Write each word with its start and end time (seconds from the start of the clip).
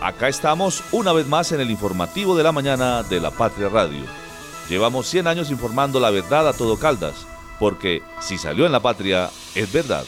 Acá 0.00 0.28
estamos 0.28 0.84
una 0.92 1.12
vez 1.12 1.26
más 1.26 1.52
en 1.52 1.60
el 1.60 1.70
informativo 1.70 2.36
de 2.36 2.44
la 2.44 2.52
mañana 2.52 3.02
de 3.02 3.18
la 3.18 3.30
Patria 3.30 3.68
Radio. 3.68 4.04
Llevamos 4.68 5.06
100 5.06 5.26
años 5.26 5.50
informando 5.50 6.00
la 6.00 6.10
verdad 6.10 6.46
a 6.48 6.52
todo 6.52 6.78
Caldas, 6.78 7.26
porque 7.58 8.02
si 8.20 8.36
salió 8.36 8.66
en 8.66 8.72
la 8.72 8.80
patria, 8.80 9.30
es 9.54 9.72
verdad. 9.72 10.04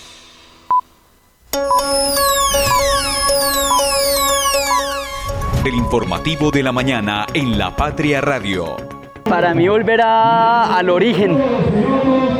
El 5.65 5.75
informativo 5.75 6.51
de 6.51 6.63
la 6.63 6.73
mañana 6.73 7.27
en 7.33 7.59
la 7.59 7.75
Patria 7.75 8.21
Radio. 8.21 8.77
Para 9.25 9.55
mí 9.55 9.69
volver 9.69 10.01
al 10.03 10.89
origen, 10.89 11.39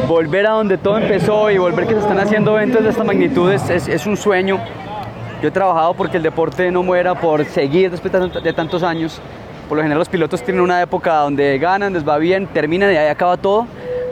volver 0.07 0.47
a 0.47 0.53
donde 0.53 0.79
todo 0.79 0.99
empezó 0.99 1.51
y 1.51 1.59
volver 1.59 1.87
que 1.87 1.95
se 1.95 2.01
están 2.01 2.19
haciendo 2.19 2.57
eventos 2.59 2.83
de 2.83 2.91
esta 2.91 3.05
magnitud 3.05 3.51
es, 3.53 3.69
es 3.71 4.07
un 4.07 4.17
sueño 4.17 4.59
yo 5.41 5.49
he 5.49 5.51
trabajado 5.53 5.95
porque 5.95 6.17
el 6.17 6.23
deporte 6.23 6.71
no 6.71 6.83
muera, 6.83 7.15
por 7.15 7.45
seguir 7.45 7.91
después 7.91 8.13
de 8.43 8.53
tantos 8.53 8.83
años. 8.83 9.21
Por 9.69 9.77
lo 9.77 9.83
general 9.83 9.99
los 9.99 10.09
pilotos 10.09 10.43
tienen 10.43 10.63
una 10.63 10.83
época 10.83 11.15
donde 11.17 11.59
ganan, 11.59 11.93
les 11.93 12.07
va 12.07 12.19
bien, 12.19 12.47
terminan 12.47 12.93
y 12.93 12.97
ahí 12.97 13.09
acaba 13.09 13.37
todo. 13.37 13.67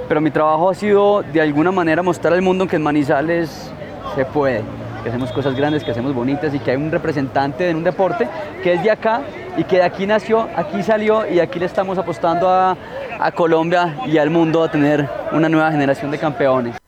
Pero 0.09 0.21
mi 0.21 0.31
trabajo 0.31 0.71
ha 0.71 0.75
sido 0.75 1.23
de 1.23 1.41
alguna 1.41 1.73
manera 1.73 2.03
mostrar 2.03 2.33
al 2.33 2.43
mundo 2.43 2.67
que 2.67 2.77
en 2.77 2.83
Manizales 2.83 3.73
se 4.15 4.25
puede, 4.25 4.63
que 5.03 5.09
hacemos 5.09 5.33
cosas 5.33 5.57
grandes, 5.57 5.83
que 5.83 5.91
hacemos 5.91 6.15
bonitas 6.15 6.55
y 6.55 6.61
que 6.61 6.71
hay 6.71 6.77
un 6.77 6.93
representante 6.93 7.69
en 7.69 7.77
un 7.77 7.85
deporte 7.85 8.29
que 8.63 8.75
es 8.75 8.83
de 8.85 8.91
acá 8.93 9.23
y 9.57 9.65
que 9.65 9.77
de 9.77 9.83
aquí 9.83 10.07
nació, 10.07 10.47
aquí 10.55 10.83
salió 10.85 11.27
y 11.27 11.41
aquí 11.41 11.59
le 11.59 11.67
estamos 11.67 11.99
apostando 11.99 12.49
a, 12.49 12.77
a 13.19 13.33
Colombia 13.33 13.97
y 14.07 14.19
al 14.19 14.31
mundo 14.31 14.63
a 14.63 14.71
tener 14.71 15.09
una 15.33 15.49
nueva 15.49 15.73
generación 15.73 16.13
de 16.13 16.19
campeones. 16.19 16.86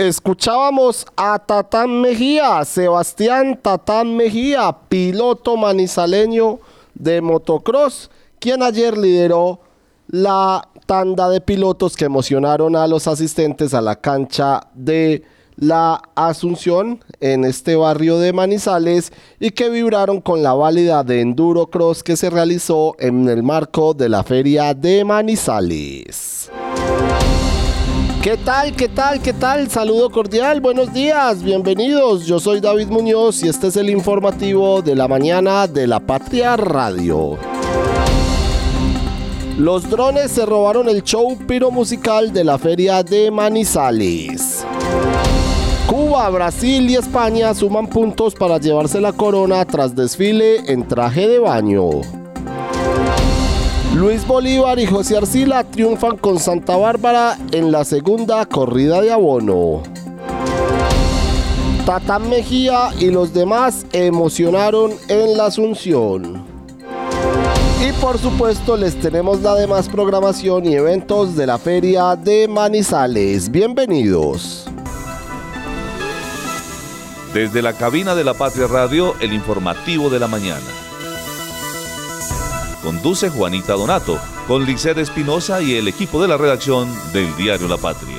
Escuchábamos 0.00 1.06
a 1.14 1.38
Tatán 1.38 2.00
Mejía, 2.00 2.64
Sebastián 2.64 3.60
Tatán 3.60 4.16
Mejía, 4.16 4.74
piloto 4.88 5.58
manizaleño 5.58 6.58
de 6.94 7.20
motocross, 7.20 8.10
quien 8.38 8.62
ayer 8.62 8.96
lideró 8.96 9.60
la 10.08 10.66
tanda 10.86 11.28
de 11.28 11.42
pilotos 11.42 11.98
que 11.98 12.06
emocionaron 12.06 12.76
a 12.76 12.86
los 12.86 13.06
asistentes 13.06 13.74
a 13.74 13.82
la 13.82 13.94
cancha 13.94 14.68
de 14.72 15.22
la 15.56 16.00
Asunción 16.14 17.04
en 17.20 17.44
este 17.44 17.76
barrio 17.76 18.18
de 18.18 18.32
Manizales 18.32 19.12
y 19.38 19.50
que 19.50 19.68
vibraron 19.68 20.22
con 20.22 20.42
la 20.42 20.54
válida 20.54 21.04
de 21.04 21.20
Enduro 21.20 21.66
Cross 21.66 22.02
que 22.02 22.16
se 22.16 22.30
realizó 22.30 22.96
en 22.98 23.28
el 23.28 23.42
marco 23.42 23.92
de 23.92 24.08
la 24.08 24.24
feria 24.24 24.72
de 24.72 25.04
Manizales. 25.04 26.50
¿Qué 28.22 28.36
tal? 28.36 28.76
¿Qué 28.76 28.86
tal? 28.86 29.22
¿Qué 29.22 29.32
tal? 29.32 29.70
Saludo 29.70 30.10
cordial, 30.10 30.60
buenos 30.60 30.92
días, 30.92 31.42
bienvenidos. 31.42 32.26
Yo 32.26 32.38
soy 32.38 32.60
David 32.60 32.88
Muñoz 32.88 33.42
y 33.42 33.48
este 33.48 33.68
es 33.68 33.76
el 33.76 33.88
informativo 33.88 34.82
de 34.82 34.94
la 34.94 35.08
mañana 35.08 35.66
de 35.66 35.86
la 35.86 36.00
Patria 36.00 36.54
Radio. 36.54 37.38
Los 39.56 39.88
drones 39.88 40.32
se 40.32 40.44
robaron 40.44 40.90
el 40.90 41.02
show 41.02 41.34
piro 41.48 41.70
musical 41.70 42.30
de 42.30 42.44
la 42.44 42.58
feria 42.58 43.02
de 43.02 43.30
Manizales. 43.30 44.66
Cuba, 45.86 46.28
Brasil 46.28 46.90
y 46.90 46.96
España 46.96 47.54
suman 47.54 47.86
puntos 47.86 48.34
para 48.34 48.58
llevarse 48.58 49.00
la 49.00 49.14
corona 49.14 49.64
tras 49.64 49.96
desfile 49.96 50.70
en 50.70 50.86
traje 50.86 51.26
de 51.26 51.38
baño. 51.38 52.19
Luis 53.94 54.24
Bolívar 54.24 54.78
y 54.78 54.86
José 54.86 55.16
Arcila 55.16 55.64
triunfan 55.64 56.16
con 56.16 56.38
Santa 56.38 56.76
Bárbara 56.76 57.36
en 57.50 57.72
la 57.72 57.84
segunda 57.84 58.46
corrida 58.46 59.02
de 59.02 59.12
abono. 59.12 59.82
Tatán 61.84 62.28
Mejía 62.30 62.90
y 63.00 63.10
los 63.10 63.34
demás 63.34 63.84
emocionaron 63.92 64.92
en 65.08 65.36
la 65.36 65.46
Asunción. 65.46 66.44
Y 67.86 67.92
por 68.00 68.18
supuesto 68.18 68.76
les 68.76 68.94
tenemos 69.00 69.40
la 69.40 69.56
demás 69.56 69.88
programación 69.88 70.66
y 70.66 70.74
eventos 70.76 71.34
de 71.34 71.46
la 71.46 71.58
feria 71.58 72.14
de 72.14 72.46
Manizales. 72.46 73.50
Bienvenidos. 73.50 74.66
Desde 77.34 77.60
la 77.60 77.72
cabina 77.72 78.14
de 78.14 78.22
la 78.22 78.34
Patria 78.34 78.68
Radio, 78.68 79.14
el 79.20 79.32
informativo 79.32 80.10
de 80.10 80.20
la 80.20 80.28
mañana. 80.28 80.89
Conduce 82.82 83.28
Juanita 83.28 83.74
Donato, 83.74 84.18
con 84.48 84.64
Liced 84.64 84.96
Espinosa 84.98 85.60
y 85.60 85.74
el 85.74 85.86
equipo 85.86 86.22
de 86.22 86.28
la 86.28 86.38
redacción 86.38 86.88
del 87.12 87.36
diario 87.36 87.68
La 87.68 87.76
Patria. 87.76 88.16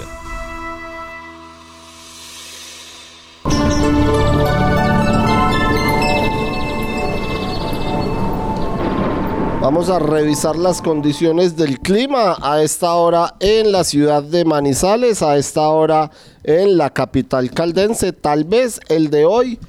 Vamos 9.61 9.89
a 9.89 9.99
revisar 9.99 10.55
las 10.55 10.81
condiciones 10.81 11.55
del 11.55 11.79
clima 11.79 12.35
a 12.41 12.61
esta 12.61 12.93
hora 12.93 13.35
en 13.39 13.71
la 13.71 13.83
ciudad 13.83 14.21
de 14.21 14.43
Manizales, 14.43 15.21
a 15.21 15.37
esta 15.37 15.69
hora 15.69 16.11
en 16.43 16.77
la 16.77 16.89
capital 16.89 17.51
caldense. 17.51 18.11
Tal 18.11 18.43
vez 18.43 18.79
el 18.89 19.09
de 19.09 19.25
hoy 19.25 19.59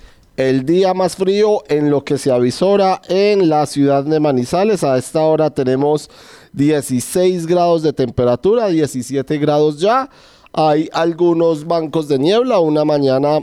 el 0.49 0.65
día 0.65 0.93
más 0.93 1.17
frío 1.17 1.63
en 1.69 1.91
lo 1.91 2.05
que 2.05 2.19
se 2.19 2.33
avisora 2.33 3.01
en 3.09 3.49
la 3.49 3.67
ciudad 3.67 4.05
de 4.05 4.19
Manizales. 4.19 4.83
A 4.83 4.99
esta 4.99 5.23
hora 5.23 5.51
tenemos 5.51 6.11
16 6.53 7.47
grados 7.47 7.83
de 7.83 7.93
temperatura, 7.93 8.69
17 8.69 9.39
grados 9.39 9.81
ya. 9.81 10.11
Hay 10.53 10.89
algunos 10.93 11.67
bancos 11.67 12.09
de 12.09 12.19
niebla, 12.19 12.59
una 12.59 12.85
mañana 12.85 13.41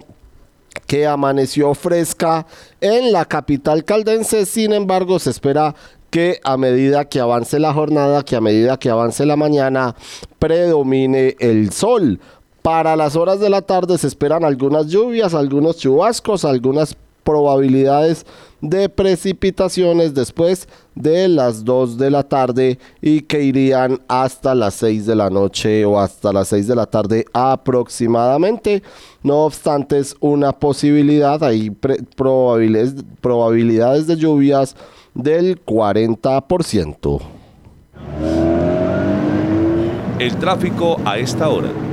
que 0.88 1.08
amaneció 1.08 1.74
fresca 1.74 2.46
en 2.82 3.12
la 3.12 3.26
capital 3.26 3.86
caldense. 3.86 4.46
Sin 4.46 4.74
embargo, 4.74 5.20
se 5.20 5.30
espera 5.30 5.76
que 6.10 6.40
a 6.44 6.58
medida 6.58 7.06
que 7.06 7.20
avance 7.20 7.60
la 7.60 7.74
jornada, 7.74 8.24
que 8.24 8.36
a 8.36 8.42
medida 8.42 8.78
que 8.78 8.90
avance 8.90 9.26
la 9.26 9.36
mañana, 9.36 9.96
predomine 10.38 11.36
el 11.40 11.72
sol. 11.72 12.20
Para 12.70 12.96
las 12.96 13.16
horas 13.16 13.40
de 13.40 13.50
la 13.50 13.64
tarde 13.64 13.98
se 13.98 14.06
esperan 14.06 14.46
algunas 14.46 14.86
lluvias, 14.86 15.34
algunos 15.34 15.78
chubascos, 15.78 16.46
algunas 16.46 16.96
probabilidades 17.24 18.28
de 18.62 18.90
precipitaciones 18.90 20.14
después 20.14 20.68
de 20.94 21.30
las 21.30 21.66
2 21.66 21.98
de 21.98 22.12
la 22.12 22.22
tarde 22.22 22.78
y 23.02 23.22
que 23.22 23.42
irían 23.42 24.00
hasta 24.08 24.54
las 24.54 24.76
6 24.76 25.08
de 25.08 25.16
la 25.16 25.32
noche 25.32 25.84
o 25.84 26.00
hasta 26.00 26.32
las 26.32 26.50
6 26.50 26.68
de 26.68 26.76
la 26.76 26.86
tarde 26.86 27.26
aproximadamente. 27.34 28.84
No 29.24 29.46
obstante, 29.46 29.98
es 29.98 30.16
una 30.20 30.52
posibilidad, 30.52 31.44
hay 31.44 31.72
probabilidades, 31.72 33.04
probabilidades 33.20 34.06
de 34.06 34.16
lluvias 34.16 34.76
del 35.16 35.60
40%. 35.66 37.20
El 40.20 40.36
tráfico 40.36 40.98
a 41.04 41.18
esta 41.18 41.50
hora. 41.50 41.89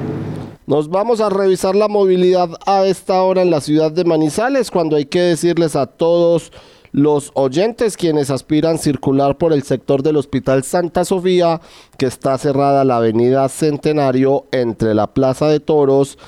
Nos 0.66 0.88
vamos 0.88 1.20
a 1.20 1.28
revisar 1.28 1.76
la 1.76 1.86
movilidad 1.86 2.50
a 2.66 2.84
esta 2.86 3.22
hora 3.22 3.42
en 3.42 3.52
la 3.52 3.60
ciudad 3.60 3.92
de 3.92 4.04
Manizales, 4.04 4.72
cuando 4.72 4.96
hay 4.96 5.04
que 5.04 5.20
decirles 5.20 5.76
a 5.76 5.86
todos 5.86 6.50
los 6.90 7.30
oyentes 7.34 7.96
quienes 7.96 8.30
aspiran 8.30 8.80
circular 8.80 9.38
por 9.38 9.52
el 9.52 9.62
sector 9.62 10.02
del 10.02 10.16
Hospital 10.16 10.64
Santa 10.64 11.04
Sofía, 11.04 11.60
que 11.98 12.06
está 12.06 12.36
cerrada 12.36 12.84
la 12.84 12.96
avenida 12.96 13.48
Centenario 13.48 14.46
entre 14.50 14.92
la 14.94 15.06
Plaza 15.06 15.46
de 15.46 15.60
Toros 15.60 16.18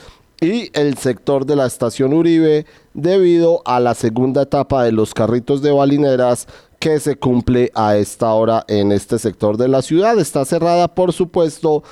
y 0.41 0.71
el 0.73 0.97
sector 0.99 1.45
de 1.45 1.57
la 1.57 1.67
estación 1.67 2.13
Uribe, 2.13 2.65
debido 2.95 3.63
a 3.65 3.81
la 3.81 3.95
segunda 3.95 4.43
etapa 4.43 4.85
de 4.85 4.93
los 4.93 5.15
carritos 5.15 5.63
de 5.63 5.73
balineras 5.73 6.47
que 6.79 7.01
se 7.01 7.17
cumple 7.17 7.73
a 7.75 7.97
esta 7.97 8.33
hora 8.35 8.65
en 8.69 8.93
este 8.93 9.19
sector 9.19 9.57
de 9.57 9.67
la 9.67 9.83
ciudad. 9.83 10.17
Está 10.21 10.45
cerrada, 10.45 10.87
por 10.87 11.13
supuesto, 11.13 11.83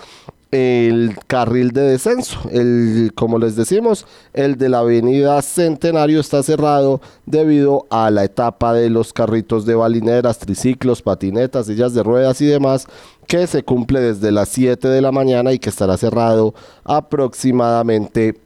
el 0.53 1.17
carril 1.27 1.73
de 1.73 1.83
descenso. 1.83 2.39
El, 2.51 3.13
como 3.15 3.39
les 3.39 3.57
decimos, 3.57 4.07
el 4.33 4.57
de 4.57 4.69
la 4.69 4.79
avenida 4.79 5.41
Centenario 5.43 6.21
está 6.21 6.43
cerrado 6.43 7.01
debido 7.27 7.87
a 7.91 8.11
la 8.11 8.25
etapa 8.25 8.73
de 8.73 8.91
los 8.91 9.13
carritos 9.13 9.67
de 9.67 9.75
balineras, 9.75 10.39
triciclos, 10.39 11.03
patinetas, 11.03 11.67
sillas 11.67 11.95
de 11.95 12.03
ruedas 12.03 12.41
y 12.41 12.47
demás 12.47 12.87
que 13.27 13.47
se 13.47 13.65
cumple 13.65 14.01
desde 14.01 14.31
las 14.31 14.49
7 14.51 14.89
de 14.89 15.01
la 15.01 15.11
mañana 15.11 15.53
y 15.53 15.59
que 15.59 15.71
estará 15.71 15.97
cerrado 15.97 16.55
aproximadamente 16.85 18.39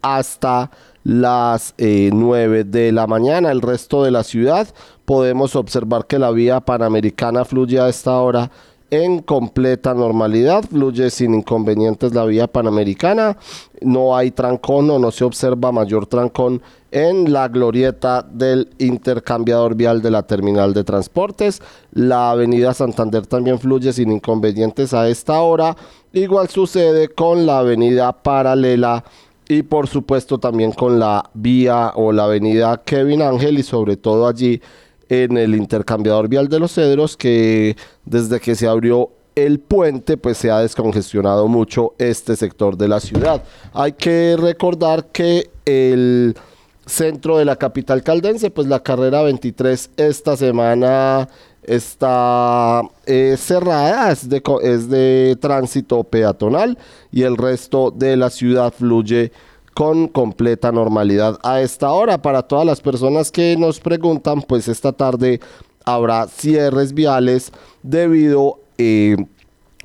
hasta 0.00 0.70
las 1.04 1.74
9 1.78 2.60
eh, 2.60 2.64
de 2.64 2.92
la 2.92 3.06
mañana. 3.06 3.50
El 3.50 3.60
resto 3.60 4.02
de 4.02 4.10
la 4.10 4.24
ciudad 4.24 4.68
podemos 5.04 5.56
observar 5.56 6.06
que 6.06 6.18
la 6.18 6.30
vía 6.30 6.60
panamericana 6.60 7.44
fluye 7.44 7.80
a 7.80 7.88
esta 7.88 8.18
hora 8.18 8.50
en 8.92 9.22
completa 9.22 9.94
normalidad, 9.94 10.64
fluye 10.64 11.08
sin 11.08 11.34
inconvenientes 11.34 12.12
la 12.12 12.26
vía 12.26 12.46
panamericana, 12.46 13.38
no 13.80 14.14
hay 14.14 14.32
trancón 14.32 14.90
o 14.90 14.98
no 14.98 15.10
se 15.10 15.24
observa 15.24 15.72
mayor 15.72 16.06
trancón 16.06 16.60
en 16.90 17.32
la 17.32 17.48
glorieta 17.48 18.20
del 18.20 18.68
intercambiador 18.76 19.76
vial 19.76 20.02
de 20.02 20.10
la 20.10 20.24
terminal 20.24 20.74
de 20.74 20.84
transportes. 20.84 21.62
La 21.92 22.32
avenida 22.32 22.74
Santander 22.74 23.26
también 23.26 23.58
fluye 23.58 23.94
sin 23.94 24.12
inconvenientes 24.12 24.92
a 24.92 25.08
esta 25.08 25.40
hora. 25.40 25.74
Igual 26.12 26.50
sucede 26.50 27.08
con 27.08 27.46
la 27.46 27.60
avenida 27.60 28.12
paralela 28.12 29.04
y 29.48 29.62
por 29.62 29.88
supuesto 29.88 30.36
también 30.36 30.72
con 30.72 30.98
la 30.98 31.30
vía 31.32 31.92
o 31.94 32.12
la 32.12 32.24
avenida 32.24 32.82
Kevin 32.84 33.22
Ángel 33.22 33.58
y 33.58 33.62
sobre 33.62 33.96
todo 33.96 34.28
allí 34.28 34.60
en 35.08 35.36
el 35.36 35.54
intercambiador 35.54 36.28
vial 36.28 36.48
de 36.48 36.58
los 36.58 36.72
Cedros 36.74 37.16
que 37.16 37.76
desde 38.04 38.40
que 38.40 38.54
se 38.54 38.66
abrió 38.66 39.10
el 39.34 39.60
puente 39.60 40.16
pues 40.16 40.38
se 40.38 40.50
ha 40.50 40.58
descongestionado 40.58 41.48
mucho 41.48 41.94
este 41.98 42.36
sector 42.36 42.76
de 42.76 42.88
la 42.88 43.00
ciudad. 43.00 43.42
Hay 43.72 43.92
que 43.92 44.36
recordar 44.38 45.06
que 45.06 45.50
el 45.64 46.36
centro 46.84 47.38
de 47.38 47.44
la 47.44 47.56
capital 47.56 48.02
caldense 48.02 48.50
pues 48.50 48.66
la 48.66 48.82
carrera 48.82 49.22
23 49.22 49.90
esta 49.96 50.36
semana 50.36 51.28
está 51.62 52.82
eh, 53.06 53.36
cerrada, 53.38 54.10
es 54.10 54.28
de, 54.28 54.42
es 54.62 54.88
de 54.88 55.36
tránsito 55.40 56.02
peatonal 56.04 56.76
y 57.10 57.22
el 57.22 57.36
resto 57.36 57.92
de 57.92 58.16
la 58.16 58.30
ciudad 58.30 58.72
fluye 58.76 59.32
con 59.74 60.08
completa 60.08 60.70
normalidad 60.72 61.38
a 61.42 61.60
esta 61.60 61.90
hora. 61.92 62.20
Para 62.20 62.42
todas 62.42 62.66
las 62.66 62.80
personas 62.80 63.30
que 63.30 63.56
nos 63.56 63.80
preguntan, 63.80 64.42
pues 64.42 64.68
esta 64.68 64.92
tarde 64.92 65.40
habrá 65.84 66.26
cierres 66.28 66.94
viales 66.94 67.52
debido, 67.82 68.60
eh, 68.78 69.16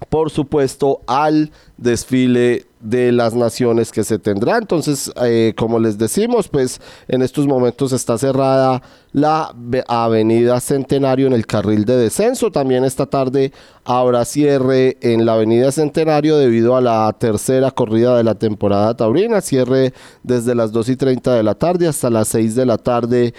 por 0.09 0.29
supuesto, 0.29 1.01
al 1.07 1.51
desfile 1.77 2.67
de 2.79 3.11
las 3.11 3.33
naciones 3.33 3.91
que 3.91 4.03
se 4.03 4.19
tendrá. 4.19 4.57
Entonces, 4.57 5.11
eh, 5.23 5.53
como 5.57 5.79
les 5.79 5.97
decimos, 5.97 6.47
pues 6.47 6.79
en 7.07 7.21
estos 7.21 7.47
momentos 7.47 7.91
está 7.91 8.17
cerrada 8.17 8.81
la 9.13 9.53
avenida 9.87 10.59
Centenario 10.59 11.27
en 11.27 11.33
el 11.33 11.47
carril 11.47 11.85
de 11.85 11.97
descenso. 11.97 12.51
También 12.51 12.83
esta 12.83 13.07
tarde 13.07 13.51
habrá 13.83 14.25
cierre 14.25 14.97
en 15.01 15.25
la 15.25 15.33
avenida 15.33 15.71
Centenario 15.71 16.37
debido 16.37 16.75
a 16.75 16.81
la 16.81 17.13
tercera 17.17 17.71
corrida 17.71 18.15
de 18.15 18.23
la 18.23 18.35
temporada 18.35 18.95
taurina. 18.95 19.41
Cierre 19.41 19.93
desde 20.23 20.53
las 20.53 20.71
2 20.71 20.89
y 20.89 20.95
30 20.95 21.33
de 21.33 21.43
la 21.43 21.55
tarde 21.55 21.87
hasta 21.87 22.09
las 22.09 22.27
6 22.27 22.55
de 22.55 22.65
la 22.65 22.77
tarde 22.77 23.33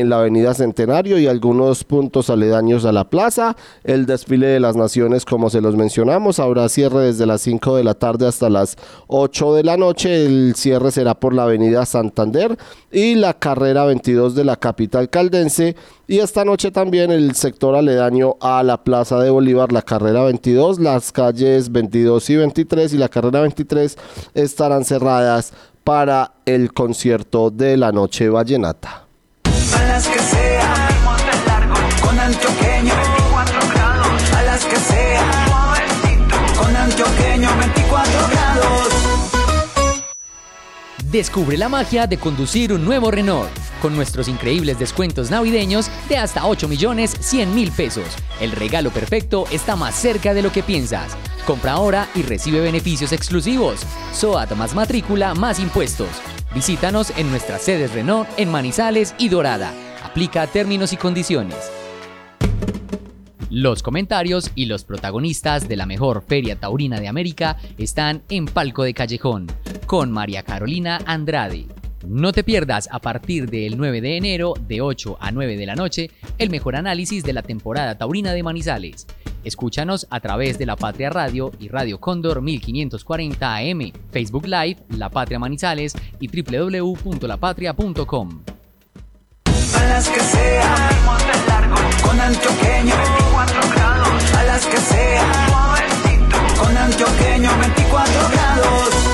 en 0.00 0.08
la 0.08 0.18
Avenida 0.18 0.54
Centenario 0.54 1.18
y 1.18 1.28
algunos 1.28 1.84
puntos 1.84 2.28
aledaños 2.28 2.84
a 2.84 2.92
la 2.92 3.08
plaza. 3.08 3.56
El 3.84 4.06
desfile 4.06 4.48
de 4.48 4.58
las 4.58 4.74
naciones, 4.76 5.24
como 5.24 5.50
se 5.50 5.60
los 5.60 5.76
mencionamos, 5.76 6.40
habrá 6.40 6.68
cierre 6.68 7.02
desde 7.02 7.26
las 7.26 7.42
5 7.42 7.76
de 7.76 7.84
la 7.84 7.94
tarde 7.94 8.26
hasta 8.26 8.50
las 8.50 8.76
8 9.06 9.54
de 9.54 9.62
la 9.62 9.76
noche. 9.76 10.26
El 10.26 10.54
cierre 10.56 10.90
será 10.90 11.14
por 11.14 11.32
la 11.32 11.44
Avenida 11.44 11.86
Santander 11.86 12.58
y 12.90 13.14
la 13.14 13.34
carrera 13.34 13.84
22 13.84 14.34
de 14.34 14.44
la 14.44 14.56
capital 14.56 15.08
caldense. 15.10 15.76
Y 16.08 16.18
esta 16.18 16.44
noche 16.44 16.70
también 16.70 17.12
el 17.12 17.34
sector 17.36 17.76
aledaño 17.76 18.34
a 18.40 18.62
la 18.62 18.82
Plaza 18.82 19.20
de 19.20 19.30
Bolívar, 19.30 19.72
la 19.72 19.82
carrera 19.82 20.24
22, 20.24 20.80
las 20.80 21.12
calles 21.12 21.70
22 21.70 22.30
y 22.30 22.36
23 22.36 22.92
y 22.94 22.98
la 22.98 23.08
carrera 23.08 23.40
23 23.42 23.96
estarán 24.34 24.84
cerradas 24.84 25.52
para 25.84 26.32
el 26.46 26.72
concierto 26.72 27.50
de 27.50 27.76
la 27.76 27.92
noche 27.92 28.28
vallenata 28.28 29.03
las 29.94 30.08
que 30.08 30.18
sea. 30.18 30.93
Descubre 41.14 41.56
la 41.56 41.68
magia 41.68 42.08
de 42.08 42.18
conducir 42.18 42.72
un 42.72 42.84
nuevo 42.84 43.08
Renault 43.08 43.48
con 43.80 43.94
nuestros 43.94 44.26
increíbles 44.26 44.80
descuentos 44.80 45.30
navideños 45.30 45.88
de 46.08 46.16
hasta 46.16 46.44
8 46.44 46.66
millones 46.66 47.14
100 47.20 47.54
mil 47.54 47.70
pesos. 47.70 48.04
El 48.40 48.50
regalo 48.50 48.90
perfecto 48.90 49.44
está 49.52 49.76
más 49.76 49.94
cerca 49.94 50.34
de 50.34 50.42
lo 50.42 50.50
que 50.50 50.64
piensas. 50.64 51.16
Compra 51.46 51.74
ahora 51.74 52.08
y 52.16 52.22
recibe 52.22 52.58
beneficios 52.58 53.12
exclusivos. 53.12 53.86
SOAT 54.12 54.56
más 54.56 54.74
matrícula 54.74 55.36
más 55.36 55.60
impuestos. 55.60 56.08
Visítanos 56.52 57.12
en 57.16 57.30
nuestras 57.30 57.62
sedes 57.62 57.92
Renault 57.92 58.28
en 58.36 58.50
Manizales 58.50 59.14
y 59.16 59.28
Dorada. 59.28 59.72
Aplica 60.02 60.48
términos 60.48 60.92
y 60.92 60.96
condiciones. 60.96 61.70
Los 63.54 63.82
comentarios 63.84 64.50
y 64.56 64.64
los 64.64 64.82
protagonistas 64.82 65.68
de 65.68 65.76
la 65.76 65.86
mejor 65.86 66.24
feria 66.26 66.58
taurina 66.58 66.98
de 66.98 67.06
América 67.06 67.56
están 67.78 68.24
en 68.28 68.46
Palco 68.46 68.82
de 68.82 68.94
Callejón, 68.94 69.46
con 69.86 70.10
María 70.10 70.42
Carolina 70.42 70.98
Andrade. 71.06 71.68
No 72.04 72.32
te 72.32 72.42
pierdas 72.42 72.88
a 72.90 72.98
partir 72.98 73.48
del 73.48 73.76
9 73.76 74.00
de 74.00 74.16
enero 74.16 74.54
de 74.66 74.80
8 74.80 75.18
a 75.20 75.30
9 75.30 75.56
de 75.56 75.66
la 75.66 75.76
noche 75.76 76.10
el 76.38 76.50
mejor 76.50 76.74
análisis 76.74 77.22
de 77.22 77.32
la 77.32 77.42
temporada 77.42 77.96
taurina 77.96 78.32
de 78.32 78.42
Manizales. 78.42 79.06
Escúchanos 79.44 80.08
a 80.10 80.18
través 80.18 80.58
de 80.58 80.66
La 80.66 80.74
Patria 80.74 81.10
Radio 81.10 81.52
y 81.60 81.68
Radio 81.68 82.00
Cóndor 82.00 82.42
1540 82.42 83.56
AM, 83.56 83.92
Facebook 84.10 84.48
Live, 84.48 84.78
La 84.98 85.10
Patria 85.10 85.38
Manizales 85.38 85.94
y 86.18 86.26
www.lapatria.com. 86.26 88.53
A 89.76 89.84
las 89.86 90.08
que 90.08 90.20
sea, 90.20 90.90
con 92.02 92.20
antioqueño, 92.20 92.94
24 92.96 93.60
grados. 93.74 94.34
A 94.36 94.44
las 94.44 94.66
que 94.66 94.76
sea, 94.76 95.48
con 96.58 96.76
antioqueño, 96.76 97.50
24 97.58 98.12
grados. 98.32 99.04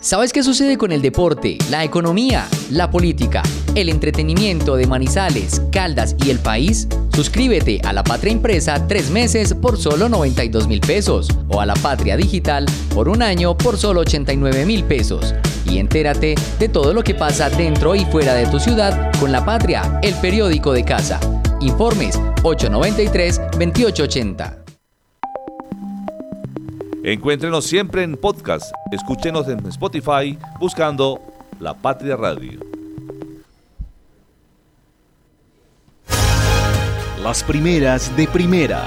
¿Sabes 0.00 0.32
qué 0.32 0.42
sucede 0.42 0.76
con 0.76 0.90
el 0.90 1.00
deporte, 1.00 1.58
la 1.70 1.84
economía, 1.84 2.46
la 2.70 2.90
política, 2.90 3.42
el 3.76 3.88
entretenimiento 3.88 4.76
de 4.76 4.86
Manizales, 4.86 5.62
Caldas 5.70 6.16
y 6.24 6.30
el 6.30 6.40
país? 6.40 6.88
Suscríbete 7.14 7.80
a 7.84 7.92
La 7.92 8.02
Patria 8.02 8.32
Impresa 8.32 8.86
tres 8.88 9.10
meses 9.10 9.54
por 9.54 9.78
solo 9.78 10.08
92 10.08 10.66
mil 10.66 10.80
pesos 10.80 11.28
o 11.48 11.60
a 11.60 11.66
La 11.66 11.74
Patria 11.74 12.16
Digital 12.16 12.66
por 12.92 13.08
un 13.08 13.22
año 13.22 13.56
por 13.56 13.78
solo 13.78 14.00
89 14.00 14.66
mil 14.66 14.82
pesos. 14.84 15.34
Y 15.64 15.78
entérate 15.78 16.34
de 16.58 16.68
todo 16.68 16.92
lo 16.92 17.02
que 17.02 17.14
pasa 17.14 17.48
dentro 17.50 17.94
y 17.94 18.04
fuera 18.06 18.34
de 18.34 18.46
tu 18.46 18.58
ciudad 18.58 19.12
con 19.20 19.30
La 19.32 19.44
Patria, 19.44 20.00
el 20.02 20.14
periódico 20.14 20.72
de 20.72 20.84
casa. 20.84 21.20
Informes 21.60 22.18
893-2880. 22.42 24.58
Encuéntrenos 27.04 27.64
siempre 27.64 28.04
en 28.04 28.16
podcast. 28.16 28.72
Escúchenos 28.92 29.48
en 29.48 29.66
Spotify 29.66 30.38
buscando 30.60 31.20
La 31.58 31.74
Patria 31.74 32.16
Radio. 32.16 32.60
Las 37.22 37.42
primeras 37.44 38.16
de 38.16 38.26
primera. 38.28 38.82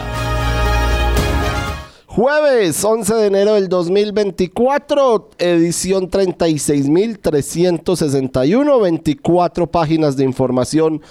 Jueves 2.15 2.81
11 2.81 3.13
de 3.13 3.27
enero 3.27 3.55
del 3.55 3.67
2024, 3.67 5.31
edición 5.37 6.09
36.361, 6.09 8.81
24 8.81 9.67
páginas 9.67 10.15
de 10.15 10.23
información 10.23 11.01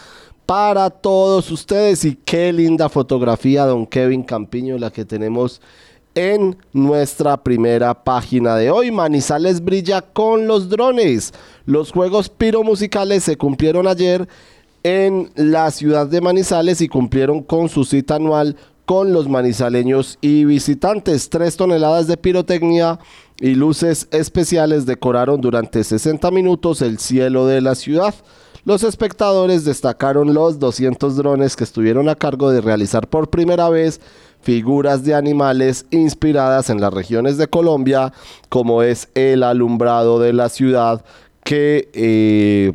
para 0.47 0.89
todos 0.89 1.51
ustedes 1.51 2.07
y 2.07 2.17
qué 2.17 2.55
linda 2.55 2.89
fotografía, 2.89 3.67
don 3.67 3.85
Kevin 3.85 4.23
Campiño, 4.23 4.79
la 4.79 4.91
que 4.91 5.05
tenemos 5.05 5.61
en 6.15 6.57
nuestra 6.73 7.37
primera 7.37 8.03
página 8.03 8.57
de 8.57 8.71
hoy. 8.71 8.91
Manizales 8.91 9.63
brilla 9.63 10.01
con 10.01 10.47
los 10.47 10.71
drones. 10.71 11.35
Los 11.67 11.93
juegos 11.93 12.31
piromusicales 12.31 13.25
se 13.25 13.37
cumplieron 13.37 13.87
ayer 13.87 14.27
en 14.83 15.31
la 15.35 15.71
ciudad 15.71 16.07
de 16.07 16.23
Manizales 16.23 16.81
y 16.81 16.89
cumplieron 16.89 17.43
con 17.43 17.69
su 17.69 17.85
cita 17.85 18.15
anual 18.15 18.57
con 18.87 19.13
los 19.13 19.29
manizaleños 19.29 20.19
y 20.21 20.45
visitantes. 20.45 21.31
Tres 21.31 21.57
toneladas 21.57 22.07
de 22.07 22.17
pirotecnia 22.17 22.99
y 23.41 23.55
luces 23.55 24.09
especiales 24.11 24.87
decoraron 24.87 25.41
durante 25.41 25.85
60 25.85 26.31
minutos 26.31 26.83
el 26.83 26.99
cielo 26.99 27.47
de 27.47 27.61
la 27.61 27.75
ciudad. 27.75 28.15
Los 28.65 28.83
espectadores 28.83 29.65
destacaron 29.65 30.33
los 30.33 30.59
200 30.59 31.17
drones 31.17 31.55
que 31.55 31.65
estuvieron 31.65 32.09
a 32.09 32.15
cargo 32.15 32.51
de 32.51 32.63
realizar 32.63 33.09
por 33.09 33.29
primera 33.29 33.69
vez 33.69 34.01
figuras 34.41 35.05
de 35.05 35.15
animales 35.15 35.87
inspiradas 35.91 36.71
en 36.71 36.81
las 36.81 36.93
regiones 36.93 37.37
de 37.37 37.49
Colombia, 37.49 38.13
como 38.49 38.83
es 38.83 39.09
el 39.15 39.43
alumbrado 39.43 40.19
de 40.19 40.33
la 40.33 40.49
ciudad 40.49 41.05
que 41.43 41.91
eh, 41.93 42.73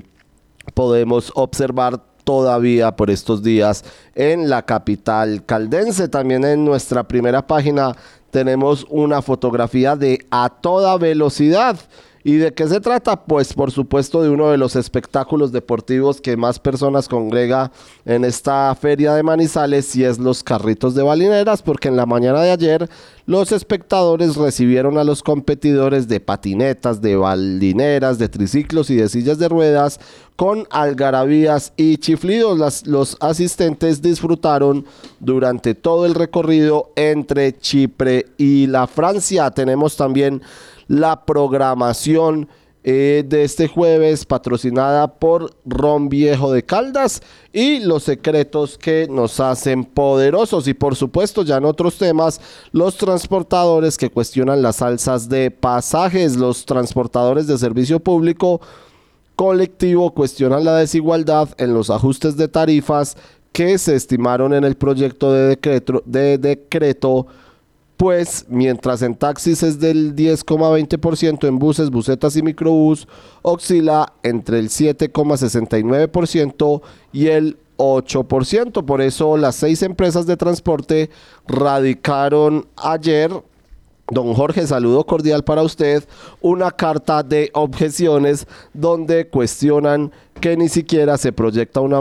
podemos 0.75 1.31
observar 1.35 2.03
todavía 2.23 2.95
por 2.95 3.09
estos 3.09 3.43
días 3.43 3.83
en 4.15 4.49
la 4.49 4.63
capital 4.63 5.45
caldense. 5.45 6.07
También 6.07 6.43
en 6.43 6.65
nuestra 6.65 7.07
primera 7.07 7.45
página 7.45 7.95
tenemos 8.31 8.85
una 8.89 9.21
fotografía 9.21 9.95
de 9.95 10.25
a 10.29 10.49
toda 10.49 10.97
velocidad. 10.97 11.77
¿Y 12.23 12.35
de 12.35 12.53
qué 12.53 12.67
se 12.67 12.81
trata? 12.81 13.23
Pues 13.23 13.53
por 13.53 13.71
supuesto 13.71 14.21
de 14.21 14.29
uno 14.29 14.49
de 14.49 14.57
los 14.57 14.75
espectáculos 14.75 15.53
deportivos 15.53 16.19
que 16.19 16.35
más 16.35 16.59
personas 16.59 17.07
congrega 17.07 17.71
en 18.03 18.25
esta 18.25 18.75
feria 18.75 19.13
de 19.13 19.23
Manizales 19.23 19.95
y 19.95 20.03
es 20.03 20.19
los 20.19 20.43
carritos 20.43 20.95
de 20.95 21.03
balineras, 21.03 21.61
porque 21.61 21.87
en 21.87 21.95
la 21.95 22.05
mañana 22.05 22.41
de 22.41 22.51
ayer 22.51 22.89
los 23.25 23.53
espectadores 23.53 24.35
recibieron 24.35 24.97
a 24.97 25.03
los 25.05 25.23
competidores 25.23 26.09
de 26.09 26.19
patinetas, 26.19 27.01
de 27.01 27.15
balineras, 27.15 28.17
de 28.19 28.27
triciclos 28.27 28.89
y 28.89 28.95
de 28.95 29.07
sillas 29.07 29.37
de 29.39 29.47
ruedas 29.47 29.99
con 30.35 30.67
algarabías 30.71 31.73
y 31.77 31.97
chiflidos. 31.97 32.85
los 32.85 33.17
asistentes 33.19 34.01
disfrutaron 34.01 34.85
durante 35.19 35.75
todo 35.75 36.05
el 36.05 36.15
recorrido 36.15 36.91
entre 36.95 37.57
Chipre 37.57 38.25
y 38.37 38.67
la 38.67 38.87
Francia. 38.87 39.51
Tenemos 39.51 39.95
también 39.95 40.41
la 40.89 41.25
programación 41.25 42.49
eh, 42.83 43.23
de 43.27 43.43
este 43.43 43.67
jueves, 43.67 44.25
patrocinada 44.25 45.07
por 45.19 45.53
Ron 45.65 46.09
Viejo 46.09 46.51
de 46.51 46.63
Caldas 46.63 47.21
y 47.53 47.79
los 47.81 48.03
secretos 48.03 48.77
que 48.77 49.07
nos 49.09 49.39
hacen 49.39 49.83
poderosos. 49.85 50.67
Y 50.67 50.73
por 50.73 50.95
supuesto, 50.95 51.43
ya 51.43 51.57
en 51.57 51.65
otros 51.65 51.97
temas, 51.97 52.41
los 52.71 52.97
transportadores 52.97 53.97
que 53.97 54.09
cuestionan 54.09 54.61
las 54.61 54.81
alzas 54.81 55.29
de 55.29 55.51
pasajes, 55.51 56.35
los 56.35 56.65
transportadores 56.65 57.47
de 57.47 57.57
servicio 57.57 57.99
público 57.99 58.59
colectivo 59.35 60.13
cuestionan 60.13 60.65
la 60.65 60.75
desigualdad 60.77 61.49
en 61.57 61.73
los 61.73 61.89
ajustes 61.89 62.35
de 62.37 62.47
tarifas 62.47 63.17
que 63.51 63.77
se 63.77 63.95
estimaron 63.95 64.53
en 64.53 64.63
el 64.63 64.75
proyecto 64.75 65.31
de 65.31 65.47
decreto, 65.47 66.01
de 66.05 66.37
decreto 66.37 67.27
pues 67.99 68.45
mientras 68.47 69.01
en 69.01 69.13
taxis 69.13 69.61
es 69.61 69.81
del 69.81 70.15
10,20%, 70.15 71.45
en 71.45 71.59
buses, 71.59 71.89
busetas 71.89 72.37
y 72.37 72.41
microbús 72.41 73.09
oscila 73.41 74.13
entre 74.23 74.59
el 74.59 74.69
7,69% 74.69 76.81
y 77.11 77.27
el 77.27 77.57
8%. 77.75 78.85
Por 78.85 79.01
eso 79.01 79.35
las 79.35 79.55
seis 79.55 79.83
empresas 79.83 80.25
de 80.25 80.37
transporte 80.37 81.09
radicaron 81.45 82.67
ayer 82.77 83.33
Don 84.11 84.33
Jorge, 84.33 84.65
saludo 84.65 85.05
cordial 85.05 85.43
para 85.43 85.61
usted. 85.61 86.03
Una 86.39 86.71
carta 86.71 87.21
de 87.21 87.51
objeciones 87.53 88.47
donde 88.73 89.27
cuestionan 89.27 90.13
que 90.39 90.55
ni 90.55 90.69
siquiera 90.69 91.17
se 91.17 91.33
proyecta 91.33 91.81
un, 91.81 91.93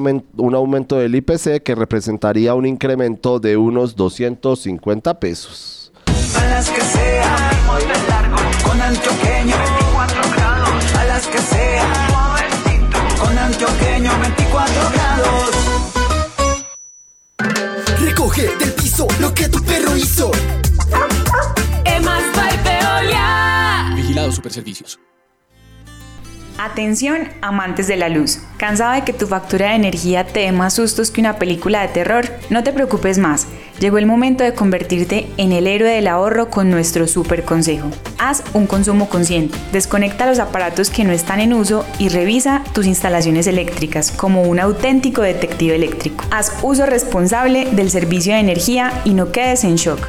aumento 0.54 0.96
del 0.96 1.16
IPC 1.16 1.60
que 1.62 1.74
representaría 1.74 2.54
un 2.54 2.66
incremento 2.66 3.40
de 3.40 3.56
unos 3.56 3.96
250 3.96 5.18
pesos 5.18 5.77
a 6.38 6.44
las 6.46 6.70
que 6.70 6.80
sea, 6.80 7.50
largo, 8.08 8.36
con 8.64 8.80
antioqueño, 8.80 9.56
24 9.56 10.22
grados, 10.32 10.94
a 10.94 11.04
las 11.04 11.26
que 11.26 11.38
sea, 11.38 12.08
suavecito, 12.08 12.98
con 13.20 13.38
antioqueño, 13.38 14.18
24 14.20 14.90
grados. 14.92 15.50
Recoge 18.00 18.56
del 18.56 18.72
piso 18.72 19.06
lo 19.20 19.34
que 19.34 19.48
tu 19.48 19.62
perro 19.64 19.96
hizo. 19.96 20.30
Emas 21.84 22.24
Veolia. 22.64 23.92
Vigilado 23.94 24.32
Superservicios. 24.32 24.98
Atención, 26.60 27.28
amantes 27.40 27.86
de 27.86 27.96
la 27.96 28.08
luz. 28.08 28.40
¿Cansado 28.56 28.94
de 28.94 29.04
que 29.04 29.12
tu 29.12 29.28
factura 29.28 29.68
de 29.68 29.76
energía 29.76 30.26
te 30.26 30.40
dé 30.40 30.50
más 30.50 30.74
sustos 30.74 31.12
que 31.12 31.20
una 31.20 31.38
película 31.38 31.82
de 31.82 31.88
terror? 31.88 32.26
No 32.50 32.64
te 32.64 32.72
preocupes 32.72 33.16
más. 33.16 33.46
Llegó 33.78 33.96
el 33.98 34.06
momento 34.06 34.42
de 34.42 34.54
convertirte 34.54 35.28
en 35.36 35.52
el 35.52 35.68
héroe 35.68 35.92
del 35.92 36.08
ahorro 36.08 36.50
con 36.50 36.68
nuestro 36.68 37.06
super 37.06 37.44
consejo. 37.44 37.92
Haz 38.18 38.42
un 38.54 38.66
consumo 38.66 39.08
consciente. 39.08 39.56
Desconecta 39.70 40.26
los 40.26 40.40
aparatos 40.40 40.90
que 40.90 41.04
no 41.04 41.12
están 41.12 41.38
en 41.38 41.54
uso 41.54 41.86
y 42.00 42.08
revisa 42.08 42.64
tus 42.72 42.86
instalaciones 42.86 43.46
eléctricas 43.46 44.10
como 44.10 44.42
un 44.42 44.58
auténtico 44.58 45.22
detective 45.22 45.76
eléctrico. 45.76 46.24
Haz 46.32 46.52
uso 46.64 46.86
responsable 46.86 47.68
del 47.70 47.88
servicio 47.88 48.34
de 48.34 48.40
energía 48.40 49.00
y 49.04 49.14
no 49.14 49.30
quedes 49.30 49.62
en 49.62 49.76
shock. 49.76 50.08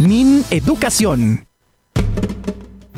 Min 0.00 0.42
Educación. 0.50 1.46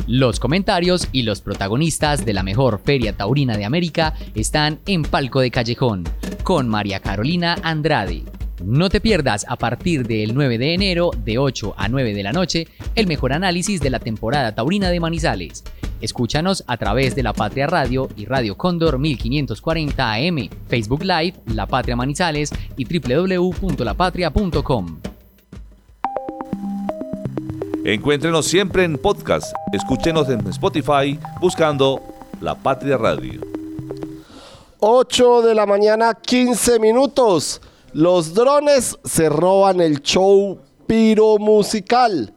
Los 0.06 0.38
comentarios 0.38 1.08
y 1.10 1.24
los 1.24 1.40
protagonistas 1.40 2.24
de 2.24 2.32
la 2.32 2.44
mejor 2.44 2.80
feria 2.84 3.16
taurina 3.16 3.56
de 3.56 3.64
América 3.64 4.14
están 4.36 4.78
en 4.86 5.02
Palco 5.02 5.40
de 5.40 5.50
Callejón, 5.50 6.04
con 6.44 6.68
María 6.68 7.00
Carolina 7.00 7.56
Andrade. 7.64 8.22
No 8.64 8.88
te 8.88 9.00
pierdas 9.00 9.44
a 9.48 9.56
partir 9.56 10.06
del 10.06 10.32
9 10.32 10.58
de 10.58 10.74
enero 10.74 11.10
de 11.24 11.38
8 11.38 11.74
a 11.76 11.88
9 11.88 12.14
de 12.14 12.22
la 12.22 12.30
noche 12.30 12.68
el 12.94 13.08
mejor 13.08 13.32
análisis 13.32 13.80
de 13.80 13.90
la 13.90 13.98
temporada 13.98 14.54
taurina 14.54 14.90
de 14.90 15.00
Manizales. 15.00 15.64
Escúchanos 16.00 16.62
a 16.68 16.76
través 16.76 17.16
de 17.16 17.24
La 17.24 17.32
Patria 17.32 17.66
Radio 17.66 18.10
y 18.16 18.26
Radio 18.26 18.56
Cóndor 18.56 19.00
1540 19.00 20.12
AM, 20.12 20.48
Facebook 20.68 21.02
Live, 21.02 21.34
La 21.46 21.66
Patria 21.66 21.96
Manizales 21.96 22.52
y 22.76 22.84
www.lapatria.com. 22.84 25.00
Encuéntrenos 27.84 28.46
siempre 28.46 28.84
en 28.84 28.96
podcast. 28.96 29.52
Escúchenos 29.72 30.28
en 30.28 30.46
Spotify 30.46 31.18
buscando 31.40 32.00
La 32.40 32.54
Patria 32.54 32.96
Radio. 32.96 33.40
8 34.78 35.42
de 35.42 35.52
la 35.56 35.66
mañana, 35.66 36.14
15 36.14 36.78
minutos. 36.78 37.60
Los 37.92 38.34
drones 38.34 38.96
se 39.02 39.28
roban 39.28 39.80
el 39.80 40.00
show 40.00 40.60
piro 40.86 41.38
musical. 41.38 42.32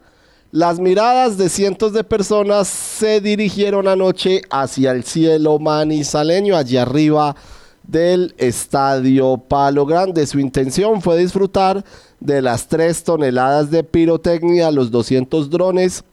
Las 0.49 0.79
miradas 0.79 1.37
de 1.37 1.49
cientos 1.49 1.93
de 1.93 2.03
personas 2.03 2.67
se 2.67 3.21
dirigieron 3.21 3.87
anoche 3.87 4.41
hacia 4.49 4.93
el 4.93 5.03
cielo 5.03 5.59
manizaleño, 5.59 6.57
allí 6.57 6.77
arriba 6.77 7.35
del 7.83 8.33
estadio 8.39 9.37
Palo 9.37 9.85
Grande. 9.85 10.25
Su 10.25 10.39
intención 10.39 11.03
fue 11.03 11.19
disfrutar 11.19 11.85
de 12.25 12.41
las 12.41 12.67
3 12.67 13.03
toneladas 13.03 13.71
de 13.71 13.83
pirotecnia, 13.83 14.71
los 14.71 14.91
200 14.91 15.49
drones 15.49 16.03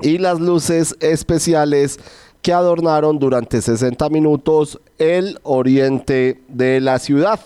y 0.00 0.18
las 0.18 0.40
luces 0.40 0.96
especiales 1.00 1.98
que 2.42 2.52
adornaron 2.52 3.18
durante 3.18 3.60
60 3.60 4.08
minutos 4.08 4.80
el 4.98 5.38
oriente 5.42 6.42
de 6.48 6.80
la 6.80 6.98
ciudad. 6.98 7.40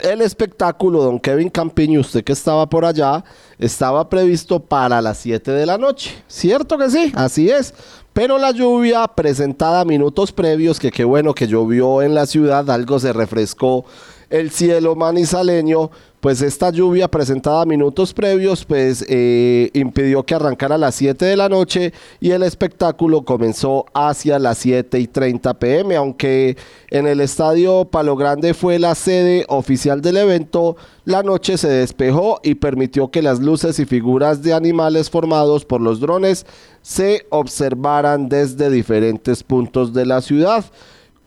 El 0.00 0.20
espectáculo, 0.20 1.02
don 1.02 1.18
Kevin 1.18 1.48
Campiño, 1.48 2.00
usted 2.00 2.22
que 2.22 2.32
estaba 2.32 2.68
por 2.68 2.84
allá, 2.84 3.24
estaba 3.58 4.08
previsto 4.08 4.60
para 4.60 5.02
las 5.02 5.18
7 5.18 5.50
de 5.50 5.66
la 5.66 5.76
noche. 5.76 6.22
¿Cierto 6.28 6.78
que 6.78 6.90
sí? 6.90 7.12
Así 7.14 7.50
es. 7.50 7.74
Pero 8.12 8.38
la 8.38 8.52
lluvia 8.52 9.06
presentada 9.08 9.84
minutos 9.84 10.32
previos, 10.32 10.78
que 10.78 10.90
qué 10.90 11.04
bueno 11.04 11.34
que 11.34 11.46
llovió 11.46 12.02
en 12.02 12.14
la 12.14 12.26
ciudad, 12.26 12.68
algo 12.70 12.98
se 12.98 13.12
refrescó 13.12 13.84
el 14.30 14.50
cielo 14.50 14.94
manizaleño, 14.94 15.90
pues 16.20 16.42
esta 16.42 16.70
lluvia 16.70 17.08
presentada 17.08 17.64
minutos 17.64 18.12
previos, 18.12 18.64
pues 18.64 19.04
eh, 19.08 19.70
impidió 19.72 20.24
que 20.24 20.34
arrancara 20.34 20.74
a 20.74 20.78
las 20.78 20.96
7 20.96 21.24
de 21.24 21.36
la 21.36 21.48
noche 21.48 21.92
y 22.20 22.32
el 22.32 22.42
espectáculo 22.42 23.22
comenzó 23.22 23.86
hacia 23.94 24.38
las 24.38 24.58
7 24.58 24.98
y 24.98 25.06
30 25.06 25.54
pm, 25.58 25.96
aunque 25.96 26.56
en 26.90 27.06
el 27.06 27.20
estadio 27.20 27.84
Palo 27.84 28.16
Grande 28.16 28.52
fue 28.54 28.78
la 28.78 28.94
sede 28.94 29.44
oficial 29.48 30.00
del 30.00 30.16
evento, 30.16 30.76
la 31.04 31.22
noche 31.22 31.56
se 31.56 31.68
despejó 31.68 32.40
y 32.42 32.56
permitió 32.56 33.10
que 33.10 33.22
las 33.22 33.40
luces 33.40 33.78
y 33.78 33.86
figuras 33.86 34.42
de 34.42 34.54
animales 34.54 35.10
formados 35.10 35.64
por 35.64 35.80
los 35.80 36.00
drones 36.00 36.46
se 36.82 37.26
observaran 37.30 38.28
desde 38.28 38.70
diferentes 38.70 39.42
puntos 39.42 39.92
de 39.92 40.06
la 40.06 40.20
ciudad 40.20 40.64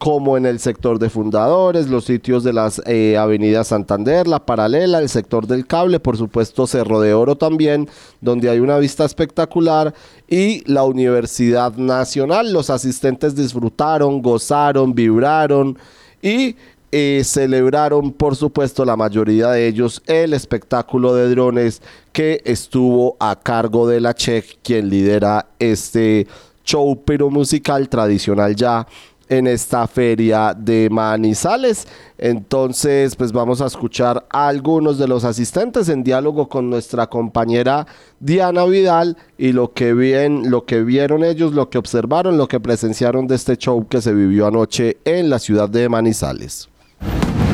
como 0.02 0.36
en 0.36 0.48
el 0.48 0.58
sector 0.58 0.98
de 0.98 1.12
fundadores, 1.12 1.88
los 1.88 2.06
sitios 2.06 2.44
de 2.44 2.54
las 2.54 2.82
eh, 2.88 3.18
avenidas 3.20 3.68
Santander, 3.68 4.28
la 4.28 4.44
paralela, 4.44 4.98
el 4.98 5.10
sector 5.10 5.46
del 5.46 5.68
cable, 5.68 6.00
por 6.00 6.18
supuesto 6.18 6.66
Cerro 6.66 7.02
de 7.02 7.14
Oro 7.14 7.36
también, 7.36 7.88
donde 8.20 8.50
hay 8.50 8.58
una 8.62 8.80
vista 8.80 9.06
espectacular, 9.06 9.94
y 10.28 10.64
la 10.66 10.86
Universidad 10.86 11.76
Nacional. 11.76 12.52
Los 12.52 12.72
asistentes 12.72 13.36
disfrutaron, 13.36 14.24
gozaron, 14.24 14.96
vibraron 14.96 15.78
y 16.20 16.56
eh, 16.92 17.22
celebraron, 17.24 18.12
por 18.12 18.36
supuesto, 18.36 18.84
la 18.84 18.96
mayoría 18.96 19.50
de 19.50 19.68
ellos 19.68 20.02
el 20.08 20.34
espectáculo 20.34 21.14
de 21.14 21.30
drones 21.30 21.80
que 22.12 22.42
estuvo 22.44 23.18
a 23.20 23.36
cargo 23.36 23.88
de 23.88 24.02
la 24.02 24.16
Check, 24.16 24.64
quien 24.64 24.90
lidera 24.90 25.46
este 25.60 26.26
show 26.64 27.00
pero 27.06 27.30
musical 27.30 27.90
tradicional 27.90 28.56
ya 28.56 28.88
en 29.32 29.48
esta 29.48 29.88
feria 29.88 30.54
de 30.54 30.90
Manizales. 30.92 31.88
Entonces, 32.18 33.16
pues 33.16 33.32
vamos 33.32 33.62
a 33.62 33.66
escuchar 33.66 34.26
a 34.30 34.50
algunos 34.50 35.00
de 35.00 35.08
los 35.08 35.24
asistentes 35.24 35.88
en 35.88 36.04
diálogo 36.04 36.50
con 36.50 36.70
nuestra 36.70 37.08
compañera 37.08 37.88
Diana 38.20 38.66
Vidal 38.66 39.18
y 39.38 39.54
lo 39.54 39.72
que, 39.72 39.94
bien, 39.94 40.52
lo 40.52 40.66
que 40.66 40.84
vieron 40.84 41.24
ellos, 41.24 41.54
lo 41.54 41.70
que 41.70 41.78
observaron, 41.78 42.38
lo 42.38 42.50
que 42.50 42.60
presenciaron 42.60 43.26
de 43.26 43.36
este 43.36 43.56
show 43.56 43.88
que 43.88 44.02
se 44.02 44.14
vivió 44.14 44.48
anoche 44.48 44.98
en 45.06 45.30
la 45.30 45.40
ciudad 45.40 45.70
de 45.70 45.88
Manizales. 45.88 46.68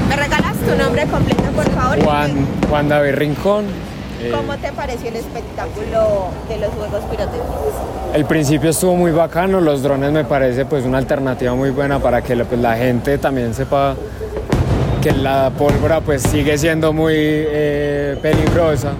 ¿Me 0.09 0.15
regalas 0.15 0.57
tu 0.57 0.75
nombre 0.75 1.05
completo, 1.05 1.43
por 1.55 1.69
favor? 1.69 2.03
Juan, 2.03 2.47
Juan 2.69 2.89
David 2.89 3.13
Rincón, 3.13 3.65
¿Cómo 4.31 4.57
te 4.57 4.71
pareció 4.71 5.09
el 5.09 5.17
espectáculo 5.17 6.29
de 6.49 6.57
los 6.57 6.71
juegos 6.71 7.03
pirotécnicos? 7.05 7.73
El 8.15 8.25
principio 8.25 8.71
estuvo 8.71 8.95
muy 8.95 9.11
bacano, 9.11 9.61
los 9.61 9.83
drones 9.83 10.11
me 10.11 10.25
parece 10.25 10.65
pues 10.65 10.85
una 10.85 10.97
alternativa 10.97 11.53
muy 11.53 11.69
buena 11.69 11.99
para 11.99 12.23
que 12.23 12.35
la, 12.35 12.43
pues, 12.45 12.59
la 12.59 12.75
gente 12.75 13.19
también 13.19 13.53
sepa 13.53 13.95
que 15.03 15.11
la 15.11 15.51
pólvora 15.55 16.01
pues 16.01 16.23
sigue 16.23 16.57
siendo 16.57 16.93
muy 16.93 17.13
eh, 17.15 18.17
peligrosa, 18.19 18.93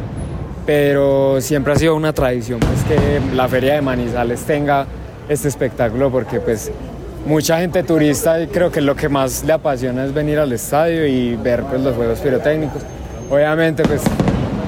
pero 0.67 1.41
siempre 1.41 1.73
ha 1.73 1.77
sido 1.77 1.95
una 1.95 2.13
tradición 2.13 2.59
pues 2.59 2.83
que 2.83 3.19
la 3.35 3.47
feria 3.47 3.73
de 3.73 3.81
Manizales 3.81 4.41
tenga 4.43 4.85
este 5.27 5.47
espectáculo 5.47 6.11
porque 6.11 6.39
pues 6.39 6.71
mucha 7.25 7.59
gente 7.59 7.81
turista 7.81 8.39
y 8.39 8.47
creo 8.47 8.71
que 8.71 8.81
lo 8.81 8.95
que 8.95 9.09
más 9.09 9.43
le 9.43 9.53
apasiona 9.53 10.05
es 10.05 10.13
venir 10.13 10.37
al 10.37 10.51
estadio 10.51 11.07
y 11.07 11.35
ver 11.35 11.63
pues 11.63 11.81
los 11.81 11.95
juegos 11.95 12.19
pirotécnicos. 12.19 12.83
Obviamente 13.29 13.83
pues 13.83 14.03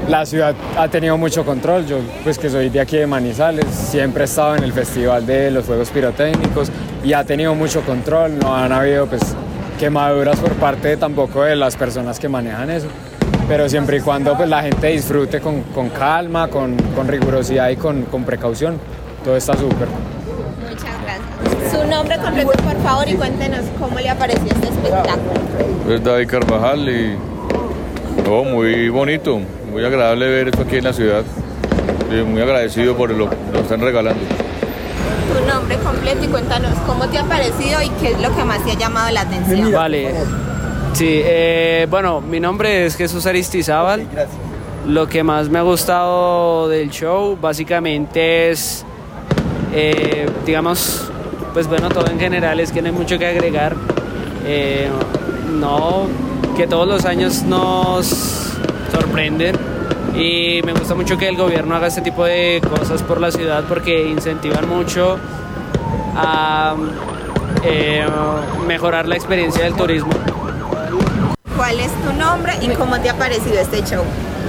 la 0.10 0.25
ciudad 0.25 0.56
ha 0.75 0.88
tenido 0.88 1.18
mucho 1.18 1.46
control, 1.46 1.86
yo 1.86 2.00
pues 2.24 2.39
que 2.39 2.50
soy 2.50 2.70
de 2.70 2.80
aquí 2.80 2.98
de 2.98 3.06
Manizales, 3.06 3.66
siempre 3.68 4.24
he 4.24 4.25
estado 4.25 4.56
en 4.56 4.63
el 4.63 4.74
festival 4.74 5.25
de 5.25 5.51
los 5.51 5.66
juegos 5.68 5.89
pirotécnicos 5.92 6.72
y 7.04 7.13
ha 7.13 7.24
tenido 7.24 7.54
mucho 7.54 7.82
control, 7.82 8.39
no 8.39 8.56
han 8.56 8.72
habido 8.72 9.06
pues 9.06 9.22
quemaduras 9.80 10.39
por 10.39 10.51
parte 10.54 10.98
tampoco 10.98 11.44
de 11.44 11.56
las 11.56 11.75
personas 11.75 12.20
que 12.20 12.28
manejan 12.28 12.72
eso, 12.72 12.88
pero 13.48 13.70
siempre 13.70 13.98
y 13.98 14.00
cuando 14.01 14.36
pues 14.36 14.50
la 14.50 14.63
gente 14.63 14.88
disfrute 14.88 15.39
con, 15.39 15.62
con 15.75 15.89
calma, 15.89 16.48
con, 16.48 16.75
con 16.96 17.08
rigurosidad 17.08 17.70
y 17.70 17.75
con, 17.75 18.04
con 18.04 18.24
precaución, 18.24 18.80
todo 19.24 19.38
está 19.38 19.54
súper. 19.54 19.88
Muchas 20.68 21.01
gracias. 21.04 21.72
Su 21.72 21.88
nombre 21.88 22.18
completo, 22.18 22.51
por 22.51 22.82
favor, 22.82 23.08
y 23.08 23.13
cuéntenos 23.13 23.62
cómo 23.80 24.00
le 24.00 24.10
apareció 24.10 24.48
este 24.48 24.70
espectáculo. 24.70 25.94
Es 25.94 26.04
David 26.04 26.28
Carvajal 26.28 26.89
y 26.89 27.16
oh, 28.27 28.43
muy 28.43 28.89
bonito, 28.89 29.39
muy 29.71 29.85
agradable 29.85 30.27
ver 30.27 30.47
esto 30.49 30.61
aquí 30.63 30.77
en 30.77 30.83
la 30.83 30.93
ciudad. 30.93 31.23
Muy 32.25 32.41
agradecido 32.41 32.97
por 32.97 33.11
lo 33.11 33.29
que 33.29 33.35
nos 33.53 33.61
están 33.61 33.81
regalando. 33.81 34.19
Tu 35.33 35.47
nombre 35.47 35.77
completo 35.77 36.25
y 36.25 36.27
cuéntanos 36.27 36.73
cómo 36.88 37.07
te 37.07 37.19
ha 37.19 37.23
parecido 37.23 37.81
y 37.83 37.89
qué 38.01 38.11
es 38.13 38.21
lo 38.21 38.35
que 38.35 38.43
más 38.43 38.65
te 38.65 38.71
ha 38.71 38.75
llamado 38.75 39.11
la 39.11 39.21
atención. 39.21 39.71
Vale. 39.71 40.13
Sí, 40.93 41.21
eh, 41.23 41.88
bueno, 41.89 42.19
mi 42.19 42.39
nombre 42.39 42.85
es 42.85 42.95
Jesús 42.95 43.25
Aristizábal. 43.25 44.07
Lo 44.88 45.07
que 45.07 45.23
más 45.23 45.49
me 45.49 45.59
ha 45.59 45.61
gustado 45.61 46.67
del 46.67 46.89
show 46.89 47.38
básicamente 47.39 48.49
es, 48.49 48.83
eh, 49.73 50.27
digamos, 50.45 51.11
pues 51.53 51.67
bueno, 51.67 51.89
todo 51.89 52.07
en 52.07 52.19
general 52.19 52.59
es 52.59 52.71
que 52.71 52.81
no 52.81 52.88
hay 52.88 52.93
mucho 52.93 53.19
que 53.19 53.27
agregar. 53.27 53.75
Eh, 54.45 54.89
no, 55.59 56.07
que 56.60 56.68
todos 56.68 56.89
los 56.89 57.06
años 57.06 57.44
nos 57.44 58.06
sorprenden 58.92 59.56
y 60.13 60.60
me 60.66 60.74
gusta 60.74 60.94
mucho 60.94 61.18
que 61.18 61.30
el 61.30 61.38
gobierno 61.38 61.74
haga 61.74 61.88
este 61.88 62.01
tipo 62.01 62.25
de 62.25 62.62
cosas 62.70 63.01
por 63.01 63.22
la 63.22 63.32
ciudad 63.32 63.63
porque 63.70 64.10
incentivan 64.10 64.68
mucho 64.68 65.18
a 66.18 66.75
eh, 67.63 68.06
mejorar 68.68 69.08
la 69.08 69.16
experiencia 69.16 69.63
del 69.63 69.74
turismo. 69.74 70.10
¿Cuál 71.56 71.80
es 71.80 71.94
tu 72.04 72.12
nombre 72.12 72.51
y 72.60 72.68
cómo 72.75 73.00
te 73.00 73.10
ha 73.10 73.18
parecido 73.18 73.58
este 73.58 73.82
show? 73.84 74.04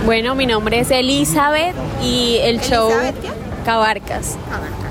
Bueno, 0.04 0.34
mi 0.34 0.46
nombre 0.46 0.80
es 0.80 0.90
Elizabeth 0.90 1.76
y 2.02 2.38
el 2.42 2.60
show. 2.60 2.90
Cabarcas. 3.64 4.36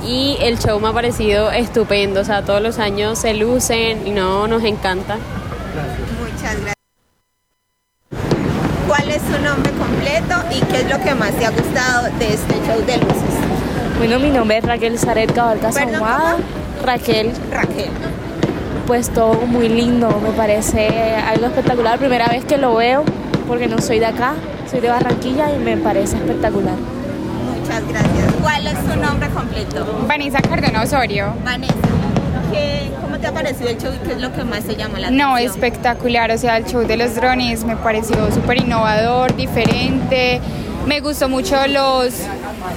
Y 0.08 0.38
el 0.40 0.58
show 0.58 0.80
me 0.80 0.88
ha 0.88 0.94
parecido 0.94 1.52
estupendo, 1.52 2.22
o 2.22 2.24
sea, 2.24 2.46
todos 2.46 2.62
los 2.62 2.80
años 2.80 3.20
se 3.20 3.34
lucen 3.34 4.08
y 4.08 4.12
no 4.12 4.48
nos 4.48 4.64
encanta. 4.64 5.18
Es 10.82 10.90
lo 10.90 11.00
que 11.04 11.14
más 11.16 11.32
te 11.32 11.46
ha 11.46 11.50
gustado 11.52 12.04
de 12.18 12.34
este 12.34 12.54
show 12.66 12.80
de 12.86 12.98
luces? 12.98 13.36
Bueno, 13.98 14.20
mi 14.20 14.30
nombre 14.30 14.58
es 14.58 14.64
Raquel 14.66 14.98
Zaret 14.98 15.34
Cabalcas 15.34 15.76
Perdón, 15.76 15.96
Ahumada. 15.96 16.36
Raquel. 16.86 17.32
Raquel. 17.52 17.90
Pues 18.88 19.10
todo 19.10 19.34
muy 19.46 19.70
lindo, 19.70 20.10
me 20.24 20.32
parece 20.32 21.16
algo 21.16 21.48
espectacular. 21.48 22.00
Primera 22.00 22.28
vez 22.28 22.44
que 22.46 22.58
lo 22.58 22.76
veo, 22.76 23.04
porque 23.48 23.68
no 23.68 23.80
soy 23.80 24.00
de 24.00 24.08
acá, 24.08 24.34
soy 24.70 24.80
de 24.80 24.90
Barranquilla 24.90 25.54
y 25.54 25.60
me 25.60 25.78
parece 25.78 26.16
espectacular. 26.18 26.76
Muchas 26.76 27.88
gracias. 27.88 28.34
¿Cuál 28.42 28.66
es 28.68 28.78
su 28.80 29.00
nombre 29.00 29.30
completo? 29.30 30.06
Vanessa 30.08 30.42
Cardona 30.42 30.82
Osorio. 30.84 31.34
Vanessa, 31.46 31.74
¿qué- 32.52 32.90
¿cómo 33.02 33.20
te 33.20 33.28
ha 33.28 33.32
parecido 33.32 33.70
el 33.70 33.78
show 33.78 33.92
y 33.94 34.08
qué 34.08 34.14
es 34.14 34.22
lo 34.22 34.34
que 34.34 34.44
más 34.44 34.62
te 34.64 34.76
llama 34.76 34.98
la 35.00 35.08
atención? 35.08 35.18
No, 35.30 35.38
espectacular. 35.38 36.32
O 36.32 36.38
sea, 36.38 36.58
el 36.58 36.66
show 36.66 36.82
de 36.88 36.98
los 36.98 37.14
drones 37.16 37.66
me 37.66 37.76
pareció 37.76 38.32
súper 38.32 38.58
innovador, 38.62 39.36
diferente. 39.36 40.40
Me 40.90 41.02
gustó 41.02 41.30
mucho 41.30 41.56
los, 41.68 42.16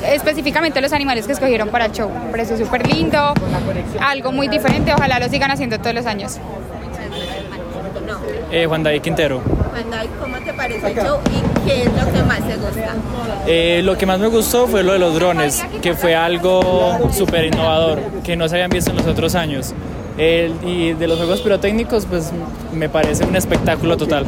específicamente 0.07 0.83
los 0.83 0.93
animales 0.93 1.27
que 1.27 1.33
escogieron 1.33 1.71
para 1.71 1.87
el 1.87 1.93
show. 1.93 2.11
Me 2.11 2.31
pareció 2.31 2.59
súper 2.59 2.87
lindo, 2.87 3.33
algo 4.03 4.33
muy 4.33 4.49
diferente. 4.49 4.93
Ojalá 4.93 5.19
lo 5.19 5.31
sigan 5.31 5.51
haciendo 5.51 5.79
todos 5.79 5.95
los 5.95 6.05
años. 6.05 6.37
Eh, 8.51 8.67
Juan 8.67 8.83
David 8.83 9.01
Quintero. 9.01 9.41
Juan 9.41 9.91
David, 9.91 10.11
¿cómo 10.21 10.37
te 10.41 10.53
parece 10.53 10.89
el 10.89 10.95
show 10.95 11.21
y 11.31 11.67
qué 11.67 11.85
es 11.85 11.87
lo 11.87 12.13
que 12.13 12.23
más 12.25 12.47
te 12.47 12.57
gusta? 12.57 12.95
Eh, 13.47 13.81
lo 13.83 13.97
que 13.97 14.05
más 14.05 14.21
me 14.21 14.27
gustó 14.27 14.67
fue 14.67 14.83
lo 14.83 14.93
de 14.93 14.99
los 14.99 15.15
drones, 15.15 15.65
que 15.81 15.95
fue 15.95 16.15
algo 16.15 17.11
súper 17.15 17.47
innovador, 17.47 17.99
que 18.23 18.37
no 18.37 18.47
se 18.47 18.57
habían 18.57 18.69
visto 18.69 18.91
en 18.91 18.99
los 18.99 19.07
otros 19.07 19.35
años. 19.35 19.73
El- 20.19 20.55
y 20.65 20.93
de 20.93 21.07
los 21.09 21.17
juegos 21.19 21.41
pirotécnicos, 21.41 22.07
pues 22.07 22.31
me 22.73 22.89
parece 22.89 23.25
un 23.25 23.35
espectáculo 23.37 23.97
total. 23.97 24.27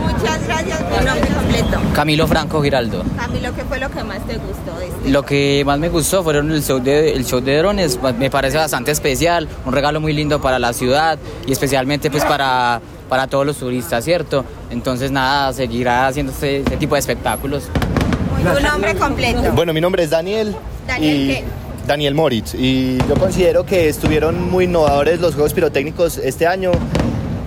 Muchas 0.00 0.46
gracias. 0.46 0.78
Tu 0.78 1.04
nombre 1.06 1.28
completo. 1.28 1.78
Camilo 1.94 2.26
Franco 2.26 2.62
Giraldo. 2.62 3.02
Camilo, 3.16 3.54
¿qué 3.54 3.64
fue 3.64 3.78
lo 3.78 3.90
que 3.90 4.04
más 4.04 4.18
te 4.26 4.34
gustó 4.36 4.78
de 4.78 4.86
este 4.88 5.08
Lo 5.10 5.24
que 5.24 5.62
más 5.64 5.78
me 5.78 5.88
gustó 5.88 6.22
fueron 6.22 6.50
el 6.50 6.62
show 6.62 6.80
de, 6.80 7.12
el 7.12 7.24
show 7.24 7.40
de 7.40 7.56
drones, 7.58 7.98
me 8.18 8.30
parece 8.30 8.56
bastante 8.58 8.90
especial, 8.90 9.48
un 9.64 9.72
regalo 9.72 10.00
muy 10.00 10.12
lindo 10.12 10.40
para 10.40 10.58
la 10.58 10.72
ciudad 10.72 11.18
y 11.46 11.52
especialmente 11.52 12.10
pues 12.10 12.24
para, 12.24 12.80
para 13.08 13.26
todos 13.28 13.46
los 13.46 13.56
turistas, 13.56 14.04
¿cierto? 14.04 14.44
Entonces 14.70 15.10
nada, 15.10 15.52
seguirá 15.52 16.06
haciendo 16.06 16.32
este, 16.32 16.58
este 16.58 16.76
tipo 16.76 16.94
de 16.94 17.00
espectáculos. 17.00 17.64
Tu 18.54 18.62
nombre 18.62 18.94
completo. 18.94 19.42
Bueno, 19.52 19.72
mi 19.72 19.80
nombre 19.80 20.02
es 20.04 20.10
Daniel. 20.10 20.54
Daniel, 20.86 21.16
y 21.16 21.26
¿qué? 21.28 21.44
Daniel 21.88 22.14
Moritz. 22.14 22.54
Y 22.54 22.98
yo 23.08 23.14
considero 23.18 23.64
que 23.66 23.88
estuvieron 23.88 24.48
muy 24.50 24.66
innovadores 24.66 25.20
los 25.20 25.34
juegos 25.34 25.52
pirotécnicos 25.54 26.18
este 26.18 26.46
año. 26.46 26.70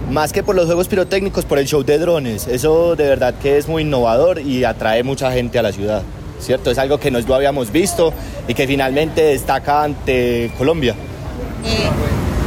Más 0.10 0.34
que 0.34 0.44
por 0.44 0.56
los 0.56 0.66
juegos 0.66 0.90
pirotécnicos, 0.90 1.46
por 1.46 1.58
el 1.60 1.68
show 1.68 1.84
de 1.84 1.98
drones. 2.00 2.48
Eso 2.48 2.96
de 2.98 3.08
verdad 3.08 3.36
que 3.42 3.58
es 3.58 3.70
muy 3.70 3.84
innovador 3.84 4.42
y 4.42 4.66
atrae 4.66 5.04
mucha 5.04 5.32
gente 5.32 5.58
a 5.60 5.62
la 5.62 5.72
ciudad. 5.72 6.02
¿Cierto? 6.42 6.72
Es 6.72 6.80
algo 6.80 7.00
que 7.00 7.12
no 7.12 7.20
lo 7.20 7.36
habíamos 7.36 7.72
visto 7.72 8.12
y 8.48 8.54
que 8.56 8.66
finalmente 8.68 9.22
destaca 9.24 9.84
ante 9.84 10.52
Colombia. 10.58 10.96
Eh, 11.64 11.88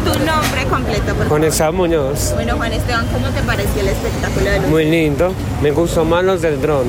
tu 0.04 0.18
nombre 0.26 0.64
completo, 0.68 1.04
por 1.04 1.14
favor. 1.14 1.28
Juan 1.28 1.44
Esteban 1.44 1.74
Muñoz. 1.76 2.33
Bueno, 2.35 2.57
Juan 2.57 2.72
Esteban, 2.72 3.07
¿cómo 3.12 3.28
te 3.28 3.40
pareció 3.42 3.80
el 3.83 3.88
espectáculo 3.88 4.50
de 4.50 4.59
luz? 4.59 4.68
Muy 4.68 4.85
lindo. 4.90 5.33
Me 5.62 5.70
gustó 5.70 6.04
más 6.04 6.24
los 6.24 6.42
del 6.42 6.61
dron. 6.61 6.87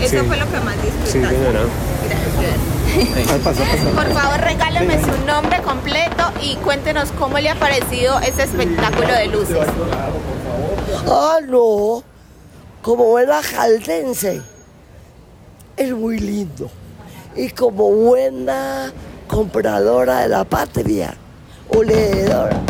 Eso 0.00 0.20
sí. 0.20 0.26
fue 0.26 0.36
lo 0.38 0.46
que 0.50 0.60
más 0.60 0.76
Sí, 0.76 0.86
disfrutaste. 0.86 1.36
señora. 1.36 1.60
Gracias. 2.08 2.79
Por 3.94 4.12
favor, 4.12 4.40
regáleme 4.40 5.00
su 5.00 5.24
nombre 5.24 5.62
completo 5.62 6.24
y 6.42 6.56
cuéntenos 6.56 7.12
cómo 7.12 7.38
le 7.38 7.50
ha 7.50 7.54
parecido 7.54 8.18
ese 8.20 8.42
espectáculo 8.44 9.12
de 9.12 9.26
luces. 9.26 9.66
Ah, 11.06 11.38
no. 11.46 12.02
Como 12.82 13.04
buena 13.04 13.40
caldense. 13.42 14.42
Es 15.76 15.92
muy 15.92 16.18
lindo. 16.18 16.70
Y 17.36 17.50
como 17.50 17.90
buena 17.90 18.92
compradora 19.28 20.20
de 20.20 20.28
la 20.28 20.44
patria 20.44 21.14
o 21.68 21.82
leedora. 21.82 22.60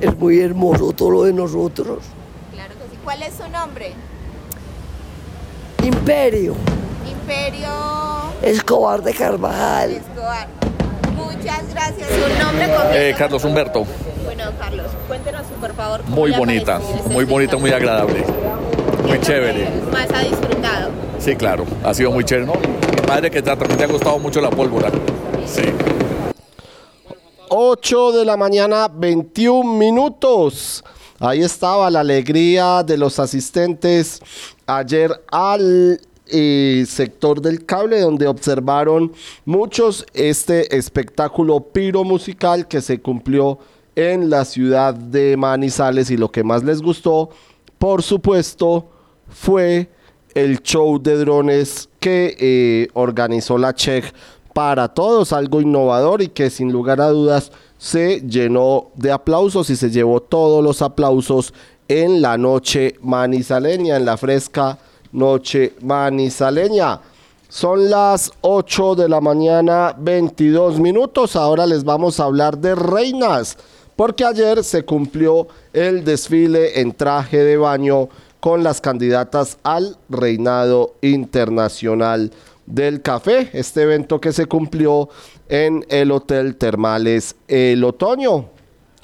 Es 0.00 0.16
muy 0.16 0.40
hermoso 0.40 0.92
todo 0.92 1.10
lo 1.10 1.22
de 1.24 1.32
nosotros. 1.32 2.04
Claro 2.52 2.74
que 2.74 2.90
sí. 2.90 2.98
¿Cuál 3.04 3.22
es 3.22 3.34
su 3.34 3.48
nombre? 3.48 3.92
Imperio. 5.82 6.54
Imperio 7.06 7.68
Escobar 8.42 9.02
de 9.02 9.12
Carvajal. 9.12 9.90
Escobar. 9.92 10.48
Muchas 11.14 11.68
gracias. 11.72 12.08
Su 12.08 12.44
nombre 12.44 12.66
completo. 12.68 12.94
Eh, 12.94 13.14
Carlos 13.16 13.44
Humberto. 13.44 13.86
Bueno, 14.24 14.44
Carlos, 14.58 14.86
cuéntenos 15.08 15.42
por 15.60 15.74
favor. 15.74 16.02
cómo 16.02 16.16
Muy 16.16 16.32
bonita, 16.32 16.78
ese 16.78 17.08
muy 17.08 17.24
bonita, 17.24 17.56
muy 17.56 17.70
agradable. 17.70 18.24
Muy 19.06 19.20
chévere. 19.20 19.68
Más 19.92 20.08
ha 20.12 20.20
disfrutado. 20.20 20.90
Sí, 21.18 21.36
claro, 21.36 21.64
ha 21.84 21.94
sido 21.94 22.10
muy 22.10 22.24
chévere. 22.24 22.46
¿no? 22.46 22.54
Mi 22.54 23.06
madre 23.08 23.30
que 23.30 23.40
también 23.42 23.76
te 23.76 23.84
ha 23.84 23.86
gustado 23.86 24.18
mucho 24.18 24.40
la 24.40 24.50
pólvora. 24.50 24.90
Sí. 25.46 25.62
8 27.48 28.12
de 28.12 28.24
la 28.24 28.36
mañana, 28.36 28.88
21 28.92 29.72
minutos. 29.72 30.84
Ahí 31.18 31.42
estaba 31.42 31.90
la 31.90 32.00
alegría 32.00 32.82
de 32.82 32.98
los 32.98 33.18
asistentes 33.18 34.20
ayer 34.66 35.10
al 35.30 35.98
eh, 36.28 36.84
sector 36.86 37.40
del 37.40 37.64
cable, 37.64 38.00
donde 38.00 38.26
observaron 38.26 39.12
muchos 39.44 40.04
este 40.14 40.76
espectáculo 40.76 41.60
piro 41.60 42.04
musical 42.04 42.66
que 42.68 42.80
se 42.80 43.00
cumplió 43.00 43.58
en 43.94 44.30
la 44.30 44.44
ciudad 44.44 44.94
de 44.94 45.36
Manizales. 45.36 46.10
Y 46.10 46.16
lo 46.16 46.30
que 46.30 46.44
más 46.44 46.64
les 46.64 46.82
gustó, 46.82 47.30
por 47.78 48.02
supuesto, 48.02 48.88
fue 49.28 49.90
el 50.34 50.62
show 50.62 51.00
de 51.00 51.16
drones 51.16 51.88
que 51.98 52.36
eh, 52.38 52.88
organizó 52.92 53.56
la 53.58 53.74
Check 53.74 54.12
para 54.52 54.88
todos, 54.88 55.32
algo 55.32 55.60
innovador 55.60 56.22
y 56.22 56.28
que 56.28 56.50
sin 56.50 56.72
lugar 56.72 57.00
a 57.00 57.08
dudas 57.08 57.52
se 57.78 58.20
llenó 58.20 58.90
de 58.94 59.12
aplausos 59.12 59.70
y 59.70 59.76
se 59.76 59.90
llevó 59.90 60.20
todos 60.20 60.64
los 60.64 60.82
aplausos 60.82 61.52
en 61.88 62.22
la 62.22 62.38
noche 62.38 62.96
manizaleña, 63.00 63.96
en 63.96 64.04
la 64.04 64.16
fresca 64.16 64.78
noche 65.12 65.74
manizaleña. 65.82 67.00
Son 67.48 67.88
las 67.88 68.32
8 68.40 68.96
de 68.96 69.08
la 69.08 69.20
mañana, 69.20 69.94
22 69.98 70.80
minutos. 70.80 71.36
Ahora 71.36 71.66
les 71.66 71.84
vamos 71.84 72.18
a 72.18 72.24
hablar 72.24 72.58
de 72.58 72.74
reinas, 72.74 73.56
porque 73.94 74.24
ayer 74.24 74.64
se 74.64 74.84
cumplió 74.84 75.46
el 75.72 76.04
desfile 76.04 76.80
en 76.80 76.92
traje 76.92 77.38
de 77.38 77.56
baño 77.56 78.08
con 78.40 78.62
las 78.62 78.80
candidatas 78.80 79.58
al 79.62 79.96
reinado 80.08 80.94
internacional 81.02 82.32
del 82.66 83.00
café. 83.00 83.48
Este 83.52 83.82
evento 83.82 84.20
que 84.20 84.32
se 84.32 84.46
cumplió 84.46 85.08
en 85.48 85.84
el 85.88 86.10
Hotel 86.10 86.56
Termales 86.56 87.36
El 87.48 87.84
Otoño. 87.84 88.50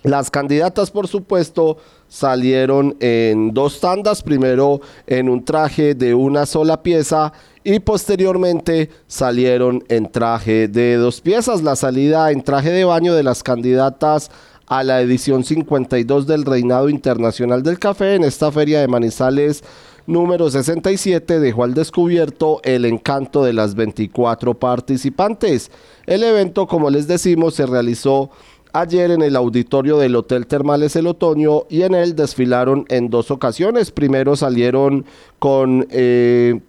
Las 0.02 0.30
candidatas, 0.30 0.90
por 0.90 1.06
supuesto, 1.06 1.78
salieron 2.12 2.94
en 3.00 3.54
dos 3.54 3.80
tandas, 3.80 4.22
primero 4.22 4.82
en 5.06 5.30
un 5.30 5.46
traje 5.46 5.94
de 5.94 6.12
una 6.12 6.44
sola 6.44 6.82
pieza 6.82 7.32
y 7.64 7.78
posteriormente 7.78 8.90
salieron 9.06 9.82
en 9.88 10.12
traje 10.12 10.68
de 10.68 10.96
dos 10.96 11.22
piezas. 11.22 11.62
La 11.62 11.74
salida 11.74 12.30
en 12.30 12.42
traje 12.42 12.70
de 12.70 12.84
baño 12.84 13.14
de 13.14 13.22
las 13.22 13.42
candidatas 13.42 14.30
a 14.66 14.82
la 14.82 15.00
edición 15.00 15.42
52 15.42 16.26
del 16.26 16.44
Reinado 16.44 16.90
Internacional 16.90 17.62
del 17.62 17.78
Café 17.78 18.16
en 18.16 18.24
esta 18.24 18.52
feria 18.52 18.80
de 18.80 18.88
Manizales 18.88 19.64
número 20.06 20.50
67 20.50 21.40
dejó 21.40 21.64
al 21.64 21.74
descubierto 21.74 22.60
el 22.64 22.84
encanto 22.84 23.44
de 23.44 23.52
las 23.52 23.74
24 23.74 24.54
participantes. 24.54 25.70
El 26.06 26.24
evento, 26.24 26.66
como 26.66 26.90
les 26.90 27.06
decimos, 27.06 27.54
se 27.54 27.66
realizó 27.66 28.30
ayer 28.72 29.10
en 29.10 29.22
el 29.22 29.36
auditorio 29.36 29.98
del 29.98 30.16
Hotel 30.16 30.46
Termales 30.46 30.96
El 30.96 31.06
Otoño 31.06 31.64
y 31.68 31.82
en 31.82 31.94
él 31.94 32.16
desfilaron 32.16 32.84
en 32.88 33.10
dos 33.10 33.30
ocasiones. 33.30 33.90
Primero 33.90 34.36
salieron 34.36 35.04
con 35.38 35.86
eh, 35.90 36.60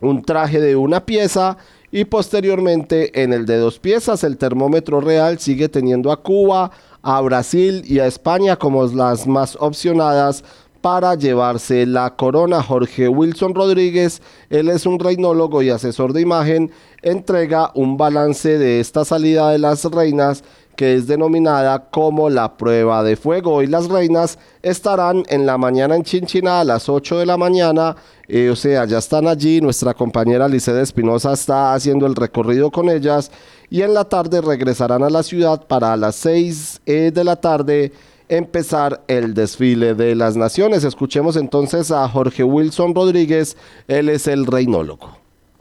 un 0.00 0.22
traje 0.22 0.60
de 0.60 0.76
una 0.76 1.04
pieza 1.06 1.56
y 1.90 2.04
posteriormente 2.04 3.22
en 3.22 3.32
el 3.32 3.46
de 3.46 3.58
dos 3.58 3.78
piezas. 3.78 4.24
El 4.24 4.36
termómetro 4.36 5.00
real 5.00 5.38
sigue 5.38 5.68
teniendo 5.68 6.12
a 6.12 6.22
Cuba, 6.22 6.70
a 7.02 7.20
Brasil 7.20 7.82
y 7.86 8.00
a 8.00 8.06
España 8.06 8.56
como 8.56 8.84
las 8.86 9.26
más 9.26 9.56
opcionadas 9.60 10.44
para 10.80 11.14
llevarse 11.14 11.86
la 11.86 12.14
corona. 12.14 12.62
Jorge 12.62 13.08
Wilson 13.08 13.54
Rodríguez, 13.54 14.22
él 14.50 14.68
es 14.68 14.86
un 14.86 14.98
reinólogo 14.98 15.62
y 15.62 15.70
asesor 15.70 16.12
de 16.12 16.20
imagen, 16.20 16.70
entrega 17.02 17.72
un 17.74 17.96
balance 17.96 18.58
de 18.58 18.80
esta 18.80 19.04
salida 19.04 19.50
de 19.50 19.58
las 19.58 19.84
reinas 19.84 20.44
que 20.78 20.94
es 20.94 21.08
denominada 21.08 21.90
como 21.90 22.30
la 22.30 22.56
prueba 22.56 23.02
de 23.02 23.16
fuego. 23.16 23.54
Hoy 23.54 23.66
las 23.66 23.88
reinas 23.88 24.38
estarán 24.62 25.24
en 25.28 25.44
la 25.44 25.58
mañana 25.58 25.96
en 25.96 26.04
Chinchina 26.04 26.60
a 26.60 26.64
las 26.64 26.88
8 26.88 27.18
de 27.18 27.26
la 27.26 27.36
mañana, 27.36 27.96
eh, 28.28 28.48
o 28.48 28.54
sea, 28.54 28.84
ya 28.84 28.98
están 28.98 29.26
allí, 29.26 29.60
nuestra 29.60 29.92
compañera 29.92 30.46
Liceda 30.46 30.80
Espinosa 30.80 31.32
está 31.32 31.74
haciendo 31.74 32.06
el 32.06 32.14
recorrido 32.14 32.70
con 32.70 32.88
ellas 32.90 33.32
y 33.68 33.82
en 33.82 33.92
la 33.92 34.04
tarde 34.04 34.40
regresarán 34.40 35.02
a 35.02 35.10
la 35.10 35.24
ciudad 35.24 35.66
para 35.66 35.94
a 35.94 35.96
las 35.96 36.14
6 36.14 36.82
eh, 36.86 37.10
de 37.12 37.24
la 37.24 37.34
tarde 37.34 37.90
empezar 38.28 39.02
el 39.08 39.34
desfile 39.34 39.96
de 39.96 40.14
las 40.14 40.36
naciones. 40.36 40.84
Escuchemos 40.84 41.34
entonces 41.34 41.90
a 41.90 42.08
Jorge 42.08 42.44
Wilson 42.44 42.94
Rodríguez, 42.94 43.56
él 43.88 44.08
es 44.10 44.28
el 44.28 44.46
reinólogo. 44.46 45.17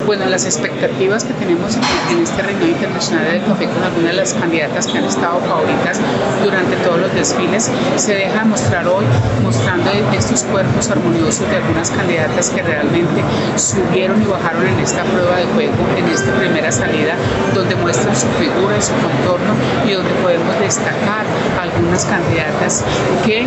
Bueno, 0.07 0.25
las 0.27 0.45
expectativas 0.45 1.25
que 1.25 1.33
tenemos 1.33 1.75
en 1.75 2.23
este 2.23 2.41
Reino 2.41 2.65
Internacional 2.65 3.25
del 3.25 3.43
Café 3.43 3.65
con 3.65 3.83
algunas 3.83 4.11
de 4.11 4.13
las 4.13 4.33
candidatas 4.35 4.87
que 4.87 4.99
han 4.99 5.03
estado 5.03 5.41
favoritas 5.41 5.99
durante 6.41 6.77
todos 6.77 7.01
los 7.01 7.13
desfiles 7.13 7.69
se 7.97 8.15
deja 8.15 8.45
mostrar 8.45 8.87
hoy, 8.87 9.03
mostrando 9.43 9.91
estos 10.17 10.43
cuerpos 10.43 10.89
armoniosos 10.89 11.49
de 11.49 11.57
algunas 11.57 11.91
candidatas 11.91 12.51
que 12.51 12.61
realmente 12.61 13.21
subieron 13.57 14.21
y 14.21 14.27
bajaron 14.27 14.65
en 14.65 14.79
esta 14.79 15.03
prueba 15.03 15.35
de 15.35 15.45
juego, 15.47 15.73
en 15.97 16.07
esta 16.07 16.31
primera 16.35 16.71
salida, 16.71 17.15
donde 17.53 17.75
muestran 17.75 18.15
su 18.15 18.27
figura 18.39 18.77
y 18.77 18.81
su 18.81 18.93
contorno 18.93 19.55
y 19.85 19.91
donde 19.91 20.13
podemos 20.23 20.57
destacar 20.61 21.25
algunas 21.59 22.05
candidatas 22.05 22.85
que 23.25 23.45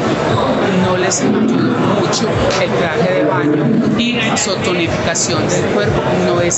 no 0.85 0.99
les 0.99 1.23
ayudó 1.23 1.73
mucho 2.01 2.29
el 2.61 2.70
traje 2.70 3.14
de 3.14 3.25
baño 3.25 3.64
y 3.96 4.20
su 4.37 4.55
tonificación 4.57 5.49
del 5.49 5.64
cuerpo. 5.73 6.03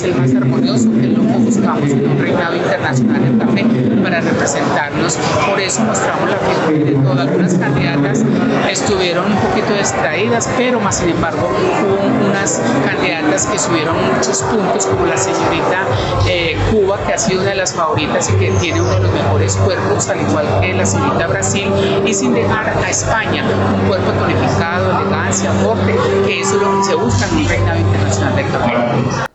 El 0.01 0.15
más 0.15 0.35
armonioso, 0.35 0.91
que 0.91 1.05
es 1.05 1.19
lo 1.19 1.21
que 1.21 1.39
buscamos 1.45 1.91
en 1.91 2.09
un 2.09 2.19
reinado 2.19 2.57
internacional 2.57 3.23
del 3.23 3.39
café 3.39 3.67
para 4.03 4.21
representarnos. 4.23 5.19
Por 5.47 5.61
eso 5.61 5.83
mostramos 5.83 6.31
la 6.31 6.37
figura 6.39 6.85
de 6.85 6.93
todas. 6.93 7.29
Algunas 7.29 7.55
candidatas 7.55 8.25
estuvieron 8.71 9.31
un 9.31 9.37
poquito 9.39 9.75
distraídas, 9.75 10.49
pero 10.57 10.81
más 10.81 10.97
sin 10.97 11.11
embargo 11.11 11.47
hubo 11.47 12.27
unas 12.31 12.63
candidatas 12.87 13.47
que 13.47 13.59
subieron 13.59 13.95
muchos 14.15 14.43
puntos, 14.45 14.87
como 14.87 15.05
la 15.05 15.17
señorita 15.19 15.85
eh, 16.27 16.57
Cuba, 16.71 16.99
que 17.07 17.13
ha 17.13 17.19
sido 17.19 17.43
una 17.43 17.51
de 17.51 17.57
las 17.57 17.75
favoritas 17.75 18.31
y 18.31 18.33
que 18.37 18.51
tiene 18.53 18.81
uno 18.81 18.95
de 18.95 19.01
los 19.01 19.13
mejores 19.13 19.57
cuerpos, 19.57 20.09
al 20.09 20.23
igual 20.23 20.47
que 20.63 20.73
la 20.73 20.87
señorita 20.87 21.27
Brasil, 21.27 21.71
y 22.07 22.15
sin 22.15 22.33
dejar 22.33 22.71
a 22.71 22.89
España 22.89 23.45
un 23.79 23.89
cuerpo 23.89 24.11
tonificado, 24.13 25.01
elegancia, 25.03 25.51
porte, 25.63 25.95
que 26.27 26.41
eso 26.41 26.57
es 26.57 26.63
lo 26.63 26.79
que 26.79 26.85
se 26.85 26.95
busca 26.95 27.27
en 27.27 27.37
un 27.37 27.49
reinado 27.49 27.79
internacional 27.79 28.37
del 28.37 28.47
café. 28.51 29.32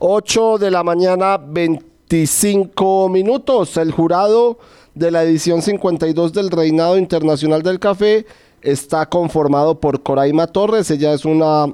8 0.00 0.58
de 0.58 0.70
la 0.70 0.84
mañana, 0.84 1.38
25 1.38 3.08
minutos. 3.08 3.76
El 3.76 3.90
jurado 3.90 4.58
de 4.94 5.10
la 5.10 5.24
edición 5.24 5.60
52 5.60 6.32
del 6.32 6.50
Reinado 6.50 6.96
Internacional 6.96 7.62
del 7.62 7.80
Café 7.80 8.24
está 8.62 9.06
conformado 9.06 9.80
por 9.80 10.02
Coraima 10.02 10.46
Torres. 10.46 10.90
Ella 10.92 11.12
es 11.14 11.24
una 11.24 11.66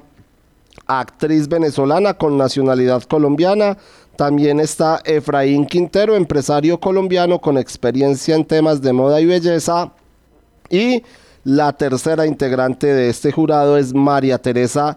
actriz 0.87 1.49
venezolana 1.49 2.15
con 2.15 2.39
nacionalidad 2.39 3.03
colombiana. 3.03 3.77
También 4.17 4.59
está 4.59 5.03
Efraín 5.05 5.67
Quintero, 5.67 6.15
empresario 6.15 6.81
colombiano 6.81 7.41
con 7.41 7.59
experiencia 7.59 8.37
en 8.37 8.47
temas 8.47 8.81
de 8.81 8.95
moda 8.95 9.21
y 9.21 9.27
belleza. 9.27 9.93
Y 10.71 11.03
la 11.45 11.75
tercera 11.75 12.25
integrante 12.27 12.87
de 12.87 13.11
este 13.11 13.33
jurado 13.33 13.77
es 13.77 13.93
María 13.93 14.39
Teresa 14.39 14.97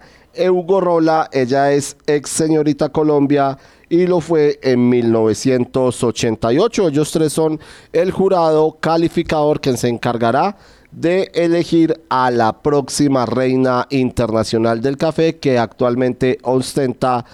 Hugo 0.49 0.81
Rola, 0.81 1.29
ella 1.31 1.71
es 1.71 1.97
ex 2.05 2.29
señorita 2.29 2.89
Colombia 2.89 3.57
y 3.89 4.05
lo 4.07 4.21
fue 4.21 4.59
en 4.61 4.89
1988. 4.89 6.87
Ellos 6.89 7.11
tres 7.11 7.33
son 7.33 7.59
el 7.91 8.11
jurado 8.11 8.77
calificador 8.79 9.59
que 9.59 9.75
se 9.77 9.87
encargará 9.87 10.57
de 10.91 11.31
elegir 11.33 12.01
a 12.09 12.31
la 12.31 12.61
próxima 12.61 13.25
reina 13.25 13.87
internacional 13.89 14.81
del 14.81 14.97
café 14.97 15.37
que 15.37 15.57
actualmente 15.57 16.37
ostenta 16.43 17.25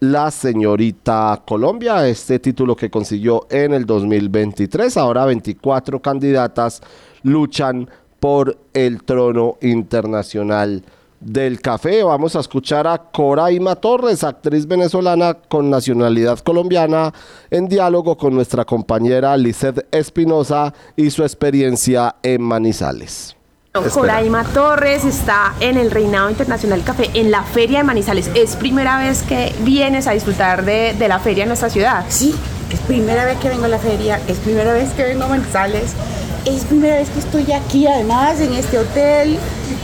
la 0.00 0.30
señorita 0.30 1.42
Colombia, 1.46 2.06
este 2.06 2.38
título 2.38 2.76
que 2.76 2.90
consiguió 2.90 3.46
en 3.50 3.72
el 3.72 3.84
2023. 3.84 4.96
Ahora 4.96 5.24
24 5.24 6.00
candidatas 6.00 6.80
luchan 7.22 7.88
por 8.20 8.58
el 8.74 9.02
trono 9.02 9.56
internacional 9.60 10.84
del 11.20 11.60
café. 11.60 12.02
Vamos 12.02 12.36
a 12.36 12.40
escuchar 12.40 12.86
a 12.86 12.98
Coraima 12.98 13.76
Torres, 13.76 14.24
actriz 14.24 14.66
venezolana 14.66 15.34
con 15.34 15.70
nacionalidad 15.70 16.38
colombiana, 16.40 17.12
en 17.50 17.68
diálogo 17.68 18.16
con 18.16 18.34
nuestra 18.34 18.64
compañera 18.64 19.36
Lizeth 19.36 19.86
Espinosa 19.94 20.74
y 20.96 21.10
su 21.10 21.22
experiencia 21.22 22.16
en 22.22 22.42
Manizales. 22.42 23.37
Coraima 23.82 24.44
Torres 24.44 25.04
está 25.04 25.54
en 25.60 25.76
el 25.76 25.90
Reinado 25.90 26.30
Internacional 26.30 26.82
Café 26.82 27.10
en 27.14 27.30
la 27.30 27.42
Feria 27.42 27.78
de 27.78 27.84
Manizales. 27.84 28.30
¿Es 28.34 28.56
primera 28.56 28.98
vez 28.98 29.22
que 29.22 29.54
vienes 29.60 30.06
a 30.06 30.12
disfrutar 30.12 30.64
de, 30.64 30.94
de 30.98 31.08
la 31.08 31.18
feria 31.18 31.44
en 31.44 31.48
nuestra 31.48 31.70
ciudad? 31.70 32.04
Sí, 32.08 32.34
es 32.70 32.80
primera 32.80 33.24
vez 33.24 33.38
que 33.38 33.48
vengo 33.48 33.64
a 33.64 33.68
la 33.68 33.78
feria, 33.78 34.20
es 34.28 34.38
primera 34.38 34.72
vez 34.72 34.90
que 34.90 35.04
vengo 35.04 35.24
a 35.24 35.28
Manizales, 35.28 35.92
es 36.44 36.64
primera 36.64 36.96
vez 36.96 37.08
que 37.10 37.20
estoy 37.20 37.52
aquí 37.52 37.86
además 37.86 38.40
en 38.40 38.52
este 38.54 38.78
hotel 38.78 39.38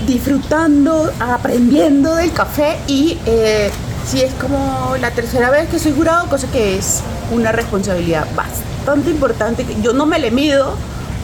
disfrutando, 0.07 1.11
aprendiendo 1.21 2.15
del 2.15 2.33
café 2.33 2.79
y 2.87 3.19
eh, 3.27 3.71
sí 4.07 4.21
es 4.21 4.33
como 4.35 4.97
la 5.01 5.11
tercera 5.11 5.51
vez 5.51 5.69
que 5.69 5.79
soy 5.79 5.93
jurado, 5.93 6.29
cosa 6.29 6.47
que 6.51 6.77
es 6.79 7.03
una 7.33 7.53
responsabilidad 7.53 8.27
bastante 8.35 9.11
importante. 9.11 9.67
Yo 9.83 9.93
no 9.93 10.07
me 10.07 10.19
le 10.19 10.31
mido 10.31 10.75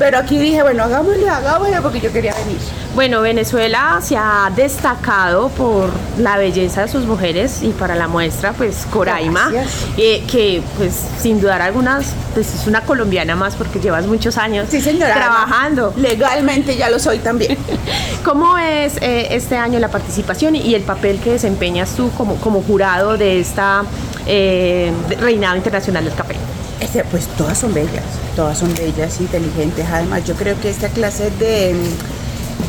Pero 0.01 0.17
aquí 0.17 0.39
dije, 0.39 0.63
bueno, 0.63 0.85
hagámosle, 0.85 1.29
hagámosle 1.29 1.83
porque 1.83 2.01
yo 2.01 2.11
quería 2.11 2.33
venir. 2.33 2.57
Bueno, 2.95 3.21
Venezuela 3.21 4.01
se 4.03 4.17
ha 4.17 4.51
destacado 4.57 5.51
por 5.51 5.91
la 6.19 6.39
belleza 6.39 6.81
de 6.81 6.89
sus 6.89 7.05
mujeres 7.05 7.63
y 7.63 7.69
para 7.69 7.95
la 7.95 8.09
muestra, 8.09 8.55
pues 8.55 8.87
Coraima, 8.91 9.53
eh, 9.99 10.25
que 10.27 10.63
pues 10.79 10.95
sin 11.21 11.39
dudar 11.39 11.61
algunas, 11.61 12.15
pues 12.33 12.53
es 12.55 12.67
una 12.67 12.81
colombiana 12.81 13.37
más 13.37 13.55
porque 13.57 13.79
llevas 13.79 14.07
muchos 14.07 14.39
años 14.39 14.69
Sí, 14.71 14.81
señora. 14.81 15.13
trabajando. 15.15 15.93
Legalmente 15.99 16.79
ya 16.79 16.89
lo 16.89 16.99
soy 16.99 17.19
también. 17.19 17.59
¿Cómo 18.25 18.57
es 18.57 18.97
eh, 19.03 19.29
este 19.33 19.59
año 19.59 19.79
la 19.81 19.89
participación 19.89 20.57
y 20.57 20.75
el 20.75 20.83
papel 20.83 21.21
que 21.21 21.33
desempeñas 21.33 21.91
tú 21.95 22.11
como, 22.17 22.37
como 22.37 22.63
jurado 22.63 23.19
de 23.19 23.39
esta 23.39 23.83
eh, 24.27 24.91
Reinado 25.21 25.57
Internacional 25.57 26.07
del 26.07 26.15
Café? 26.15 26.37
Este, 26.81 27.05
pues 27.05 27.27
todas 27.37 27.59
son 27.59 27.75
bellas, 27.75 28.05
todas 28.35 28.59
son 28.59 28.75
bellas, 28.75 29.21
inteligentes. 29.21 29.87
Además, 29.93 30.25
yo 30.25 30.35
creo 30.35 30.59
que 30.61 30.71
esta 30.71 30.89
clase 30.89 31.31
de, 31.39 31.75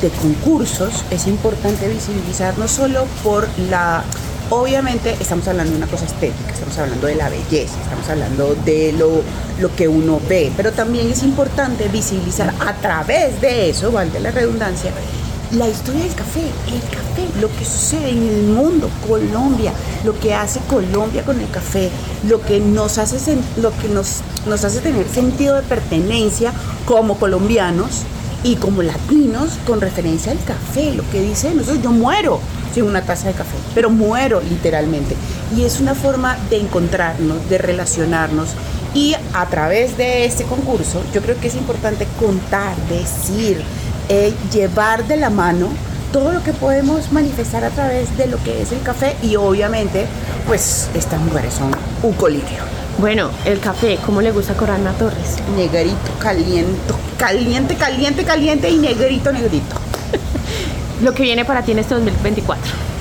de 0.01 0.09
concursos 0.21 1.03
es 1.11 1.27
importante 1.27 1.87
visibilizar 1.87 2.57
no 2.57 2.67
solo 2.67 3.05
por 3.23 3.47
la... 3.69 4.03
Obviamente 4.49 5.15
estamos 5.21 5.47
hablando 5.47 5.71
de 5.71 5.77
una 5.77 5.87
cosa 5.87 6.05
estética, 6.05 6.51
estamos 6.51 6.77
hablando 6.77 7.07
de 7.07 7.15
la 7.15 7.29
belleza, 7.29 7.73
estamos 7.81 8.09
hablando 8.09 8.53
de 8.65 8.91
lo, 8.91 9.21
lo 9.61 9.73
que 9.77 9.87
uno 9.87 10.19
ve, 10.27 10.51
pero 10.57 10.73
también 10.73 11.09
es 11.09 11.23
importante 11.23 11.87
visibilizar 11.87 12.53
a 12.59 12.73
través 12.73 13.39
de 13.39 13.69
eso, 13.69 13.93
valga 13.93 14.19
la 14.19 14.31
redundancia, 14.31 14.91
la 15.53 15.67
historia 15.67 16.03
del 16.03 16.15
café, 16.15 16.41
el 16.67 16.81
café, 16.81 17.27
lo 17.41 17.49
que 17.49 17.65
sucede 17.65 18.09
en 18.09 18.27
el 18.27 18.43
mundo, 18.43 18.89
Colombia, 19.07 19.73
lo 20.05 20.17
que 20.17 20.33
hace 20.33 20.59
Colombia 20.61 21.23
con 21.23 21.39
el 21.39 21.49
café, 21.49 21.89
lo 22.27 22.41
que 22.41 22.59
nos 22.59 22.97
hace, 22.97 23.37
lo 23.57 23.77
que 23.77 23.89
nos, 23.89 24.21
nos 24.47 24.63
hace 24.63 24.79
tener 24.79 25.07
sentido 25.07 25.55
de 25.55 25.63
pertenencia 25.63 26.53
como 26.85 27.17
colombianos 27.17 28.03
y 28.43 28.55
como 28.55 28.81
latinos 28.81 29.51
con 29.67 29.81
referencia 29.81 30.31
al 30.31 30.43
café, 30.43 30.93
lo 30.93 31.07
que 31.11 31.21
dice 31.21 31.53
nosotros, 31.53 31.83
yo 31.83 31.91
muero 31.91 32.39
sin 32.73 32.85
una 32.85 33.01
taza 33.01 33.27
de 33.27 33.33
café, 33.33 33.57
pero 33.75 33.89
muero 33.89 34.41
literalmente. 34.41 35.15
Y 35.55 35.63
es 35.63 35.81
una 35.81 35.95
forma 35.95 36.37
de 36.49 36.57
encontrarnos, 36.61 37.49
de 37.49 37.57
relacionarnos. 37.57 38.49
Y 38.93 39.15
a 39.33 39.45
través 39.47 39.97
de 39.97 40.25
este 40.25 40.43
concurso, 40.43 41.01
yo 41.13 41.21
creo 41.21 41.39
que 41.39 41.47
es 41.47 41.55
importante 41.55 42.07
contar, 42.19 42.75
decir, 42.87 43.61
eh, 44.09 44.33
llevar 44.51 45.07
de 45.07 45.17
la 45.17 45.29
mano 45.29 45.69
todo 46.11 46.31
lo 46.33 46.43
que 46.43 46.53
podemos 46.53 47.11
manifestar 47.11 47.63
a 47.63 47.69
través 47.69 48.17
de 48.17 48.27
lo 48.27 48.41
que 48.43 48.61
es 48.61 48.71
el 48.71 48.81
café 48.81 49.15
y 49.21 49.35
obviamente 49.37 50.05
pues 50.45 50.89
estas 50.93 51.21
mujeres 51.21 51.53
son 51.53 51.71
un 52.03 52.13
colirio. 52.13 52.63
Bueno, 52.97 53.31
el 53.45 53.59
café, 53.59 53.97
¿cómo 54.05 54.21
le 54.21 54.31
gusta 54.31 54.53
a 54.53 54.57
Corana 54.57 54.91
Torres? 54.93 55.37
Negrito, 55.55 55.95
caliente, 56.19 56.93
caliente, 57.17 57.75
caliente, 57.75 58.23
caliente 58.23 58.69
y 58.69 58.77
negrito, 58.77 59.31
negrito. 59.31 59.75
Lo 61.01 61.13
que 61.13 61.23
viene 61.23 61.45
para 61.45 61.63
ti 61.63 61.71
en 61.71 61.79
este 61.79 61.95
2024. 61.95 62.91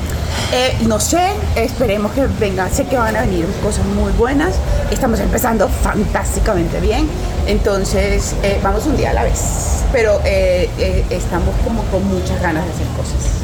Eh, 0.52 0.76
no 0.86 0.98
sé, 0.98 1.30
esperemos 1.54 2.10
que 2.12 2.26
venga, 2.40 2.68
sé 2.70 2.86
que 2.86 2.96
van 2.96 3.14
a 3.14 3.20
venir 3.20 3.46
cosas 3.62 3.84
muy 3.86 4.10
buenas, 4.12 4.56
estamos 4.90 5.20
empezando 5.20 5.68
fantásticamente 5.68 6.80
bien, 6.80 7.08
entonces 7.46 8.34
eh, 8.42 8.58
vamos 8.60 8.84
un 8.86 8.96
día 8.96 9.10
a 9.10 9.12
la 9.12 9.22
vez, 9.22 9.79
pero 9.92 10.20
eh, 10.24 10.68
eh, 10.78 11.04
estamos 11.10 11.54
como 11.64 11.82
con 11.84 12.06
muchas 12.08 12.40
ganas 12.40 12.64
de 12.64 12.72
hacer 12.72 12.86
cosas. 12.96 13.42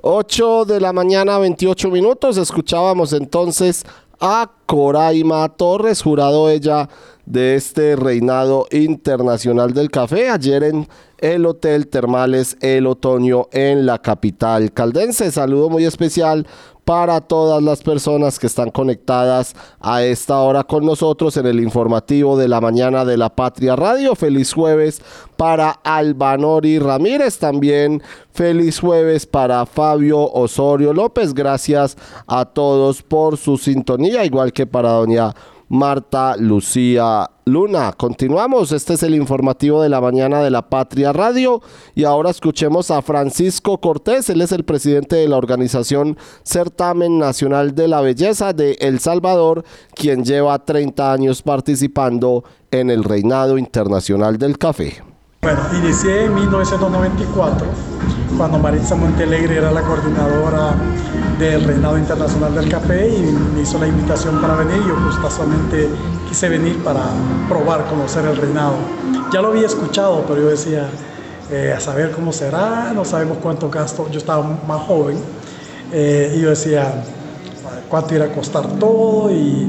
8 0.00 0.64
de 0.66 0.80
la 0.80 0.92
mañana, 0.92 1.38
28 1.38 1.90
minutos. 1.90 2.36
Escuchábamos 2.36 3.12
entonces 3.12 3.84
a 4.20 4.50
Coraima 4.66 5.48
Torres, 5.50 6.02
jurado 6.02 6.48
ella 6.48 6.88
de 7.26 7.56
este 7.56 7.96
reinado 7.96 8.66
internacional 8.70 9.74
del 9.74 9.90
café, 9.90 10.30
ayer 10.30 10.62
en 10.62 10.88
el 11.18 11.44
Hotel 11.44 11.88
Termales 11.88 12.56
El 12.60 12.86
Otoño 12.86 13.48
en 13.50 13.84
la 13.84 13.98
capital 13.98 14.72
caldense. 14.72 15.32
Saludo 15.32 15.68
muy 15.68 15.84
especial 15.84 16.46
para 16.86 17.20
todas 17.20 17.60
las 17.64 17.82
personas 17.82 18.38
que 18.38 18.46
están 18.46 18.70
conectadas 18.70 19.56
a 19.80 20.04
esta 20.04 20.38
hora 20.38 20.62
con 20.62 20.86
nosotros 20.86 21.36
en 21.36 21.46
el 21.46 21.58
informativo 21.58 22.38
de 22.38 22.46
la 22.46 22.60
mañana 22.60 23.04
de 23.04 23.16
la 23.16 23.28
Patria 23.28 23.74
Radio. 23.74 24.14
Feliz 24.14 24.52
jueves 24.52 25.02
para 25.36 25.72
Albanori 25.82 26.78
Ramírez, 26.78 27.40
también 27.40 28.00
feliz 28.32 28.78
jueves 28.78 29.26
para 29.26 29.66
Fabio 29.66 30.30
Osorio 30.32 30.92
López. 30.92 31.34
Gracias 31.34 31.96
a 32.28 32.44
todos 32.44 33.02
por 33.02 33.36
su 33.36 33.58
sintonía, 33.58 34.24
igual 34.24 34.52
que 34.52 34.64
para 34.64 34.90
doña 34.90 35.34
Marta 35.68 36.36
Lucía 36.36 37.28
Luna. 37.48 37.92
Continuamos, 37.92 38.72
este 38.72 38.94
es 38.94 39.04
el 39.04 39.14
informativo 39.14 39.80
de 39.80 39.88
la 39.88 40.00
mañana 40.00 40.40
de 40.40 40.50
la 40.50 40.68
Patria 40.68 41.12
Radio 41.12 41.62
y 41.94 42.02
ahora 42.02 42.30
escuchemos 42.30 42.90
a 42.90 43.02
Francisco 43.02 43.80
Cortés, 43.80 44.28
él 44.30 44.40
es 44.40 44.50
el 44.50 44.64
presidente 44.64 45.14
de 45.14 45.28
la 45.28 45.36
organización 45.36 46.18
Certamen 46.42 47.18
Nacional 47.18 47.76
de 47.76 47.86
la 47.86 48.00
Belleza 48.00 48.52
de 48.52 48.72
El 48.80 48.98
Salvador, 48.98 49.62
quien 49.94 50.24
lleva 50.24 50.58
30 50.58 51.12
años 51.12 51.42
participando 51.42 52.42
en 52.72 52.90
el 52.90 53.04
Reinado 53.04 53.58
Internacional 53.58 54.38
del 54.38 54.58
Café. 54.58 55.04
Bueno, 55.42 55.60
inicié 55.72 56.24
en 56.24 56.34
1994, 56.34 57.68
cuando 58.36 58.58
Maritza 58.58 58.94
Montelegre 58.94 59.56
era 59.56 59.72
la 59.72 59.82
coordinadora 59.82 60.74
del 61.38 61.64
Reinado 61.64 61.98
Internacional 61.98 62.54
del 62.54 62.68
Café 62.68 63.08
y 63.08 63.22
me 63.54 63.62
hizo 63.62 63.78
la 63.78 63.86
invitación 63.86 64.40
para 64.40 64.56
venir. 64.56 64.82
Yo 64.86 64.94
justamente 65.20 65.88
quise 66.28 66.48
venir 66.48 66.82
para 66.82 67.02
probar, 67.48 67.86
conocer 67.86 68.24
el 68.26 68.36
reinado. 68.36 68.74
Ya 69.32 69.40
lo 69.40 69.48
había 69.48 69.66
escuchado, 69.66 70.24
pero 70.26 70.42
yo 70.42 70.48
decía, 70.48 70.88
eh, 71.50 71.72
a 71.76 71.80
saber 71.80 72.10
cómo 72.10 72.32
será, 72.32 72.92
no 72.94 73.04
sabemos 73.04 73.38
cuánto 73.42 73.70
gasto. 73.70 74.08
Yo 74.10 74.18
estaba 74.18 74.58
más 74.66 74.82
joven 74.82 75.16
eh, 75.92 76.34
y 76.36 76.40
yo 76.40 76.50
decía, 76.50 77.04
cuánto 77.88 78.14
irá 78.14 78.26
a 78.26 78.32
costar 78.32 78.66
todo 78.78 79.30
y 79.30 79.68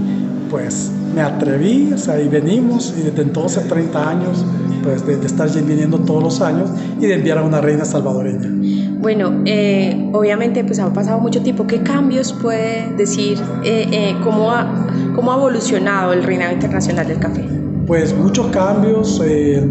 pues 0.49 0.91
me 1.13 1.21
atreví, 1.21 1.91
o 1.93 1.97
sea, 1.97 2.19
y 2.21 2.27
venimos 2.27 2.93
y 2.97 3.01
desde 3.01 3.21
entonces 3.21 3.67
30 3.67 4.09
años, 4.09 4.45
pues 4.83 5.05
de, 5.05 5.17
de 5.17 5.25
estar 5.25 5.49
viniendo 5.51 5.99
todos 5.99 6.23
los 6.23 6.41
años 6.41 6.69
y 6.99 7.07
de 7.07 7.15
enviar 7.15 7.39
a 7.39 7.43
una 7.43 7.59
reina 7.59 7.85
salvadoreña. 7.85 8.56
Bueno, 8.99 9.43
eh, 9.45 10.09
obviamente 10.13 10.63
pues 10.63 10.79
ha 10.79 10.91
pasado 10.91 11.19
mucho 11.19 11.41
tiempo. 11.41 11.67
¿Qué 11.67 11.81
cambios 11.81 12.33
puede 12.33 12.91
decir 12.97 13.37
eh, 13.63 13.87
eh, 13.91 14.15
cómo, 14.23 14.51
ha, 14.51 14.87
cómo 15.15 15.31
ha 15.31 15.35
evolucionado 15.35 16.13
el 16.13 16.23
reinado 16.23 16.53
internacional 16.53 17.07
del 17.07 17.19
café? 17.19 17.43
Pues 17.85 18.13
muchos 18.13 18.47
cambios, 18.47 19.21
eh, 19.23 19.63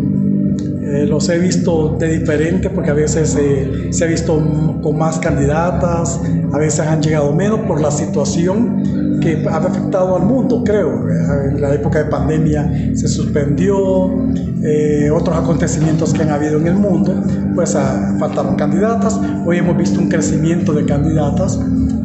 eh, 0.87 1.05
los 1.07 1.29
he 1.29 1.39
visto 1.39 1.97
de 1.99 2.21
diferente 2.21 2.71
porque 2.71 2.91
a 2.91 2.95
veces 2.95 3.37
eh, 3.39 3.89
se 3.91 4.05
ha 4.05 4.07
visto 4.07 4.41
con 4.83 4.97
más 4.97 5.19
candidatas, 5.19 6.21
a 6.53 6.59
veces 6.59 6.81
han 6.81 7.03
llegado 7.03 7.33
menos 7.33 7.61
por 7.61 7.81
la 7.81 7.91
situación 7.91 8.83
que 9.27 9.49
ha 9.49 9.57
afectado 9.57 10.15
al 10.17 10.23
mundo, 10.23 10.63
creo. 10.65 11.09
En 11.49 11.61
la 11.61 11.75
época 11.75 11.99
de 11.99 12.05
pandemia 12.05 12.71
se 12.95 13.09
suspendió, 13.09 14.29
eh, 14.63 15.11
otros 15.11 15.37
acontecimientos 15.37 16.13
que 16.13 16.23
han 16.23 16.31
habido 16.31 16.59
en 16.59 16.69
el 16.69 16.75
mundo, 16.75 17.13
pues 17.55 17.75
ah, 17.75 18.15
faltaron 18.21 18.55
candidatas. 18.55 19.19
Hoy 19.45 19.59
hemos 19.59 19.77
visto 19.77 20.01
un 20.01 20.09
crecimiento 20.09 20.73
de 20.73 20.85
candidatas, 20.85 21.59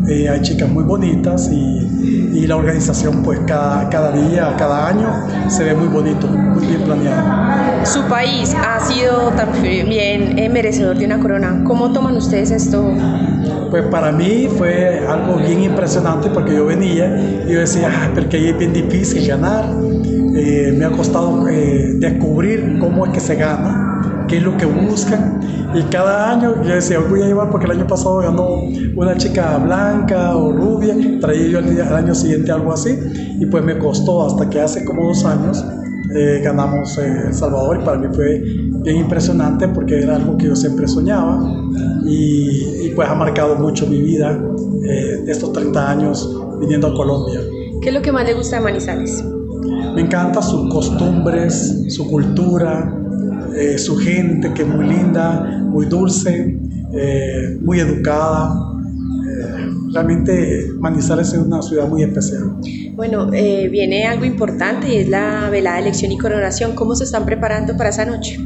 eh, 0.07 0.29
hay 0.29 0.41
chicas 0.41 0.67
muy 0.67 0.83
bonitas 0.83 1.49
y, 1.51 2.31
y 2.33 2.47
la 2.47 2.55
organización 2.55 3.21
pues 3.21 3.39
cada, 3.45 3.87
cada 3.89 4.11
día, 4.11 4.55
cada 4.57 4.87
año 4.87 5.07
se 5.47 5.63
ve 5.63 5.75
muy 5.75 5.89
bonito, 5.89 6.27
muy 6.27 6.65
bien 6.65 6.81
planeado. 6.81 7.85
Su 7.85 8.01
país 8.03 8.55
ha 8.55 8.79
sido 8.79 9.29
también 9.35 10.39
eh, 10.39 10.49
merecedor 10.49 10.97
de 10.97 11.05
una 11.05 11.19
corona. 11.19 11.63
¿Cómo 11.65 11.91
toman 11.91 12.15
ustedes 12.15 12.49
esto? 12.49 12.91
Pues 13.71 13.85
para 13.85 14.11
mí 14.11 14.49
fue 14.57 14.99
algo 15.07 15.37
bien 15.37 15.63
impresionante 15.63 16.29
porque 16.29 16.53
yo 16.53 16.65
venía 16.65 17.07
y 17.47 17.53
yo 17.53 17.59
decía, 17.61 17.89
"Ah, 17.89 18.11
pero 18.13 18.27
que 18.27 18.35
ahí 18.35 18.47
es 18.49 18.57
bien 18.57 18.73
difícil 18.73 19.25
ganar. 19.25 19.63
Eh, 20.35 20.75
me 20.77 20.83
ha 20.83 20.91
costado 20.91 21.47
eh, 21.47 21.93
descubrir 21.95 22.77
cómo 22.79 23.05
es 23.05 23.13
que 23.13 23.21
se 23.21 23.35
gana, 23.35 24.25
qué 24.27 24.37
es 24.37 24.43
lo 24.43 24.57
que 24.57 24.65
buscan. 24.65 25.39
Y 25.73 25.83
cada 25.83 26.31
año 26.31 26.61
yo 26.63 26.75
decía, 26.75 26.99
"Hoy 26.99 27.05
voy 27.09 27.21
a 27.21 27.27
llevar 27.27 27.49
porque 27.49 27.65
el 27.65 27.71
año 27.71 27.87
pasado 27.87 28.17
ganó 28.17 28.55
una 28.97 29.15
chica 29.15 29.57
blanca 29.57 30.35
o 30.35 30.51
rubia, 30.51 30.93
traía 31.21 31.47
yo 31.47 31.59
el 31.59 31.93
año 31.95 32.13
siguiente 32.13 32.51
algo 32.51 32.73
así. 32.73 32.99
Y 33.39 33.45
pues 33.45 33.63
me 33.63 33.77
costó 33.77 34.27
hasta 34.27 34.49
que 34.49 34.59
hace 34.59 34.83
como 34.83 35.07
dos 35.07 35.23
años 35.23 35.63
eh, 36.13 36.41
ganamos 36.43 36.97
eh, 36.97 37.27
El 37.27 37.33
Salvador 37.33 37.79
y 37.81 37.85
para 37.85 37.97
mí 37.97 38.07
fue 38.13 38.39
bien 38.83 38.97
impresionante 38.97 39.69
porque 39.69 40.01
era 40.01 40.17
algo 40.17 40.37
que 40.37 40.47
yo 40.47 40.55
siempre 40.57 40.85
soñaba 40.87 41.39
y, 42.05 42.80
y 42.91 42.95
pues 42.95 43.07
ha 43.07 43.15
marcado 43.15 43.55
mucho 43.55 43.87
mi 43.87 44.01
vida 44.01 44.39
eh, 44.83 45.23
estos 45.27 45.53
30 45.53 45.91
años 45.91 46.41
viniendo 46.59 46.87
a 46.87 46.93
Colombia. 46.93 47.39
¿Qué 47.81 47.89
es 47.89 47.95
lo 47.95 48.01
que 48.01 48.11
más 48.11 48.25
le 48.25 48.33
gusta 48.33 48.57
de 48.57 48.63
Manizales? 48.63 49.23
Me 49.95 50.01
encanta 50.01 50.41
sus 50.41 50.69
costumbres, 50.69 51.85
su 51.89 52.09
cultura, 52.09 52.97
eh, 53.55 53.77
su 53.77 53.97
gente 53.97 54.53
que 54.53 54.63
es 54.63 54.67
muy 54.67 54.87
linda, 54.87 55.61
muy 55.63 55.85
dulce, 55.85 56.57
eh, 56.93 57.57
muy 57.61 57.79
educada. 57.79 58.73
Eh, 59.27 59.69
realmente 59.93 60.71
Manizales 60.77 61.33
es 61.33 61.39
una 61.39 61.61
ciudad 61.61 61.87
muy 61.87 62.03
especial. 62.03 62.57
Bueno, 62.95 63.29
viene 63.29 64.05
algo 64.05 64.25
importante 64.25 64.93
y 64.93 64.97
es 64.97 65.09
la 65.09 65.49
velada 65.49 65.77
de 65.77 65.83
elección 65.83 66.11
y 66.11 66.17
coronación. 66.17 66.73
¿Cómo 66.75 66.95
se 66.95 67.05
están 67.05 67.25
preparando 67.25 67.75
para 67.77 67.89
esa 67.89 68.05
noche? 68.05 68.37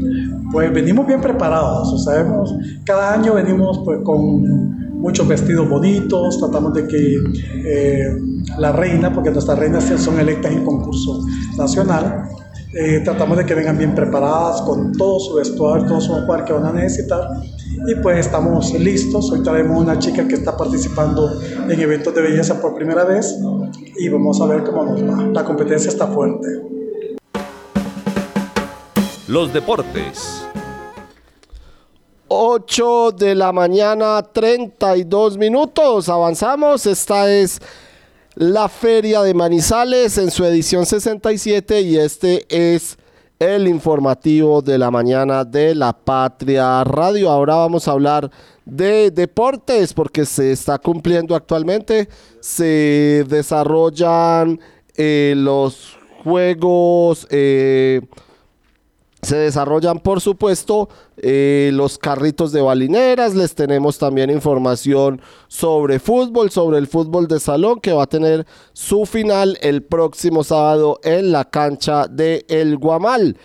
Pues 0.55 0.71
venimos 0.71 1.05
bien 1.05 1.19
preparados, 1.19 1.91
o 1.91 1.97
sabemos, 1.97 2.55
cada 2.85 3.11
año 3.11 3.33
venimos 3.33 3.81
pues 3.83 3.99
con 4.05 5.01
muchos 5.01 5.27
vestidos 5.27 5.67
bonitos, 5.67 6.39
tratamos 6.39 6.73
de 6.73 6.87
que 6.87 7.17
eh, 7.65 8.15
la 8.57 8.71
reina, 8.71 9.13
porque 9.13 9.31
nuestras 9.31 9.59
reinas 9.59 9.83
son 9.83 10.17
electas 10.17 10.53
en 10.53 10.63
concurso 10.63 11.25
nacional, 11.57 12.29
eh, 12.73 13.01
tratamos 13.03 13.37
de 13.37 13.45
que 13.45 13.53
vengan 13.53 13.77
bien 13.77 13.93
preparadas 13.93 14.61
con 14.61 14.93
todo 14.93 15.19
su 15.19 15.33
vestuario, 15.35 15.87
todo 15.87 15.99
su 15.99 16.13
vestuario 16.15 16.45
que 16.45 16.53
van 16.53 16.65
a 16.67 16.71
necesitar 16.71 17.19
y 17.89 17.95
pues 17.95 18.25
estamos 18.25 18.73
listos. 18.79 19.29
Hoy 19.33 19.43
traemos 19.43 19.83
una 19.83 19.99
chica 19.99 20.25
que 20.25 20.35
está 20.35 20.55
participando 20.55 21.37
en 21.69 21.77
eventos 21.81 22.15
de 22.15 22.21
belleza 22.21 22.61
por 22.61 22.75
primera 22.75 23.03
vez 23.03 23.37
y 23.97 24.07
vamos 24.07 24.39
a 24.39 24.45
ver 24.45 24.63
cómo 24.63 24.85
nos 24.85 25.03
va. 25.03 25.21
La 25.33 25.43
competencia 25.43 25.89
está 25.89 26.07
fuerte. 26.07 26.74
Los 29.27 29.51
deportes. 29.51 30.45
8 32.27 33.11
de 33.11 33.33
la 33.33 33.51
mañana, 33.51 34.21
32 34.21 35.39
minutos. 35.39 36.09
Avanzamos. 36.09 36.85
Esta 36.85 37.31
es 37.31 37.59
la 38.35 38.69
Feria 38.69 39.23
de 39.23 39.33
Manizales 39.33 40.19
en 40.19 40.29
su 40.29 40.45
edición 40.45 40.85
67 40.85 41.81
y 41.81 41.97
este 41.97 42.45
es 42.49 42.99
el 43.39 43.67
informativo 43.67 44.61
de 44.61 44.77
la 44.77 44.91
mañana 44.91 45.43
de 45.43 45.73
la 45.73 45.93
Patria 45.93 46.83
Radio. 46.83 47.31
Ahora 47.31 47.55
vamos 47.55 47.87
a 47.87 47.93
hablar 47.93 48.29
de 48.63 49.09
deportes 49.09 49.91
porque 49.95 50.27
se 50.27 50.51
está 50.51 50.77
cumpliendo 50.77 51.33
actualmente. 51.33 52.09
Se 52.41 53.25
desarrollan 53.27 54.59
eh, 54.95 55.33
los 55.35 55.97
juegos. 56.23 57.25
Eh, 57.31 58.01
se 59.21 59.37
desarrollan, 59.37 59.99
por 59.99 60.21
supuesto, 60.21 60.87
eh, 61.17 61.71
los 61.73 61.97
carritos 61.97 62.51
de 62.51 62.61
balineras. 62.61 63.33
Les 63.33 63.55
tenemos 63.55 63.97
también 63.97 64.29
información 64.29 65.21
sobre 65.47 65.99
fútbol, 65.99 66.51
sobre 66.51 66.77
el 66.77 66.87
fútbol 66.87 67.27
de 67.27 67.39
salón, 67.39 67.79
que 67.79 67.93
va 67.93 68.03
a 68.03 68.07
tener 68.07 68.45
su 68.73 69.05
final 69.05 69.57
el 69.61 69.81
próximo 69.81 70.43
sábado 70.43 70.99
en 71.03 71.31
la 71.31 71.45
cancha 71.45 72.07
de 72.07 72.45
El 72.47 72.77
Guamal. 72.77 73.37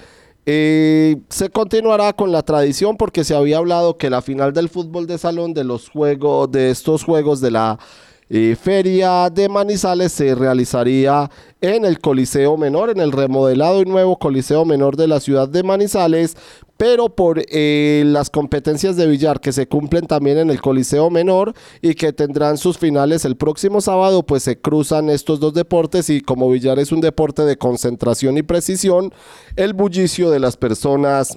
Eh, 0.47 1.17
se 1.29 1.51
continuará 1.51 2.13
con 2.13 2.33
la 2.33 2.43
tradición 2.43 2.97
porque 2.97 3.25
se 3.25 3.35
había 3.35 3.59
hablado 3.59 3.97
que 3.97 4.11
la 4.11 4.23
final 4.23 4.53
del 4.53 4.69
fútbol 4.69 5.07
de 5.07 5.19
salón 5.19 5.55
de 5.55 5.65
los 5.65 5.89
juegos, 5.89 6.51
de 6.51 6.71
estos 6.71 7.05
juegos 7.05 7.41
de 7.41 7.53
la 7.53 7.79
eh, 8.33 8.55
feria 8.55 9.29
de 9.29 9.49
Manizales 9.49 10.13
se 10.13 10.37
realizaría 10.37 11.29
en 11.61 11.85
el 11.85 11.99
Coliseo 11.99 12.57
Menor, 12.57 12.91
en 12.91 13.01
el 13.01 13.11
remodelado 13.11 13.83
y 13.83 13.85
nuevo 13.87 14.21
Coliseo 14.21 14.65
Menor 14.65 14.97
de 14.97 15.09
la 15.09 15.19
ciudad 15.19 15.49
de 15.49 15.65
Manizales, 15.65 16.37
pero 16.77 17.09
por 17.09 17.43
eh, 17.51 18.05
las 18.07 18.31
competencias 18.31 18.97
de 18.97 19.09
billar 19.09 19.41
que 19.41 19.53
se 19.53 19.67
cumplen 19.67 20.07
también 20.07 20.39
en 20.39 20.49
el 20.49 20.61
Coliseo 20.63 21.11
Menor 21.11 21.55
y 21.83 21.95
que 21.95 22.13
tendrán 22.13 22.57
sus 22.57 22.79
finales 22.79 23.25
el 23.25 23.37
próximo 23.37 23.81
sábado, 23.81 24.23
pues 24.23 24.45
se 24.45 24.61
cruzan 24.61 25.11
estos 25.11 25.41
dos 25.41 25.53
deportes 25.53 26.09
y 26.09 26.21
como 26.21 26.49
billar 26.49 26.79
es 26.79 26.93
un 26.93 27.01
deporte 27.01 27.43
de 27.43 27.59
concentración 27.59 28.39
y 28.39 28.43
precisión, 28.43 29.13
el 29.57 29.75
bullicio 29.75 30.31
de 30.31 30.39
las 30.39 30.57
personas 30.57 31.37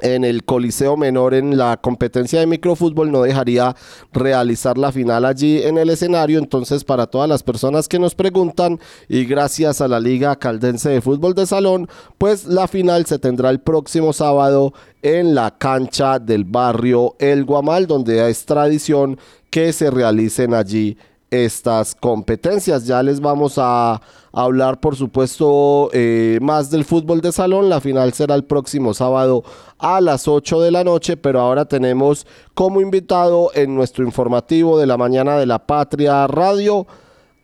en 0.00 0.24
el 0.24 0.44
Coliseo 0.44 0.96
Menor 0.96 1.34
en 1.34 1.56
la 1.56 1.76
competencia 1.76 2.40
de 2.40 2.46
microfútbol 2.46 3.10
no 3.10 3.22
dejaría 3.22 3.74
realizar 4.12 4.78
la 4.78 4.92
final 4.92 5.24
allí 5.24 5.62
en 5.62 5.78
el 5.78 5.90
escenario. 5.90 6.38
Entonces, 6.38 6.84
para 6.84 7.06
todas 7.06 7.28
las 7.28 7.42
personas 7.42 7.88
que 7.88 7.98
nos 7.98 8.14
preguntan 8.14 8.78
y 9.08 9.24
gracias 9.24 9.80
a 9.80 9.88
la 9.88 10.00
Liga 10.00 10.36
Caldense 10.36 10.90
de 10.90 11.00
Fútbol 11.00 11.34
de 11.34 11.46
Salón, 11.46 11.88
pues 12.18 12.46
la 12.46 12.68
final 12.68 13.06
se 13.06 13.18
tendrá 13.18 13.50
el 13.50 13.60
próximo 13.60 14.12
sábado 14.12 14.72
en 15.02 15.34
la 15.34 15.56
cancha 15.56 16.18
del 16.18 16.44
barrio 16.44 17.14
El 17.18 17.44
Guamal, 17.44 17.86
donde 17.86 18.28
es 18.28 18.44
tradición 18.44 19.18
que 19.50 19.72
se 19.72 19.90
realicen 19.90 20.54
allí 20.54 20.96
estas 21.30 21.94
competencias. 21.94 22.86
Ya 22.86 23.02
les 23.02 23.20
vamos 23.20 23.54
a 23.56 24.00
hablar, 24.32 24.80
por 24.80 24.96
supuesto, 24.96 25.90
eh, 25.92 26.38
más 26.40 26.70
del 26.70 26.84
fútbol 26.84 27.20
de 27.20 27.32
salón. 27.32 27.68
La 27.68 27.80
final 27.80 28.12
será 28.12 28.34
el 28.34 28.44
próximo 28.44 28.94
sábado 28.94 29.44
a 29.78 30.00
las 30.00 30.28
8 30.28 30.60
de 30.60 30.70
la 30.70 30.84
noche, 30.84 31.16
pero 31.16 31.40
ahora 31.40 31.64
tenemos 31.64 32.26
como 32.54 32.80
invitado 32.80 33.50
en 33.54 33.74
nuestro 33.74 34.04
informativo 34.04 34.78
de 34.78 34.86
la 34.86 34.96
mañana 34.96 35.38
de 35.38 35.46
la 35.46 35.66
Patria 35.66 36.26
Radio 36.26 36.86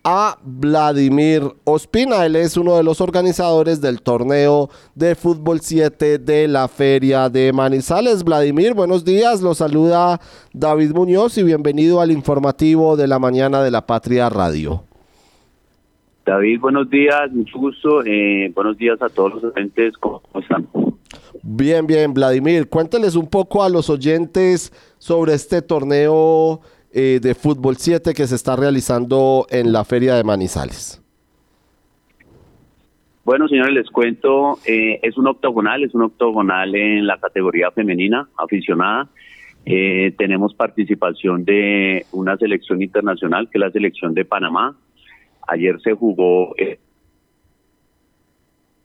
a 0.05 0.37
Vladimir 0.45 1.43
Ospina. 1.65 2.27
Él 2.27 2.37
es 2.37 2.59
uno 2.59 2.77
de 2.77 2.85
los 2.85 3.01
organizadores 3.01 3.81
del 3.81 4.03
torneo 4.03 4.69
de 4.95 5.15
fútbol 5.15 5.61
7 5.61 6.19
de 6.19 6.47
la 6.47 6.69
Feria 6.69 7.31
de 7.31 7.53
Manizales. 7.53 8.23
Vladimir, 8.23 8.75
buenos 8.75 9.05
días. 9.05 9.41
Lo 9.41 9.55
saluda 9.55 10.21
David 10.53 10.93
Muñoz 10.93 11.39
y 11.39 11.43
bienvenido 11.43 12.03
al 12.03 12.11
informativo 12.11 12.97
de 12.97 13.09
la 13.09 13.19
mañana 13.19 13.63
de 13.63 13.71
la 13.71 13.87
Patria 13.87 14.29
Radio. 14.29 14.85
David, 16.27 16.61
buenos 16.61 16.89
días, 16.89 17.31
mucho 17.33 17.59
gusto. 17.59 18.03
Eh, 18.05 18.51
buenos 18.55 18.77
días 18.77 19.01
a 19.03 19.09
todos 19.09 19.35
los 19.35 19.45
oyentes. 19.45 19.95
¿Cómo 19.99 20.23
están? 20.35 20.67
Bien, 21.43 21.87
bien, 21.87 22.15
Vladimir. 22.15 22.69
Cuénteles 22.69 23.17
un 23.17 23.27
poco 23.27 23.63
a 23.63 23.69
los 23.69 23.91
oyentes 23.91 24.73
sobre 24.99 25.35
este 25.35 25.61
torneo 25.61 26.61
eh, 26.97 27.19
de 27.21 27.35
Fútbol 27.35 27.77
7 27.77 28.15
que 28.15 28.27
se 28.29 28.37
está 28.37 28.55
realizando 28.55 29.47
en 29.51 29.73
la 29.73 29.85
Feria 29.85 30.15
de 30.15 30.23
Manizales? 30.23 31.03
Bueno, 33.25 33.49
señores, 33.49 33.75
les 33.75 33.91
cuento, 33.91 34.59
eh, 34.65 35.01
es 35.03 35.19
un 35.19 35.27
octogonal, 35.27 35.83
es 35.83 35.93
un 35.93 36.03
octogonal 36.03 36.73
en 36.75 37.07
la 37.07 37.19
categoría 37.19 37.73
femenina 37.73 38.29
aficionada. 38.39 39.09
Eh, 39.67 40.15
tenemos 40.17 40.55
participación 40.55 41.45
de 41.45 42.07
una 42.13 42.37
selección 42.37 42.81
internacional, 42.81 43.51
que 43.51 43.59
es 43.59 43.61
la 43.61 43.71
selección 43.73 44.15
de 44.15 44.25
Panamá. 44.25 44.77
Ayer 45.49 45.81
se 45.81 45.95
jugó 45.95 46.55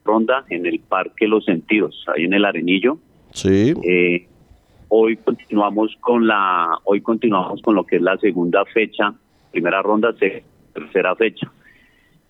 ronda 0.04 0.46
en 0.50 0.66
el 0.66 0.80
Parque 0.80 1.28
Los 1.28 1.46
Sentidos, 1.46 2.06
ahí 2.08 2.24
en 2.24 2.34
el 2.34 2.46
Arenillo. 2.46 2.98
Sí 3.34 3.76
hoy 4.90 5.18
continuamos 5.18 5.96
con 6.00 6.28
la 6.28 6.78
hoy 6.84 7.02
continuamos 7.02 7.62
con 7.62 7.76
lo 7.76 7.86
que 7.86 7.98
es 7.98 8.02
la 8.02 8.18
segunda 8.18 8.66
fecha 8.66 9.14
primera 9.52 9.82
ronda 9.82 10.14
tercera 10.74 11.16
fecha. 11.16 11.52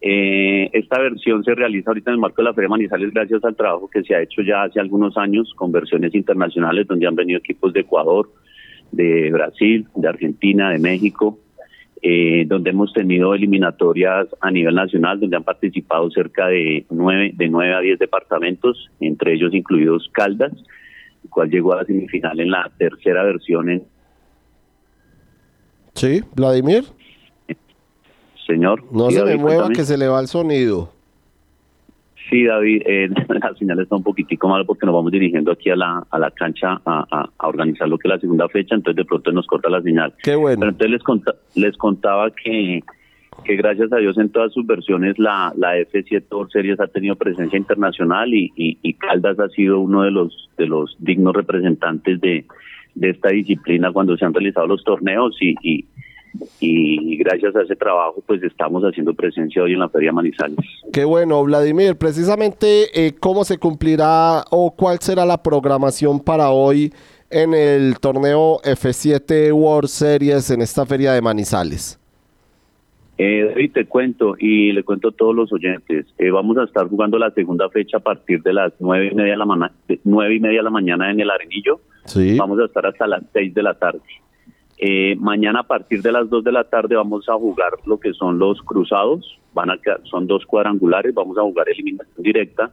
Eh, 0.02 0.70
esta 0.72 0.98
versión 1.00 1.44
se 1.44 1.54
realiza 1.54 1.90
ahorita 1.90 2.10
en 2.10 2.16
el 2.16 2.22
marco 2.22 2.42
de 2.42 2.46
la 2.46 2.54
Feria 2.54 2.70
Manizales 2.70 3.14
gracias 3.14 3.44
al 3.44 3.56
trabajo 3.56 3.90
que 3.90 4.02
se 4.04 4.16
ha 4.16 4.22
hecho 4.22 4.42
ya 4.42 4.64
hace 4.64 4.80
algunos 4.80 5.18
años 5.18 5.52
con 5.58 5.74
versiones 5.74 6.16
internacionales 6.16 6.88
donde 6.88 7.06
han 7.06 7.16
venido 7.16 7.40
equipos 7.40 7.74
de 7.74 7.82
Ecuador, 7.82 8.32
de 8.94 9.30
Brasil, 9.32 9.88
de 9.96 10.08
Argentina, 10.08 10.70
de 10.70 10.80
México, 10.80 11.38
eh, 12.02 12.46
donde 12.48 12.70
hemos 12.70 12.94
tenido 12.94 13.36
eliminatorias 13.36 14.28
a 14.40 14.52
nivel 14.52 14.76
nacional, 14.76 15.20
donde 15.20 15.36
han 15.36 15.44
participado 15.44 16.10
cerca 16.12 16.48
de 16.48 16.86
nueve, 16.90 17.34
de 17.36 17.50
nueve 17.50 17.74
a 17.74 17.82
diez 17.82 18.00
departamentos, 18.00 18.90
entre 19.02 19.34
ellos 19.34 19.54
incluidos 19.54 20.10
Caldas, 20.14 20.54
el 21.24 21.30
cual 21.30 21.50
llegó 21.50 21.74
a 21.74 21.78
la 21.78 21.86
semifinal 21.86 22.40
en 22.40 22.52
la 22.52 22.72
tercera 22.78 23.24
versión. 23.24 23.70
En... 23.70 23.84
Sí, 25.94 26.22
Vladimir. 26.36 26.86
Señor. 28.46 28.84
No 28.92 29.12
se 29.12 29.24
me 29.24 29.38
mueva 29.38 29.70
que 29.70 29.84
se 29.84 29.98
le 29.98 30.08
va 30.08 30.20
el 30.20 30.28
sonido. 30.28 30.92
Sí, 32.30 32.44
David, 32.44 32.84
eh, 32.86 33.10
la 33.28 33.54
señal 33.56 33.80
está 33.80 33.96
un 33.96 34.04
poquitico 34.04 34.48
mal 34.48 34.66
porque 34.66 34.86
nos 34.86 34.94
vamos 34.94 35.12
dirigiendo 35.12 35.52
aquí 35.52 35.70
a 35.70 35.76
la, 35.76 36.06
a 36.10 36.20
la 36.20 36.32
cancha 36.32 36.80
a, 36.86 37.28
a, 37.38 37.48
organizar 37.48 37.88
lo 37.90 37.98
que 37.98 38.08
es 38.08 38.14
la 38.14 38.20
segunda 38.20 38.48
fecha, 38.50 38.76
entonces 38.76 38.98
de 38.98 39.06
pronto 39.06 39.32
nos 39.32 39.48
corta 39.48 39.70
la 39.70 39.82
señal. 39.82 40.14
Qué 40.22 40.36
bueno. 40.36 40.60
Pero 40.60 40.72
entonces 40.72 41.02
les, 41.56 41.66
les 41.66 41.78
contaba 41.78 42.30
que 42.32 42.84
que 43.44 43.56
gracias 43.56 43.92
a 43.92 43.98
Dios 43.98 44.18
en 44.18 44.30
todas 44.30 44.54
sus 44.54 44.66
versiones 44.66 45.18
la, 45.20 45.54
la 45.58 45.78
F7 45.78 46.24
World 46.32 46.52
Series 46.52 46.80
ha 46.80 46.88
tenido 46.88 47.16
presencia 47.16 47.58
internacional 47.58 48.34
y, 48.34 48.52
y, 48.56 48.94
Caldas 48.94 49.40
ha 49.40 49.50
sido 49.50 49.80
uno 49.80 50.04
de 50.04 50.12
los 50.12 50.50
de 50.58 50.68
los 50.68 50.96
dignos 51.00 51.34
representantes 51.34 52.20
de, 52.22 52.46
de 52.96 53.10
esta 53.10 53.30
disciplina 53.30 53.92
cuando 53.92 54.18
se 54.18 54.26
han 54.26 54.34
realizado 54.34 54.68
los 54.68 54.84
torneos 54.84 55.38
y, 55.42 55.56
y, 55.62 55.86
y 56.60 57.18
gracias 57.18 57.56
a 57.56 57.62
ese 57.62 57.76
trabajo 57.76 58.24
pues 58.26 58.44
estamos 58.44 58.84
haciendo 58.84 59.14
presencia 59.14 59.64
hoy 59.64 59.74
en 59.74 59.80
la 59.80 59.90
Feria 59.90 60.12
Manizales. 60.12 60.58
Qué 60.92 61.06
bueno, 61.06 61.44
Vladimir, 61.44 61.96
precisamente 61.96 62.88
eh, 62.94 63.14
cómo 63.20 63.44
se 63.44 63.58
cumplirá 63.58 64.44
o 64.52 64.76
cuál 64.76 65.00
será 65.00 65.26
la 65.26 65.42
programación 65.42 66.20
para 66.20 66.50
hoy 66.50 66.92
en 67.30 67.54
el 67.54 68.00
torneo 68.00 68.60
F7 68.64 69.54
World 69.54 69.90
Series 69.90 70.50
en 70.50 70.62
esta 70.62 70.86
Feria 70.86 71.14
de 71.14 71.22
Manizales. 71.22 71.99
Eh, 73.22 73.70
te 73.74 73.84
cuento 73.86 74.36
y 74.40 74.72
le 74.72 74.84
cuento 74.84 75.10
a 75.10 75.12
todos 75.12 75.36
los 75.36 75.52
oyentes. 75.52 76.06
Eh, 76.18 76.32
vamos 76.32 76.58
a 76.58 76.64
estar 76.64 76.88
jugando 76.88 77.20
la 77.20 77.32
segunda 77.32 77.70
fecha 77.70 77.98
a 77.98 78.00
partir 78.00 78.42
de 78.42 78.54
las 78.54 78.72
nueve 78.80 79.10
y 79.12 79.16
media 79.16 79.32
de 79.34 79.38
la 79.38 79.46
mañana, 79.46 79.74
nueve 80.06 80.36
y 80.36 80.40
media 80.40 80.60
de 80.60 80.64
la 80.64 80.70
mañana 80.70 81.12
en 81.12 81.20
el 81.20 81.30
Arenillo. 81.30 81.82
Sí. 82.06 82.38
Vamos 82.38 82.58
a 82.62 82.66
estar 82.66 82.86
hasta 82.86 83.08
las 83.08 83.22
seis 83.34 83.54
de 83.54 83.62
la 83.62 83.74
tarde. 83.74 84.00
Eh, 84.78 85.18
mañana 85.20 85.60
a 85.60 85.64
partir 85.64 86.02
de 86.02 86.14
las 86.14 86.30
2 86.30 86.42
de 86.46 86.54
la 86.54 86.64
tarde 86.64 86.96
vamos 86.96 87.28
a 87.28 87.34
jugar 87.34 87.74
lo 87.86 88.00
que 88.00 88.14
son 88.14 88.40
los 88.40 88.62
cruzados, 88.62 89.38
van 89.54 89.70
a 89.72 89.78
quedar- 89.78 90.00
son 90.06 90.26
dos 90.26 90.46
cuadrangulares, 90.46 91.14
vamos 91.14 91.38
a 91.38 91.42
jugar 91.42 91.68
eliminación 91.68 92.24
directa 92.24 92.72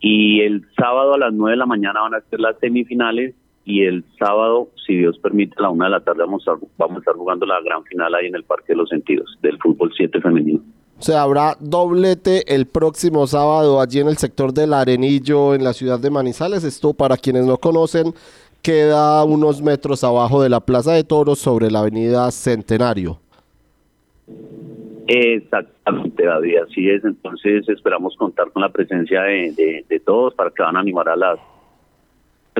y 0.00 0.40
el 0.40 0.64
sábado 0.78 1.12
a 1.12 1.18
las 1.18 1.34
9 1.34 1.50
de 1.50 1.56
la 1.58 1.66
mañana 1.66 2.00
van 2.00 2.14
a 2.14 2.20
ser 2.22 2.40
las 2.40 2.58
semifinales 2.58 3.34
y 3.66 3.82
el 3.84 4.04
sábado, 4.18 4.68
si 4.86 4.96
Dios 4.96 5.18
permite, 5.18 5.54
a 5.58 5.62
la 5.62 5.70
1 5.70 5.84
de 5.84 5.90
la 5.90 6.00
tarde 6.00 6.20
vamos 6.20 6.46
a, 6.48 6.52
vamos 6.78 6.96
a 6.96 7.00
estar 7.00 7.14
jugando 7.16 7.44
la 7.44 7.60
gran 7.62 7.82
final 7.84 8.14
ahí 8.14 8.26
en 8.28 8.36
el 8.36 8.44
Parque 8.44 8.72
de 8.72 8.76
los 8.76 8.88
Sentidos 8.88 9.36
del 9.42 9.58
fútbol 9.58 9.92
7 9.94 10.20
femenino. 10.20 10.60
O 10.98 11.02
sea, 11.02 11.22
habrá 11.22 11.56
doblete 11.60 12.54
el 12.54 12.64
próximo 12.66 13.26
sábado 13.26 13.80
allí 13.82 14.00
en 14.00 14.08
el 14.08 14.16
sector 14.16 14.54
del 14.54 14.72
Arenillo, 14.72 15.54
en 15.54 15.62
la 15.64 15.74
ciudad 15.74 15.98
de 16.00 16.08
Manizales. 16.10 16.64
Esto, 16.64 16.94
para 16.94 17.18
quienes 17.18 17.44
no 17.44 17.58
conocen, 17.58 18.14
queda 18.62 19.22
unos 19.24 19.60
metros 19.60 20.02
abajo 20.04 20.42
de 20.42 20.48
la 20.48 20.60
Plaza 20.60 20.92
de 20.92 21.04
Toros 21.04 21.38
sobre 21.38 21.70
la 21.70 21.80
avenida 21.80 22.30
Centenario. 22.30 23.18
Exactamente, 25.08 26.24
David, 26.24 26.56
así 26.68 26.88
es. 26.88 27.04
Entonces 27.04 27.68
esperamos 27.68 28.16
contar 28.16 28.50
con 28.50 28.62
la 28.62 28.70
presencia 28.70 29.22
de, 29.22 29.52
de- 29.52 29.84
de 29.88 30.00
todos 30.00 30.34
para 30.34 30.50
que 30.50 30.62
van 30.62 30.76
a 30.76 30.80
animar 30.80 31.08
a 31.08 31.16
las 31.16 31.38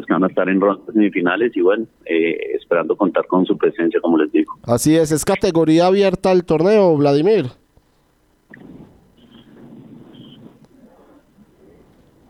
que 0.05 0.13
van 0.13 0.25
a 0.25 0.27
estar 0.27 0.49
en 0.49 0.61
rondas 0.61 0.85
semifinales 0.93 1.57
y 1.57 1.61
bueno, 1.61 1.87
eh, 2.05 2.37
esperando 2.55 2.97
contar 2.97 3.27
con 3.27 3.47
su 3.47 3.57
presencia, 3.57 4.01
como 4.01 4.19
les 4.19 4.31
digo. 4.33 4.59
Así 4.65 4.97
es, 4.97 5.13
es 5.13 5.25
categoría 5.25 5.87
abierta 5.87 6.33
el 6.33 6.45
torneo, 6.45 6.97
Vladimir. 6.97 7.47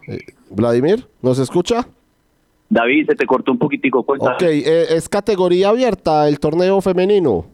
Eh, 0.06 0.18
Vladimir, 0.50 1.04
¿nos 1.22 1.38
escucha? 1.38 1.88
David, 2.68 3.06
se 3.06 3.14
te 3.14 3.26
cortó 3.26 3.52
un 3.52 3.58
poquitico, 3.58 4.02
cuenta. 4.02 4.34
Ok, 4.34 4.42
eh, 4.42 4.86
es 4.90 5.08
categoría 5.08 5.70
abierta 5.70 6.28
el 6.28 6.38
torneo 6.38 6.80
femenino. 6.80 7.46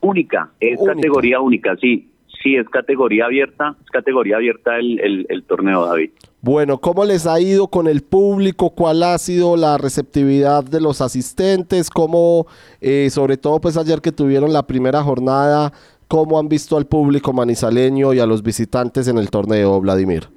Única, 0.00 0.50
es 0.60 0.80
categoría 0.84 1.40
única, 1.40 1.76
sí. 1.76 2.09
Sí, 2.42 2.56
es 2.56 2.68
categoría 2.68 3.26
abierta, 3.26 3.76
es 3.82 3.90
categoría 3.90 4.36
abierta 4.36 4.78
el, 4.78 4.98
el, 5.00 5.26
el 5.28 5.42
torneo, 5.44 5.84
David. 5.86 6.10
Bueno, 6.40 6.78
¿cómo 6.78 7.04
les 7.04 7.26
ha 7.26 7.38
ido 7.38 7.68
con 7.68 7.86
el 7.86 8.02
público? 8.02 8.70
¿Cuál 8.70 9.02
ha 9.02 9.18
sido 9.18 9.56
la 9.56 9.76
receptividad 9.76 10.64
de 10.64 10.80
los 10.80 11.02
asistentes? 11.02 11.90
¿Cómo, 11.90 12.46
eh, 12.80 13.08
sobre 13.10 13.36
todo 13.36 13.60
pues 13.60 13.76
ayer 13.76 14.00
que 14.00 14.10
tuvieron 14.10 14.54
la 14.54 14.66
primera 14.66 15.02
jornada, 15.02 15.72
cómo 16.08 16.38
han 16.38 16.48
visto 16.48 16.78
al 16.78 16.86
público 16.86 17.34
manizaleño 17.34 18.14
y 18.14 18.20
a 18.20 18.26
los 18.26 18.42
visitantes 18.42 19.06
en 19.06 19.18
el 19.18 19.30
torneo, 19.30 19.78
Vladimir? 19.82 20.28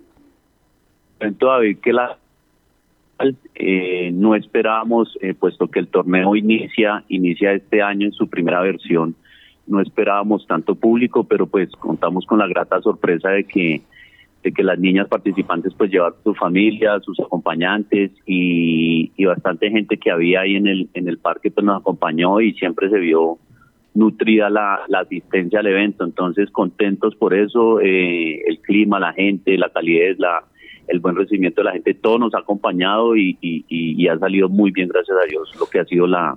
David, 1.19 1.77
que 1.81 1.93
la 1.93 2.17
eh, 3.55 4.11
no 4.13 4.35
esperábamos, 4.35 5.17
eh, 5.21 5.33
puesto 5.33 5.67
que 5.69 5.79
el 5.79 5.87
torneo 5.87 6.35
inicia, 6.35 7.05
inicia 7.07 7.53
este 7.53 7.81
año 7.81 8.07
en 8.07 8.11
su 8.11 8.27
primera 8.27 8.59
versión, 8.61 9.15
no 9.67 9.81
esperábamos 9.81 10.45
tanto 10.47 10.75
público, 10.75 11.23
pero 11.23 11.47
pues 11.47 11.69
contamos 11.71 12.25
con 12.25 12.39
la 12.39 12.47
grata 12.47 12.81
sorpresa 12.81 13.29
de 13.29 13.43
que 13.45 13.81
de 14.43 14.51
que 14.51 14.61
las 14.61 14.77
niñas 14.77 15.07
participantes 15.07 15.73
pues 15.73 15.89
llevaron 15.89 16.17
su 16.21 16.33
familia, 16.35 16.99
sus 16.99 17.17
acompañantes 17.21 18.11
y, 18.25 19.09
bastante 19.25 19.71
gente 19.71 19.95
que 19.95 20.11
había 20.11 20.41
ahí 20.41 20.55
en 20.57 20.67
el 20.67 20.89
en 20.93 21.07
el 21.07 21.17
parque 21.17 21.49
pues 21.49 21.65
nos 21.65 21.79
acompañó 21.79 22.41
y 22.41 22.53
siempre 22.55 22.89
se 22.89 22.99
vio 22.99 23.37
nutrida 23.93 24.49
la, 24.49 24.81
la 24.89 24.99
asistencia 24.99 25.59
al 25.59 25.67
evento, 25.67 26.03
entonces 26.03 26.49
contentos 26.51 27.15
por 27.15 27.33
eso, 27.33 27.79
eh, 27.79 28.41
el 28.47 28.59
clima, 28.59 28.99
la 28.99 29.13
gente, 29.13 29.57
la 29.57 29.69
calidez, 29.69 30.19
la 30.19 30.43
el 30.89 30.99
buen 30.99 31.15
recibimiento 31.15 31.61
de 31.61 31.65
la 31.65 31.71
gente, 31.71 31.93
todo 31.93 32.17
nos 32.19 32.33
ha 32.33 32.39
acompañado 32.39 33.15
y, 33.15 33.37
y, 33.39 33.63
y- 33.69 34.03
y 34.03 34.07
ha 34.09 34.17
salido 34.19 34.49
muy 34.49 34.71
bien, 34.71 34.89
gracias 34.89 35.17
a 35.17 35.25
Dios, 35.29 35.49
lo 35.57 35.67
que 35.67 35.79
ha 35.79 35.85
sido 35.85 36.05
la 36.05 36.35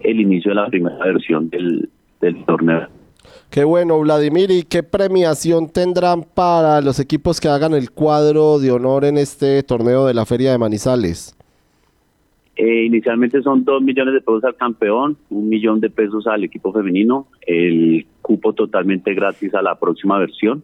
el 0.00 0.20
inicio 0.20 0.50
de 0.50 0.54
la 0.56 0.66
primera 0.68 1.04
versión 1.04 1.48
del, 1.50 1.88
del 2.22 2.42
torneo. 2.46 2.88
Qué 3.50 3.64
bueno, 3.64 4.00
Vladimir. 4.00 4.50
¿Y 4.50 4.62
qué 4.62 4.82
premiación 4.82 5.68
tendrán 5.68 6.22
para 6.22 6.80
los 6.80 6.98
equipos 6.98 7.38
que 7.38 7.48
hagan 7.48 7.74
el 7.74 7.90
cuadro 7.90 8.58
de 8.58 8.70
honor 8.70 9.04
en 9.04 9.18
este 9.18 9.62
torneo 9.62 10.06
de 10.06 10.14
la 10.14 10.24
Feria 10.24 10.52
de 10.52 10.58
Manizales? 10.58 11.36
Eh, 12.56 12.84
inicialmente 12.84 13.42
son 13.42 13.64
dos 13.64 13.82
millones 13.82 14.14
de 14.14 14.20
pesos 14.20 14.44
al 14.44 14.56
campeón, 14.56 15.16
un 15.30 15.48
millón 15.48 15.80
de 15.80 15.90
pesos 15.90 16.26
al 16.26 16.44
equipo 16.44 16.72
femenino, 16.72 17.26
el 17.46 18.06
cupo 18.22 18.52
totalmente 18.52 19.14
gratis 19.14 19.54
a 19.54 19.62
la 19.62 19.78
próxima 19.78 20.18
versión, 20.18 20.62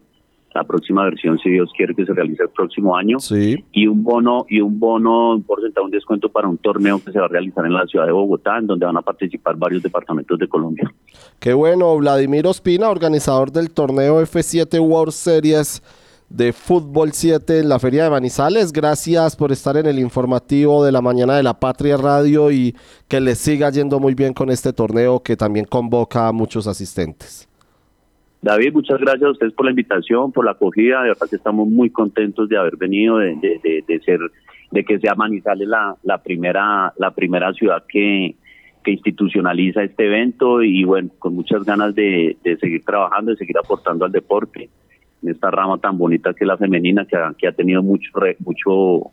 la 0.54 0.64
próxima 0.64 1.04
versión 1.04 1.38
si 1.38 1.50
Dios 1.50 1.70
quiere 1.76 1.94
que 1.94 2.04
se 2.06 2.12
realice 2.12 2.42
el 2.42 2.48
próximo 2.48 2.96
año, 2.96 3.18
Sí. 3.20 3.64
y 3.72 3.86
un 3.86 4.02
bono 4.02 4.46
y 4.48 4.60
un 4.60 4.80
bono, 4.80 5.32
un 5.34 5.42
porcentaje, 5.42 5.84
un 5.84 5.90
descuento 5.90 6.28
para 6.30 6.48
un 6.48 6.56
torneo 6.58 7.00
que 7.04 7.12
se 7.12 7.18
va 7.18 7.26
a 7.26 7.28
realizar 7.28 7.64
en 7.66 7.74
la 7.74 7.86
ciudad 7.86 8.06
de 8.06 8.12
Bogotá, 8.12 8.58
en 8.58 8.66
donde 8.66 8.86
van 8.86 8.96
a 8.96 9.02
participar 9.02 9.56
varios 9.56 9.82
departamentos 9.82 10.38
de 10.38 10.48
Colombia. 10.48 10.92
Qué 11.38 11.52
bueno, 11.52 11.96
Vladimir 11.98 12.46
Ospina, 12.46 12.88
organizador 12.90 13.52
del 13.52 13.70
torneo 13.70 14.20
F7 14.22 14.80
World 14.80 15.12
Series 15.12 15.82
de 16.28 16.52
Fútbol 16.52 17.12
7 17.12 17.60
en 17.60 17.68
la 17.70 17.78
Feria 17.78 18.04
de 18.04 18.10
Manizales. 18.10 18.72
Gracias 18.72 19.34
por 19.34 19.50
estar 19.50 19.76
en 19.78 19.86
el 19.86 19.98
informativo 19.98 20.84
de 20.84 20.92
la 20.92 21.00
mañana 21.00 21.36
de 21.36 21.42
la 21.42 21.58
Patria 21.58 21.96
Radio 21.96 22.50
y 22.50 22.74
que 23.08 23.20
les 23.20 23.38
siga 23.38 23.70
yendo 23.70 23.98
muy 23.98 24.14
bien 24.14 24.34
con 24.34 24.50
este 24.50 24.72
torneo 24.74 25.20
que 25.22 25.36
también 25.36 25.64
convoca 25.64 26.28
a 26.28 26.32
muchos 26.32 26.66
asistentes. 26.66 27.47
David, 28.40 28.72
muchas 28.72 29.00
gracias 29.00 29.24
a 29.24 29.30
ustedes 29.30 29.52
por 29.52 29.64
la 29.64 29.70
invitación, 29.72 30.30
por 30.32 30.44
la 30.44 30.52
acogida. 30.52 31.02
De 31.02 31.08
verdad 31.08 31.26
que 31.28 31.36
estamos 31.36 31.68
muy 31.68 31.90
contentos 31.90 32.48
de 32.48 32.56
haber 32.56 32.76
venido, 32.76 33.18
de, 33.18 33.34
de- 33.36 33.60
de- 33.62 33.84
de 33.86 34.00
ser, 34.00 34.20
de 34.70 34.84
que 34.84 34.98
sea 35.00 35.14
Manizales 35.16 35.66
la, 35.68 35.96
la 36.04 36.22
primera, 36.22 36.92
la 36.98 37.10
primera 37.10 37.52
ciudad 37.52 37.82
que, 37.88 38.36
que 38.84 38.92
institucionaliza 38.92 39.82
este 39.82 40.06
evento 40.06 40.62
y 40.62 40.84
bueno, 40.84 41.10
con 41.18 41.34
muchas 41.34 41.64
ganas 41.64 41.94
de, 41.96 42.36
seguir 42.60 42.84
trabajando, 42.84 43.32
de 43.32 43.36
seguir 43.38 43.58
aportando 43.58 44.04
al 44.04 44.12
deporte 44.12 44.70
en 45.20 45.30
esta 45.30 45.50
rama 45.50 45.78
tan 45.78 45.98
bonita 45.98 46.32
que 46.32 46.44
es 46.44 46.48
la 46.48 46.56
femenina, 46.56 47.04
que 47.06 47.16
ha, 47.16 47.34
que 47.36 47.48
ha 47.48 47.52
tenido 47.52 47.82
mucho, 47.82 48.08
mucho, 48.38 49.10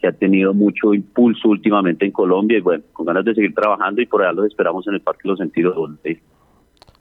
que 0.00 0.06
ha 0.06 0.12
tenido 0.12 0.54
mucho 0.54 0.94
impulso 0.94 1.48
últimamente 1.48 2.04
en 2.06 2.12
Colombia 2.12 2.58
y 2.58 2.60
bueno, 2.60 2.84
con 2.92 3.04
ganas 3.04 3.24
de 3.24 3.34
seguir 3.34 3.52
trabajando 3.52 4.00
y 4.00 4.06
por 4.06 4.22
allá 4.22 4.32
los 4.32 4.46
esperamos 4.46 4.86
en 4.86 4.94
el 4.94 5.00
Parque 5.00 5.26
Los 5.26 5.38
Sentidos. 5.40 5.74
donde 5.74 6.20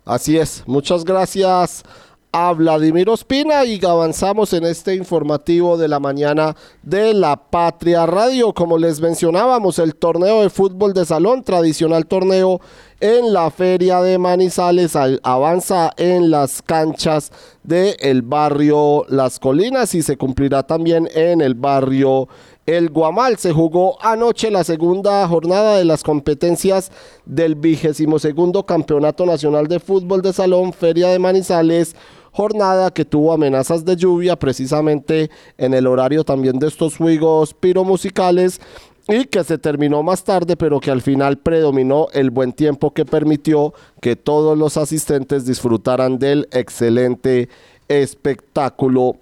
Así 0.10 0.40
es, 0.40 0.64
muchas 0.66 1.06
gracias 1.06 1.84
a 2.32 2.52
Vladimir 2.54 3.08
Ospina 3.12 3.64
y 3.64 3.80
avanzamos 3.86 4.54
en 4.54 4.64
este 4.64 4.96
informativo 4.96 5.78
de 5.78 5.88
la 5.88 6.00
mañana 6.00 6.56
de 6.82 7.14
la 7.14 7.36
Patria 7.36 8.08
Radio. 8.08 8.52
Como 8.52 8.80
les 8.80 9.02
mencionábamos, 9.02 9.78
el 9.78 9.94
torneo 9.94 10.42
de 10.42 10.50
fútbol 10.50 10.96
de 10.96 11.06
salón, 11.06 11.44
tradicional 11.44 12.08
torneo 12.08 12.60
en 13.02 13.32
la 13.34 13.50
feria 13.50 14.02
de 14.02 14.18
Manizales, 14.18 14.96
al- 14.96 15.20
avanza 15.24 15.92
en 15.98 16.30
las 16.32 16.62
canchas 16.62 17.32
del 17.64 18.22
barrio 18.22 19.06
Las 19.10 19.40
Colinas 19.40 19.96
y 19.96 20.02
se 20.02 20.18
cumplirá 20.18 20.64
también 20.64 21.08
en 21.14 21.42
el 21.42 21.54
barrio 21.54 22.28
el 22.66 22.90
Guamal. 22.90 23.38
Se 23.38 23.52
jugó 23.52 23.98
anoche 24.04 24.52
la 24.52 24.64
segunda 24.64 25.28
jornada 25.28 25.78
de 25.78 25.86
las 25.86 26.04
competencias 26.04 26.92
del 27.26 27.56
vigésimo 27.56 28.20
segundo 28.20 28.66
Campeonato 28.66 29.26
Nacional 29.26 29.68
de 29.68 29.80
Fútbol 29.80 30.22
de 30.22 30.34
Salón 30.34 30.74
Feria 30.74 31.08
de 31.10 31.20
Manizales, 31.20 31.96
jornada 32.32 32.92
que 32.92 33.06
tuvo 33.06 33.34
amenazas 33.34 33.84
de 33.86 33.96
lluvia 33.96 34.38
precisamente 34.38 35.32
en 35.58 35.74
el 35.74 35.88
horario 35.88 36.24
también 36.24 36.60
de 36.60 36.68
estos 36.68 36.98
juegos 36.98 37.54
piromusicales 37.56 38.62
y 39.10 39.26
que 39.26 39.44
se 39.44 39.58
terminó 39.58 40.04
más 40.04 40.24
tarde, 40.24 40.56
pero 40.56 40.80
que 40.80 40.92
al 40.92 41.02
final 41.02 41.38
predominó 41.38 42.08
el 42.14 42.30
buen 42.30 42.54
tiempo 42.54 42.94
que 42.94 43.06
permitió 43.06 43.74
que 44.02 44.16
todos 44.16 44.58
los 44.58 44.78
asistentes 44.78 45.46
disfrutaran 45.46 46.20
del 46.20 46.48
excelente 46.52 47.50
espectáculo 47.88 49.18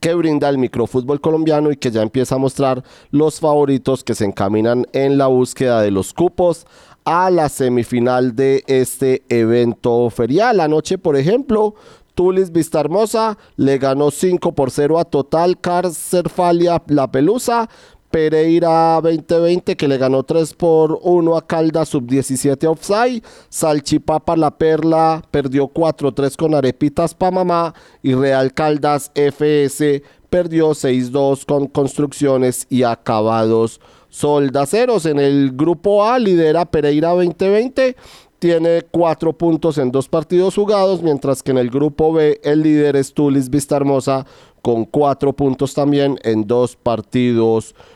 que 0.00 0.14
brinda 0.14 0.48
el 0.48 0.58
microfútbol 0.58 1.20
colombiano 1.20 1.70
y 1.70 1.76
que 1.76 1.92
ya 1.92 2.02
empieza 2.02 2.34
a 2.34 2.38
mostrar 2.38 2.82
los 3.12 3.38
favoritos 3.38 4.02
que 4.02 4.16
se 4.16 4.24
encaminan 4.24 4.84
en 4.92 5.16
la 5.16 5.28
búsqueda 5.28 5.80
de 5.80 5.92
los 5.92 6.12
cupos 6.12 6.66
a 7.04 7.30
la 7.30 7.48
semifinal 7.48 8.34
de 8.34 8.64
este 8.66 9.22
evento 9.28 10.10
ferial. 10.10 10.58
Anoche, 10.58 10.98
por 10.98 11.16
ejemplo, 11.16 11.76
Tulis 12.16 12.50
Vista 12.50 12.80
Hermosa 12.80 13.38
le 13.56 13.78
ganó 13.78 14.10
5 14.10 14.52
por 14.52 14.72
0 14.72 14.98
a 14.98 15.04
Total 15.04 15.60
Carcerfalia 15.60 16.82
La 16.88 17.10
Pelusa. 17.10 17.68
Pereira 18.12 19.00
2020 19.00 19.74
que 19.74 19.88
le 19.88 19.96
ganó 19.96 20.22
3 20.22 20.52
por 20.54 21.00
1 21.02 21.36
a 21.36 21.46
Caldas 21.46 21.88
sub-17 21.88 22.68
offside. 22.68 23.22
Salchipapa 23.48 24.36
La 24.36 24.50
Perla 24.50 25.22
perdió 25.30 25.66
4-3 25.66 26.36
con 26.36 26.54
Arepitas 26.54 27.14
Pamamá. 27.14 27.74
Y 28.02 28.14
Real 28.14 28.52
Caldas 28.52 29.10
FS 29.14 30.02
perdió 30.28 30.70
6-2 30.70 31.46
con 31.46 31.66
Construcciones 31.66 32.66
y 32.68 32.82
Acabados 32.82 33.80
Soldaceros. 34.10 35.06
En 35.06 35.18
el 35.18 35.52
grupo 35.52 36.04
A 36.04 36.18
lidera 36.18 36.66
Pereira 36.66 37.08
2020 37.10 37.96
tiene 38.38 38.82
cuatro 38.90 39.32
puntos 39.32 39.78
en 39.78 39.90
dos 39.90 40.08
partidos 40.08 40.56
jugados, 40.56 41.00
mientras 41.00 41.42
que 41.42 41.52
en 41.52 41.58
el 41.58 41.70
grupo 41.70 42.12
B 42.12 42.40
el 42.44 42.62
líder 42.62 42.96
es 42.96 43.14
Tulis 43.14 43.48
Vista 43.48 43.76
Hermosa 43.76 44.26
con 44.60 44.84
cuatro 44.84 45.32
puntos 45.32 45.72
también 45.72 46.18
en 46.24 46.46
dos 46.46 46.76
partidos 46.76 47.74
jugados 47.74 47.91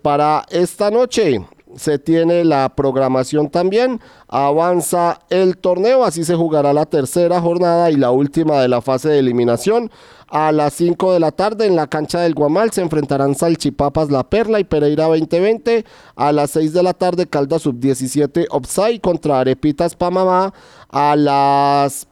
para 0.00 0.44
esta 0.50 0.90
noche. 0.90 1.44
se 1.76 1.98
tiene 1.98 2.44
la 2.44 2.68
programación 2.76 3.50
también. 3.50 4.00
Avanza 4.28 5.18
el 5.28 5.56
torneo, 5.56 6.04
así 6.04 6.22
se 6.24 6.36
jugará 6.36 6.72
la 6.72 6.86
tercera 6.86 7.40
jornada 7.40 7.90
y 7.90 7.96
la 7.96 8.12
última 8.12 8.60
de 8.60 8.68
la 8.68 8.80
fase 8.80 9.08
de 9.08 9.18
eliminación. 9.18 9.90
A 10.28 10.52
las 10.52 10.74
5 10.74 11.12
de 11.12 11.20
la 11.20 11.32
tarde 11.32 11.66
en 11.66 11.76
la 11.76 11.86
cancha 11.86 12.20
del 12.20 12.34
Guamal 12.34 12.70
se 12.72 12.80
enfrentarán 12.80 13.34
Salchipapas 13.34 14.10
La 14.10 14.24
Perla 14.24 14.60
y 14.60 14.64
Pereira 14.64 15.06
2020. 15.06 15.84
A 16.16 16.32
las 16.32 16.52
6 16.52 16.72
de 16.72 16.82
la 16.82 16.92
tarde 16.92 17.26
Calda 17.26 17.58
Sub-17 17.58 18.46
Opsai 18.50 19.00
contra 19.00 19.40
Arepitas 19.40 19.96
Pamamá. 19.96 20.52
A 20.90 21.16
las 21.16 22.08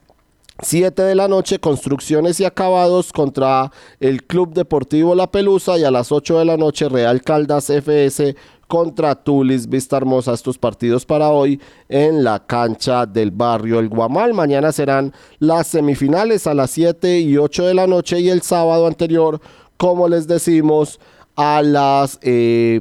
7 0.62 1.02
de 1.02 1.16
la 1.16 1.26
noche, 1.26 1.58
construcciones 1.58 2.38
y 2.38 2.44
acabados 2.44 3.12
contra 3.12 3.72
el 3.98 4.24
Club 4.24 4.54
Deportivo 4.54 5.16
La 5.16 5.30
Pelusa 5.30 5.76
y 5.76 5.82
a 5.82 5.90
las 5.90 6.12
8 6.12 6.38
de 6.38 6.44
la 6.44 6.56
noche, 6.56 6.88
Real 6.88 7.20
Caldas 7.22 7.68
FS 7.68 8.36
contra 8.68 9.16
Tulis 9.16 9.68
Vista 9.68 9.96
Hermosa. 9.96 10.32
Estos 10.32 10.58
partidos 10.58 11.04
para 11.04 11.30
hoy 11.30 11.60
en 11.88 12.22
la 12.22 12.46
cancha 12.46 13.06
del 13.06 13.32
barrio 13.32 13.80
El 13.80 13.88
Guamal. 13.88 14.34
Mañana 14.34 14.70
serán 14.70 15.12
las 15.40 15.66
semifinales 15.66 16.46
a 16.46 16.54
las 16.54 16.70
7 16.70 17.20
y 17.20 17.36
8 17.36 17.66
de 17.66 17.74
la 17.74 17.88
noche 17.88 18.20
y 18.20 18.30
el 18.30 18.42
sábado 18.42 18.86
anterior, 18.86 19.40
como 19.76 20.08
les 20.08 20.28
decimos, 20.28 21.00
a 21.34 21.60
las... 21.62 22.20
Eh, 22.22 22.80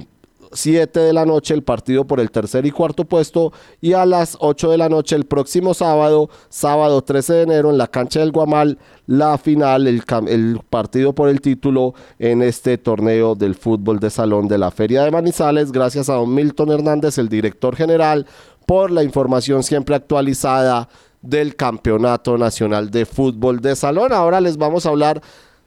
7 0.54 0.99
de 0.99 1.14
la 1.14 1.26
noche 1.26 1.54
el 1.54 1.64
partido 1.64 2.06
por 2.06 2.20
el 2.20 2.32
tercer 2.32 2.66
y 2.66 2.72
cuarto 2.72 3.06
puesto 3.06 3.54
y 3.80 3.93
a 3.93 4.06
las 4.06 4.38
8 4.39 4.72
de 4.72 4.78
la 4.78 4.89
noche 4.89 5.16
el 5.16 5.26
próximo 5.26 5.74
sábado, 5.74 6.30
sábado 6.49 7.02
13 7.02 7.34
de 7.34 7.41
enero 7.43 7.70
en 7.70 7.78
la 7.78 7.88
cancha 7.88 8.20
del 8.20 8.32
Guamal, 8.32 8.78
la 9.08 9.38
final, 9.38 9.88
el, 9.88 10.04
el 10.28 10.60
partido 10.70 11.14
por 11.14 11.30
el 11.30 11.41
título 11.41 11.93
en 12.20 12.41
este 12.41 12.78
torneo 12.78 13.36
del 13.36 13.56
fútbol 13.56 13.99
de 13.99 14.10
salón 14.10 14.47
de 14.47 14.58
la 14.58 14.72
Feria 14.72 15.04
de 15.04 15.12
Manizales. 15.12 15.72
Gracias 15.72 16.10
a 16.10 16.14
don 16.14 16.34
Milton 16.34 16.72
Hernández, 16.72 17.18
el 17.18 17.30
director 17.30 17.76
general, 17.76 18.26
por 18.66 18.91
la 18.91 19.04
información 19.04 19.64
siempre 19.64 19.95
actualizada 19.95 20.88
del 21.22 21.56
Campeonato 21.56 22.38
Nacional 22.38 22.89
de 22.89 23.06
Fútbol 23.06 23.62
de 23.62 23.76
Salón. 23.76 24.12
Ahora 24.12 24.41
les 24.41 24.58
vamos 24.58 24.86
a 24.86 24.89
hablar 24.89 25.22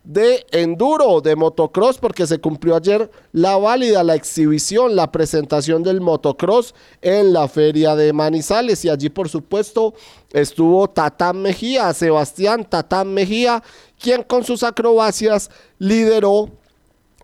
de 0.05 0.44
enduro, 0.52 1.22
de 1.22 1.34
motocross, 1.34 1.96
porque 1.98 2.26
se 2.26 2.38
cumplió 2.38 2.76
ayer 2.76 3.11
la 3.32 3.57
válida, 3.57 4.05
la 4.05 4.14
exhibición, 4.14 4.94
la 4.94 5.11
presentación 5.11 5.82
del 5.82 6.02
motocross 6.02 6.74
en 7.00 7.32
la 7.32 7.48
feria 7.48 7.96
de 7.96 8.12
Manizales. 8.12 8.84
Y 8.84 8.90
allí, 8.90 9.09
por 9.09 9.30
supuesto, 9.30 9.94
estuvo 10.32 10.88
Tatán 10.88 11.40
Mejía, 11.40 11.92
Sebastián 11.94 12.66
Tatán 12.68 13.14
Mejía, 13.14 13.62
quien 13.98 14.22
con 14.22 14.44
sus 14.44 14.62
acrobacias 14.62 15.50
lideró 15.78 16.50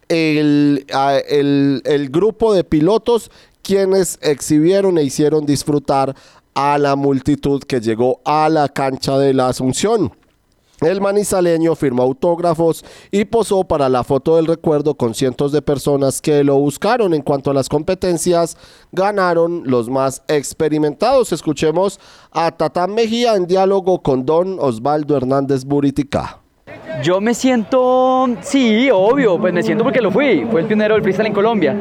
el, 0.08 0.86
el, 1.28 1.82
el 1.84 2.08
grupo 2.08 2.54
de 2.54 2.64
pilotos 2.64 3.30
quienes 3.62 4.18
exhibieron 4.22 4.96
e 4.96 5.04
hicieron 5.04 5.44
disfrutar 5.44 6.16
a 6.54 6.78
la 6.78 6.96
multitud 6.96 7.62
que 7.62 7.80
llegó 7.80 8.20
a 8.24 8.48
la 8.48 8.68
cancha 8.68 9.18
de 9.18 9.34
la 9.34 9.48
Asunción. 9.48 10.12
El 10.80 11.02
manizaleño 11.02 11.74
firmó 11.74 12.02
autógrafos 12.02 12.84
y 13.10 13.26
posó 13.26 13.64
para 13.64 13.90
la 13.90 14.02
foto 14.02 14.36
del 14.36 14.46
recuerdo 14.46 14.94
con 14.94 15.14
cientos 15.14 15.52
de 15.52 15.60
personas 15.60 16.22
que 16.22 16.42
lo 16.42 16.56
buscaron. 16.56 17.12
En 17.12 17.20
cuanto 17.20 17.50
a 17.50 17.54
las 17.54 17.68
competencias, 17.68 18.56
ganaron 18.90 19.62
los 19.66 19.90
más 19.90 20.22
experimentados. 20.26 21.32
Escuchemos 21.32 22.00
a 22.30 22.50
Tatán 22.50 22.94
Mejía 22.94 23.34
en 23.34 23.46
diálogo 23.46 24.02
con 24.02 24.24
don 24.24 24.58
Osvaldo 24.58 25.16
Hernández 25.16 25.64
Buritica. 25.64 26.39
Yo 27.02 27.18
me 27.20 27.32
siento, 27.32 28.28
sí, 28.42 28.90
obvio, 28.92 29.38
pues 29.38 29.54
me 29.54 29.62
siento 29.62 29.84
porque 29.84 30.02
lo 30.02 30.10
fui, 30.10 30.46
fue 30.50 30.60
el 30.60 30.66
pionero 30.66 30.94
del 30.94 31.02
freestyle 31.02 31.28
en 31.28 31.32
Colombia, 31.32 31.74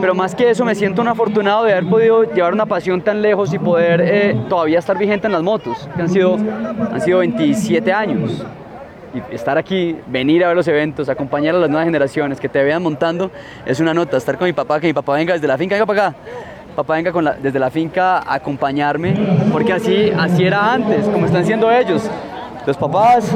pero 0.00 0.12
más 0.12 0.34
que 0.34 0.50
eso 0.50 0.64
me 0.64 0.74
siento 0.74 1.02
un 1.02 1.08
afortunado 1.08 1.64
de 1.64 1.72
haber 1.72 1.88
podido 1.88 2.24
llevar 2.24 2.52
una 2.52 2.66
pasión 2.66 3.00
tan 3.00 3.22
lejos 3.22 3.54
y 3.54 3.60
poder 3.60 4.00
eh, 4.00 4.36
todavía 4.48 4.80
estar 4.80 4.98
vigente 4.98 5.28
en 5.28 5.34
las 5.34 5.42
motos, 5.42 5.88
que 5.94 6.02
han 6.02 6.08
sido, 6.08 6.34
han 6.34 7.00
sido 7.00 7.18
27 7.18 7.92
años. 7.92 8.44
Y 9.14 9.34
estar 9.34 9.56
aquí, 9.56 9.96
venir 10.08 10.44
a 10.44 10.48
ver 10.48 10.56
los 10.56 10.66
eventos, 10.66 11.08
acompañar 11.08 11.54
a 11.54 11.58
las 11.58 11.70
nuevas 11.70 11.86
generaciones 11.86 12.40
que 12.40 12.48
te 12.48 12.62
vean 12.62 12.82
montando, 12.82 13.30
es 13.64 13.78
una 13.78 13.94
nota. 13.94 14.16
Estar 14.16 14.36
con 14.36 14.46
mi 14.46 14.52
papá, 14.52 14.80
que 14.80 14.88
mi 14.88 14.92
papá 14.92 15.14
venga 15.14 15.32
desde 15.32 15.46
la 15.46 15.56
finca, 15.56 15.76
venga 15.76 15.86
para 15.86 16.08
acá. 16.08 16.16
Papá 16.74 16.94
venga 16.96 17.22
la, 17.22 17.32
desde 17.34 17.58
la 17.58 17.70
finca 17.70 18.18
a 18.18 18.34
acompañarme, 18.34 19.14
porque 19.52 19.72
así, 19.72 20.10
así 20.18 20.44
era 20.44 20.72
antes, 20.72 21.06
como 21.06 21.24
están 21.24 21.46
siendo 21.46 21.70
ellos 21.70 22.10
los 22.66 22.76
papás, 22.76 23.32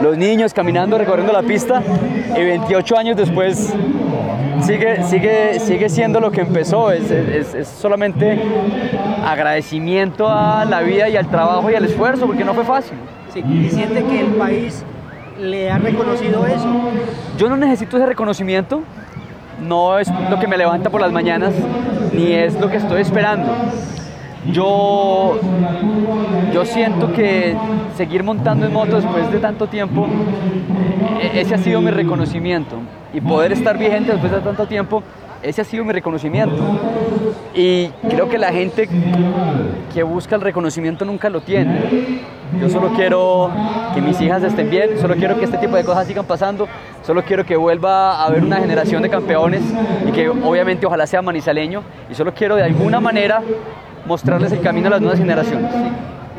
los 0.00 0.16
niños 0.16 0.54
caminando, 0.54 0.96
recorriendo 0.96 1.32
la 1.32 1.42
pista 1.42 1.82
y 2.36 2.44
28 2.44 2.96
años 2.96 3.16
después 3.16 3.74
sigue, 4.62 5.02
sigue, 5.04 5.60
sigue 5.60 5.88
siendo 5.88 6.20
lo 6.20 6.30
que 6.30 6.42
empezó, 6.42 6.92
es, 6.92 7.10
es, 7.10 7.66
solamente 7.66 8.40
agradecimiento 9.24 10.28
a 10.28 10.64
la 10.64 10.80
vida 10.80 11.08
y 11.08 11.16
al 11.16 11.28
trabajo 11.28 11.70
y 11.70 11.74
al 11.74 11.84
esfuerzo, 11.84 12.26
porque 12.26 12.44
no 12.44 12.54
fue 12.54 12.64
fácil. 12.64 12.96
Sí, 13.32 13.40
¿Y 13.40 13.68
siente 13.68 14.04
que 14.04 14.20
el 14.20 14.34
país 14.34 14.84
le 15.40 15.70
ha 15.70 15.78
reconocido 15.78 16.46
eso? 16.46 16.68
Yo 17.36 17.48
no 17.48 17.56
necesito 17.56 17.96
ese 17.96 18.06
reconocimiento, 18.06 18.82
no 19.60 19.98
es 19.98 20.08
lo 20.30 20.38
que 20.38 20.46
me 20.46 20.56
levanta 20.56 20.88
por 20.88 21.00
las 21.00 21.10
mañanas, 21.12 21.52
ni 22.12 22.32
es 22.32 22.58
lo 22.60 22.70
que 22.70 22.76
estoy 22.76 23.02
esperando. 23.02 23.52
Yo, 24.52 25.38
yo 26.52 26.64
siento 26.64 27.12
que 27.12 27.56
seguir 27.96 28.22
montando 28.22 28.66
en 28.66 28.72
moto 28.72 28.96
después 28.96 29.30
de 29.30 29.38
tanto 29.38 29.66
tiempo, 29.66 30.06
e-, 31.20 31.40
ese 31.40 31.54
ha 31.54 31.58
sido 31.58 31.80
mi 31.80 31.90
reconocimiento. 31.90 32.76
Y 33.12 33.20
poder 33.20 33.52
estar 33.52 33.78
vigente 33.78 34.12
después 34.12 34.30
de 34.30 34.40
tanto 34.40 34.66
tiempo, 34.66 35.02
ese 35.42 35.62
ha 35.62 35.64
sido 35.64 35.84
mi 35.84 35.92
reconocimiento. 35.92 36.56
Y 37.54 37.88
creo 38.08 38.28
que 38.28 38.38
la 38.38 38.52
gente 38.52 38.88
que 39.92 40.02
busca 40.02 40.36
el 40.36 40.42
reconocimiento 40.42 41.04
nunca 41.04 41.30
lo 41.30 41.40
tiene. 41.40 41.80
Yo 42.60 42.68
solo 42.68 42.90
quiero 42.94 43.50
que 43.94 44.00
mis 44.00 44.20
hijas 44.20 44.42
estén 44.42 44.70
bien, 44.70 44.98
solo 45.00 45.14
quiero 45.16 45.38
que 45.38 45.44
este 45.44 45.58
tipo 45.58 45.76
de 45.76 45.84
cosas 45.84 46.06
sigan 46.06 46.24
pasando, 46.24 46.68
solo 47.02 47.22
quiero 47.22 47.44
que 47.44 47.56
vuelva 47.56 48.12
a 48.12 48.26
haber 48.26 48.44
una 48.44 48.58
generación 48.58 49.02
de 49.02 49.10
campeones 49.10 49.62
y 50.06 50.12
que 50.12 50.28
obviamente 50.28 50.86
ojalá 50.86 51.06
sea 51.06 51.22
manizaleño 51.22 51.82
y 52.10 52.14
solo 52.14 52.32
quiero 52.32 52.56
de 52.56 52.62
alguna 52.62 53.00
manera 53.00 53.42
mostrarles 54.06 54.52
el 54.52 54.60
camino 54.60 54.88
a 54.88 54.90
las 54.90 55.00
nuevas 55.00 55.18
generaciones. 55.18 55.70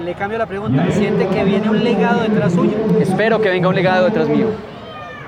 Le 0.03 0.13
cambio 0.13 0.37
la 0.37 0.45
pregunta, 0.45 0.85
¿siente 0.91 1.27
que 1.27 1.43
viene 1.43 1.69
un 1.69 1.83
legado 1.83 2.21
detrás 2.21 2.53
suyo? 2.53 2.77
Espero 2.99 3.41
que 3.41 3.49
venga 3.49 3.67
un 3.67 3.75
legado 3.75 4.05
detrás 4.05 4.29
mío. 4.29 4.47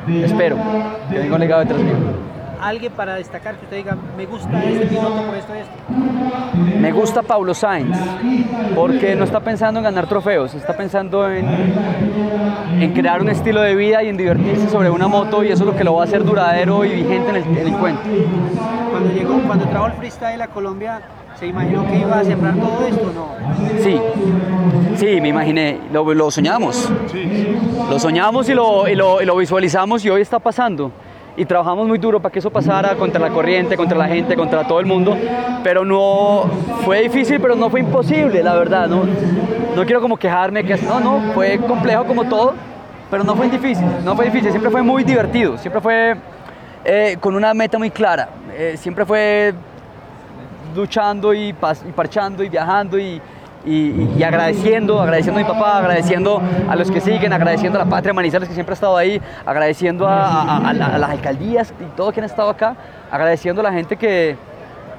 Espero 0.08 0.58
que 1.12 1.20
venga 1.20 1.36
un 1.36 1.42
legado 1.42 1.62
detrás 1.62 1.82
mío. 1.82 1.96
¿Alguien 2.62 2.92
para 2.92 3.16
destacar 3.16 3.56
que 3.56 3.64
usted 3.64 3.78
diga, 3.78 3.96
me 4.18 4.26
gusta 4.26 4.62
este 4.66 4.88
piloto 4.88 5.24
por 5.24 5.36
esto 5.36 5.54
y 5.56 5.60
esto? 5.60 6.78
Me 6.80 6.92
gusta 6.92 7.22
Paulo 7.24 7.54
Sainz, 7.54 7.98
porque 8.76 9.16
no 9.16 9.24
está 9.24 9.40
pensando 9.40 9.80
en 9.80 9.86
ganar 9.86 10.08
trofeos, 10.08 10.54
está 10.54 10.76
pensando 10.76 11.32
en, 11.32 11.46
en 12.80 12.94
crear 12.94 13.22
un 13.22 13.30
estilo 13.30 13.62
de 13.62 13.76
vida 13.76 14.04
y 14.04 14.10
en 14.10 14.18
divertirse 14.18 14.70
sobre 14.70 14.90
una 14.90 15.08
moto 15.08 15.42
y 15.44 15.48
eso 15.48 15.64
es 15.64 15.70
lo 15.70 15.76
que 15.76 15.86
lo 15.86 15.94
va 15.94 16.02
a 16.02 16.04
hacer 16.04 16.26
duradero 16.26 16.84
y 16.84 16.96
vigente 16.96 17.30
en 17.30 17.36
el, 17.38 17.44
en 17.44 17.68
el 17.68 17.78
cuento. 17.78 18.02
Cuando 18.92 19.14
llegó, 19.14 19.40
cuando 19.48 19.66
trajo 19.66 19.88
el 19.88 19.94
freestyle 19.94 20.42
a 20.42 20.48
Colombia, 20.48 21.02
¿Se 21.40 21.48
imaginó 21.48 21.88
que 21.88 21.96
iba 22.00 22.20
a 22.20 22.24
sembrar 22.26 22.54
todo 22.56 22.86
esto 22.86 23.02
o 23.02 23.14
no? 23.14 23.82
Sí, 23.82 23.98
sí, 24.98 25.22
me 25.22 25.30
imaginé, 25.30 25.80
lo, 25.94 26.30
soñamos. 26.30 26.92
Lo 27.90 27.98
soñamos 27.98 28.50
y 28.50 28.54
lo, 28.54 28.90
y 28.90 28.96
lo, 28.96 29.36
visualizamos 29.38 30.04
y 30.04 30.10
hoy 30.10 30.22
está 30.22 30.40
pasando. 30.40 30.92
Y 31.38 31.46
trabajamos 31.46 31.88
muy 31.88 31.98
duro 31.98 32.22
para 32.22 32.34
que 32.34 32.40
eso 32.40 32.50
pasara 32.50 32.94
contra 32.96 33.22
la 33.22 33.30
corriente, 33.30 33.78
contra 33.78 33.98
la 33.98 34.10
gente, 34.10 34.36
contra 34.36 34.68
todo 34.68 34.82
el 34.82 34.86
mundo, 34.86 35.16
pero 35.64 35.86
no 35.86 36.44
fue 36.84 37.04
difícil, 37.04 37.40
pero 37.40 37.56
no 37.56 37.70
fue 37.70 37.80
imposible, 37.80 38.44
la 38.44 38.56
verdad, 38.56 38.90
no, 38.90 39.06
no 39.78 39.86
quiero 39.86 40.02
como 40.02 40.18
quejarme 40.18 40.66
que 40.66 40.76
no, 40.76 41.00
no, 41.00 41.32
fue 41.34 41.58
complejo 41.60 42.04
como 42.04 42.26
todo, 42.26 42.54
pero 43.10 43.24
no 43.24 43.34
fue 43.38 43.48
difícil, 43.48 43.86
no 44.04 44.14
fue 44.14 44.26
difícil, 44.26 44.50
siempre 44.50 44.70
fue 44.70 44.82
muy 44.82 45.06
divertido, 45.06 45.58
siempre 45.58 45.80
fue 45.80 46.18
eh, 46.84 47.16
con 47.22 47.34
una 47.34 47.54
meta 47.54 47.78
muy 47.78 47.92
clara, 47.92 48.28
eh, 48.52 48.76
siempre 48.78 49.06
fue 49.06 49.54
luchando 50.76 51.34
y, 51.34 51.54
parchando 51.54 52.44
y 52.44 52.50
viajando 52.50 52.98
y, 53.00 53.22
agradeciendo, 54.24 55.02
agradeciendo 55.02 55.40
a 55.40 55.44
mi 55.44 55.50
papá, 55.50 55.78
agradeciendo 55.80 56.42
a 56.68 56.76
los 56.76 56.90
que 56.90 57.02
siguen, 57.02 57.34
agradeciendo 57.34 57.80
a 57.80 57.84
la 57.84 57.90
patria 57.90 58.14
Manizales 58.14 58.48
que 58.48 58.56
siempre 58.56 58.74
ha 58.74 58.76
estado 58.76 58.98
ahí, 58.98 59.22
agradeciendo 59.46 60.08
a, 60.08 60.74
las 60.74 61.10
alcaldías 61.10 61.74
y 61.80 61.96
todo 61.96 62.12
quien 62.12 62.24
ha 62.24 62.28
estado 62.28 62.50
acá, 62.50 62.76
agradeciendo 63.12 63.62
a 63.62 63.64
la 63.64 63.72
gente 63.72 63.98
que 63.98 64.38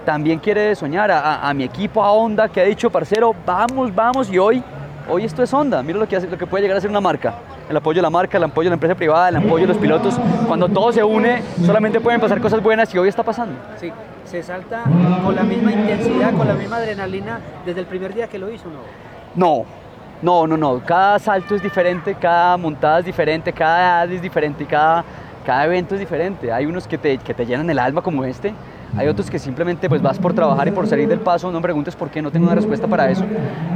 también 0.04 0.38
quiere 0.38 0.74
soñar, 0.74 1.10
a, 1.10 1.52
mi 1.54 1.64
equipo, 1.64 2.02
a 2.02 2.12
Honda, 2.12 2.48
que 2.48 2.60
ha 2.60 2.64
dicho, 2.64 2.90
parcero, 2.90 3.34
vamos, 3.46 3.94
vamos, 3.94 4.30
y 4.30 4.38
hoy, 4.38 4.62
hoy 5.08 5.24
esto 5.24 5.42
es 5.42 5.52
Honda, 5.52 5.82
mira 5.82 5.98
lo 5.98 6.08
que, 6.08 6.16
hace, 6.16 6.28
lo 6.28 6.38
que 6.38 6.46
puede 6.46 6.62
llegar 6.62 6.76
a 6.76 6.80
ser 6.80 6.90
una 6.90 7.00
marca 7.00 7.34
el 7.70 7.76
apoyo 7.76 7.98
de 7.98 8.02
la 8.02 8.10
marca, 8.10 8.36
el 8.36 8.44
apoyo 8.44 8.66
de 8.66 8.70
la 8.70 8.74
empresa 8.74 8.96
privada, 8.96 9.28
el 9.28 9.36
apoyo 9.36 9.62
de 9.64 9.68
los 9.68 9.76
pilotos. 9.76 10.18
Cuando 10.48 10.68
todo 10.68 10.92
se 10.92 11.04
une, 11.04 11.40
solamente 11.64 12.00
pueden 12.00 12.20
pasar 12.20 12.40
cosas 12.40 12.60
buenas 12.60 12.92
y 12.92 12.98
hoy 12.98 13.08
está 13.08 13.22
pasando. 13.22 13.54
Sí, 13.78 13.92
se 14.30 14.42
salta 14.44 14.84
con 15.24 15.34
la 15.34 15.42
misma 15.42 15.72
intensidad, 15.72 16.32
con 16.34 16.46
la 16.46 16.54
misma 16.54 16.76
adrenalina 16.76 17.40
desde 17.66 17.80
el 17.80 17.86
primer 17.86 18.14
día 18.14 18.28
que 18.28 18.38
lo 18.38 18.48
hizo, 18.48 18.66
¿no? 18.68 18.78
No, 19.34 19.64
no, 20.22 20.46
no, 20.46 20.56
no. 20.56 20.80
Cada 20.86 21.18
salto 21.18 21.56
es 21.56 21.62
diferente, 21.62 22.14
cada 22.14 22.56
montada 22.56 23.00
es 23.00 23.06
diferente, 23.06 23.52
cada 23.52 24.04
edad 24.04 24.12
es 24.12 24.22
diferente 24.22 24.62
y 24.62 24.66
cada, 24.66 25.04
cada 25.44 25.64
evento 25.64 25.94
es 25.96 26.00
diferente. 26.00 26.52
Hay 26.52 26.64
unos 26.66 26.86
que 26.86 26.96
te, 26.96 27.18
que 27.18 27.34
te 27.34 27.44
llenan 27.44 27.68
el 27.70 27.78
alma 27.80 28.02
como 28.02 28.22
este, 28.24 28.54
hay 28.96 29.08
otros 29.08 29.28
que 29.28 29.40
simplemente 29.40 29.88
pues 29.88 30.00
vas 30.00 30.18
por 30.20 30.32
trabajar 30.32 30.68
y 30.68 30.70
por 30.70 30.86
salir 30.86 31.08
del 31.08 31.20
paso, 31.20 31.50
no 31.50 31.58
me 31.58 31.62
preguntes 31.62 31.96
por 31.96 32.08
qué, 32.08 32.22
no 32.22 32.30
tengo 32.30 32.46
una 32.46 32.54
respuesta 32.54 32.86
para 32.86 33.10
eso. 33.10 33.24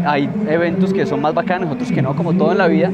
Hay 0.06 0.30
eventos 0.48 0.92
que 0.92 1.04
son 1.04 1.20
más 1.20 1.34
bacanos, 1.34 1.72
otros 1.72 1.90
que 1.90 2.00
no, 2.00 2.14
como 2.14 2.32
todo 2.32 2.52
en 2.52 2.58
la 2.58 2.68
vida. 2.68 2.92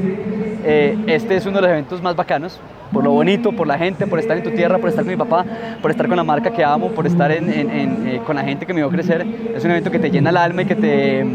Eh, 0.65 0.97
este 1.07 1.37
es 1.37 1.47
uno 1.47 1.57
de 1.57 1.63
los 1.63 1.71
eventos 1.71 2.03
más 2.03 2.15
bacanos, 2.17 2.61
por 2.93 3.05
lo 3.05 3.13
bonito, 3.13 3.53
por 3.53 3.67
la 3.67 3.79
gente, 3.79 4.07
por 4.07 4.19
estar 4.19 4.37
en 4.37 4.43
tu 4.43 4.51
tierra, 4.51 4.79
por 4.79 4.89
estar 4.89 5.05
con 5.05 5.13
mi 5.13 5.17
papá, 5.17 5.45
por 5.81 5.91
estar 5.91 6.09
con 6.09 6.17
la 6.17 6.25
marca 6.25 6.51
que 6.51 6.65
amo, 6.65 6.91
por 6.91 7.07
estar 7.07 7.31
eh, 7.33 8.21
con 8.27 8.37
la 8.37 8.43
gente 8.43 8.67
que 8.67 8.75
me 8.75 8.81
vio 8.81 8.91
crecer. 8.91 9.27
Es 9.55 9.65
un 9.65 9.71
evento 9.71 9.91
que 9.91 9.99
te 9.99 10.11
llena 10.11 10.31
el 10.31 10.37
alma 10.37 10.63
y 10.63 10.65
que 10.67 10.75
te, 10.75 11.27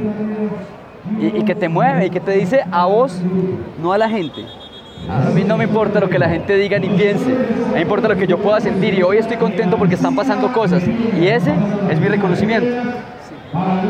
y, 1.20 1.44
que 1.44 1.56
te 1.56 1.70
mueve 1.70 2.08
y 2.08 2.10
que 2.10 2.20
te 2.20 2.32
dice 2.32 2.62
a 2.72 2.86
vos, 2.86 3.22
no 3.82 3.94
a 3.94 3.98
la 3.98 4.10
gente. 4.10 4.46
A 5.10 5.30
mí 5.30 5.44
no 5.44 5.58
me 5.58 5.66
importa 5.66 6.00
lo 6.00 6.10
que 6.10 6.18
la 6.18 6.30
gente 6.30 6.56
diga 6.56 6.80
ni 6.80 6.90
piense, 6.90 7.30
me 7.74 7.82
importa 7.82 8.08
lo 8.08 8.16
que 8.16 8.26
yo 8.26 8.40
pueda 8.40 8.60
sentir 8.60 8.94
y 8.96 9.04
hoy 9.04 9.18
estoy 9.18 9.38
contento 9.38 9.78
porque 9.78 9.96
están 9.96 10.16
pasando 10.16 10.52
cosas 10.52 10.84
y 10.88 11.28
ese 11.28 11.54
es 11.92 12.00
mi 12.00 12.08
reconocimiento. 12.08 12.68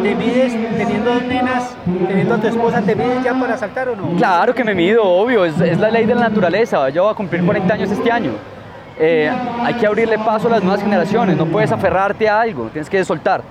¿Te 0.03 0.16
mides 0.16 0.53
teniendo 0.78 1.13
dos 1.13 1.24
nenas, 1.24 1.76
teniendo 2.07 2.36
a 2.36 2.38
tu 2.38 2.47
esposa, 2.47 2.82
te 2.82 2.95
mides 2.95 3.24
ya 3.24 3.34
para 3.34 3.57
saltar 3.57 3.89
o 3.89 3.95
no? 3.95 4.16
Claro 4.18 4.53
que 4.53 4.63
me 4.63 4.76
mido, 4.76 5.03
obvio, 5.03 5.45
es, 5.45 5.59
es 5.59 5.80
la 5.80 5.89
ley 5.89 6.05
de 6.05 6.13
la 6.13 6.30
naturaleza. 6.30 6.89
Yo 6.89 7.03
voy 7.03 7.11
a 7.11 7.16
cumplir 7.16 7.43
40 7.43 7.74
años 7.74 7.91
este 7.91 8.11
año. 8.11 8.32
Eh, 8.97 9.30
hay 9.63 9.74
que 9.74 9.88
abrirle 9.88 10.18
paso 10.20 10.47
a 10.47 10.51
las 10.51 10.63
nuevas 10.63 10.82
generaciones, 10.82 11.36
no 11.36 11.45
puedes 11.45 11.72
aferrarte 11.72 12.30
a 12.30 12.41
algo, 12.41 12.66
tienes 12.72 12.89
que 12.89 13.03
soltar. 13.03 13.41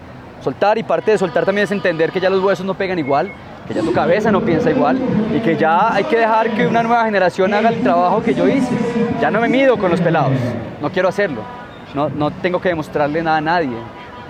Soltar 0.40 0.78
y 0.78 0.82
parte 0.82 1.10
de 1.10 1.18
soltar 1.18 1.44
también 1.44 1.64
es 1.64 1.70
entender 1.70 2.10
que 2.10 2.20
ya 2.20 2.30
los 2.30 2.42
huesos 2.42 2.64
no 2.64 2.74
pegan 2.74 2.98
igual, 2.98 3.30
que 3.66 3.74
ya 3.74 3.80
tu 3.80 3.92
cabeza 3.92 4.30
no 4.30 4.40
piensa 4.40 4.70
igual 4.70 4.98
y 5.34 5.40
que 5.40 5.56
ya 5.56 5.92
hay 5.92 6.04
que 6.04 6.18
dejar 6.18 6.50
que 6.50 6.66
una 6.66 6.82
nueva 6.82 7.04
generación 7.04 7.52
haga 7.54 7.70
el 7.70 7.82
trabajo 7.82 8.22
que 8.22 8.34
yo 8.34 8.46
hice. 8.46 8.74
Ya 9.20 9.30
no 9.30 9.40
me 9.40 9.48
mido 9.48 9.76
con 9.78 9.90
los 9.90 10.00
pelados, 10.00 10.32
no 10.80 10.90
quiero 10.90 11.08
hacerlo, 11.08 11.40
no, 11.94 12.08
no 12.08 12.30
tengo 12.30 12.60
que 12.60 12.68
demostrarle 12.68 13.22
nada 13.22 13.38
a 13.38 13.42
nadie. 13.42 13.76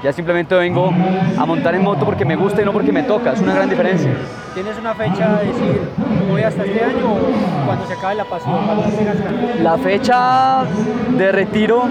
Ya 0.05 0.13
simplemente 0.13 0.55
vengo 0.55 0.93
a 1.39 1.47
montar 1.47 1.75
en 1.75 1.83
moto 1.83 2.05
porque 2.05 2.27
me 2.27 2.37
gusta 2.37 2.61
y 2.61 2.65
no 2.67 2.75
porque 2.75 2.93
me 2.93 3.05
toca, 3.05 3.33
es 3.33 3.41
una 3.41 3.55
gran 3.55 3.71
diferencia. 3.71 4.13
¿Tienes 4.53 4.79
una 4.79 4.95
fecha 4.95 5.39
de 5.39 5.47
decir 5.47 5.81
voy 6.29 6.43
hasta 6.43 6.63
este 6.63 6.85
año 6.85 7.11
o 7.11 7.65
cuando 7.65 7.87
se 7.87 7.95
acabe 7.95 8.15
la 8.17 8.25
pasión? 8.27 8.55
La 9.63 9.79
fecha 9.79 10.65
de 11.17 11.33
retiro, 11.33 11.85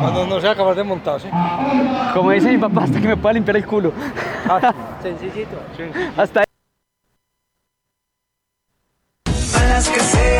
Cuando 0.00 0.24
no 0.24 0.40
sea 0.40 0.54
capaz 0.54 0.76
de 0.76 0.84
montarse. 0.84 1.28
como 2.14 2.30
dice 2.30 2.52
mi 2.52 2.58
papá, 2.58 2.84
hasta 2.84 3.00
que 3.00 3.08
me 3.08 3.16
pueda 3.16 3.32
limpiar 3.32 3.56
el 3.56 3.66
culo. 3.66 3.92
Sencillito. 5.02 5.56
Hasta 6.16 6.44
A 9.52 10.39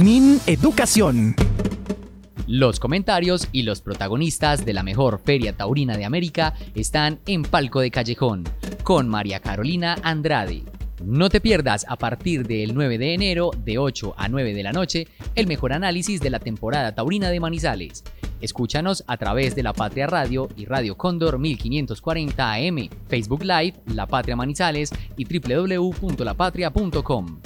Min 0.03 0.39
Educación. 0.47 1.35
Los 2.47 2.79
comentarios 2.79 3.47
y 3.51 3.61
los 3.61 3.81
protagonistas 3.81 4.65
de 4.65 4.73
la 4.73 4.81
mejor 4.81 5.21
feria 5.23 5.55
taurina 5.55 5.95
de 5.95 6.05
América 6.05 6.55
están 6.73 7.19
en 7.27 7.43
Palco 7.43 7.81
de 7.81 7.91
Callejón, 7.91 8.45
con 8.81 9.07
María 9.07 9.41
Carolina 9.41 9.95
Andrade. 10.01 10.63
No 11.05 11.29
te 11.29 11.39
pierdas 11.39 11.85
a 11.87 11.97
partir 11.97 12.47
del 12.47 12.73
9 12.73 12.97
de 12.97 13.13
enero, 13.13 13.51
de 13.63 13.77
8 13.77 14.15
a 14.17 14.27
9 14.27 14.55
de 14.55 14.63
la 14.63 14.71
noche, 14.71 15.07
el 15.35 15.45
mejor 15.45 15.71
análisis 15.71 16.19
de 16.19 16.31
la 16.31 16.39
temporada 16.39 16.95
taurina 16.95 17.29
de 17.29 17.39
Manizales. 17.39 18.03
Escúchanos 18.41 19.03
a 19.05 19.17
través 19.17 19.55
de 19.55 19.61
La 19.61 19.73
Patria 19.73 20.07
Radio 20.07 20.49
y 20.57 20.65
Radio 20.65 20.97
Cóndor 20.97 21.37
1540 21.37 22.53
AM, 22.53 22.89
Facebook 23.07 23.43
Live, 23.43 23.75
La 23.93 24.07
Patria 24.07 24.35
Manizales 24.35 24.89
y 25.15 25.25
www.lapatria.com. 25.25 27.39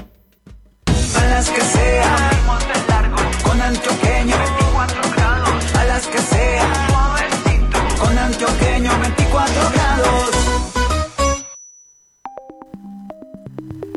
A 1.18 1.26
las 1.28 1.50
que 1.50 1.62
sea, 1.62 2.32
con 3.44 3.62
antioqueño, 3.62 4.36
24 4.38 5.02
grados. 5.16 5.76
A 5.76 5.86
las 5.86 6.08
que 6.08 6.18
sea, 6.18 6.88
con 8.00 8.18
antioqueño, 8.18 8.92
24 9.02 9.56
grados. 9.74 10.36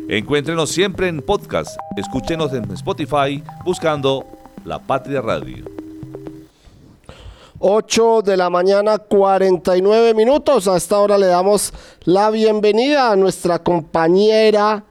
Encuéntrenos 0.09 0.71
siempre 0.71 1.09
en 1.09 1.21
podcast. 1.21 1.77
Escúchenos 1.97 2.53
en 2.55 2.71
Spotify 2.73 3.43
buscando 3.65 4.25
La 4.65 4.79
Patria 4.79 5.21
Radio. 5.21 5.65
8 7.61 8.23
de 8.23 8.37
la 8.37 8.51
mañana, 8.51 8.99
49 8.99 10.15
minutos. 10.15 10.69
A 10.69 10.77
esta 10.77 10.99
hora 10.99 11.19
le 11.19 11.27
damos 11.27 11.75
la 12.05 12.31
bienvenida 12.31 13.11
a 13.11 13.17
nuestra 13.17 13.59
compañera 13.59 14.85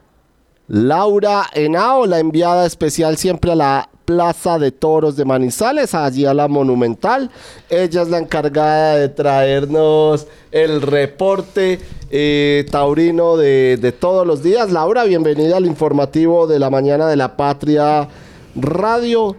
Laura 0.68 1.46
Henao, 1.54 2.06
la 2.06 2.18
enviada 2.18 2.66
especial 2.66 3.16
siempre 3.16 3.52
a 3.52 3.56
la 3.56 3.88
Plaza 4.04 4.58
de 4.58 4.70
Toros 4.70 5.16
de 5.16 5.24
Manizales, 5.24 5.94
allí 5.94 6.26
a 6.26 6.34
la 6.34 6.46
Monumental. 6.46 7.30
Ella 7.70 8.02
es 8.02 8.08
la 8.08 8.18
encargada 8.18 8.96
de 8.96 9.08
traernos 9.08 10.26
el 10.52 10.82
reporte 10.82 11.78
eh, 12.10 12.66
taurino 12.70 13.38
de, 13.38 13.78
de 13.78 13.92
todos 13.92 14.26
los 14.26 14.42
días. 14.42 14.70
Laura, 14.70 15.04
bienvenida 15.04 15.56
al 15.56 15.66
informativo 15.66 16.46
de 16.46 16.58
la 16.58 16.68
mañana 16.68 17.06
de 17.08 17.16
la 17.16 17.36
Patria 17.36 18.08
Radio. 18.54 19.36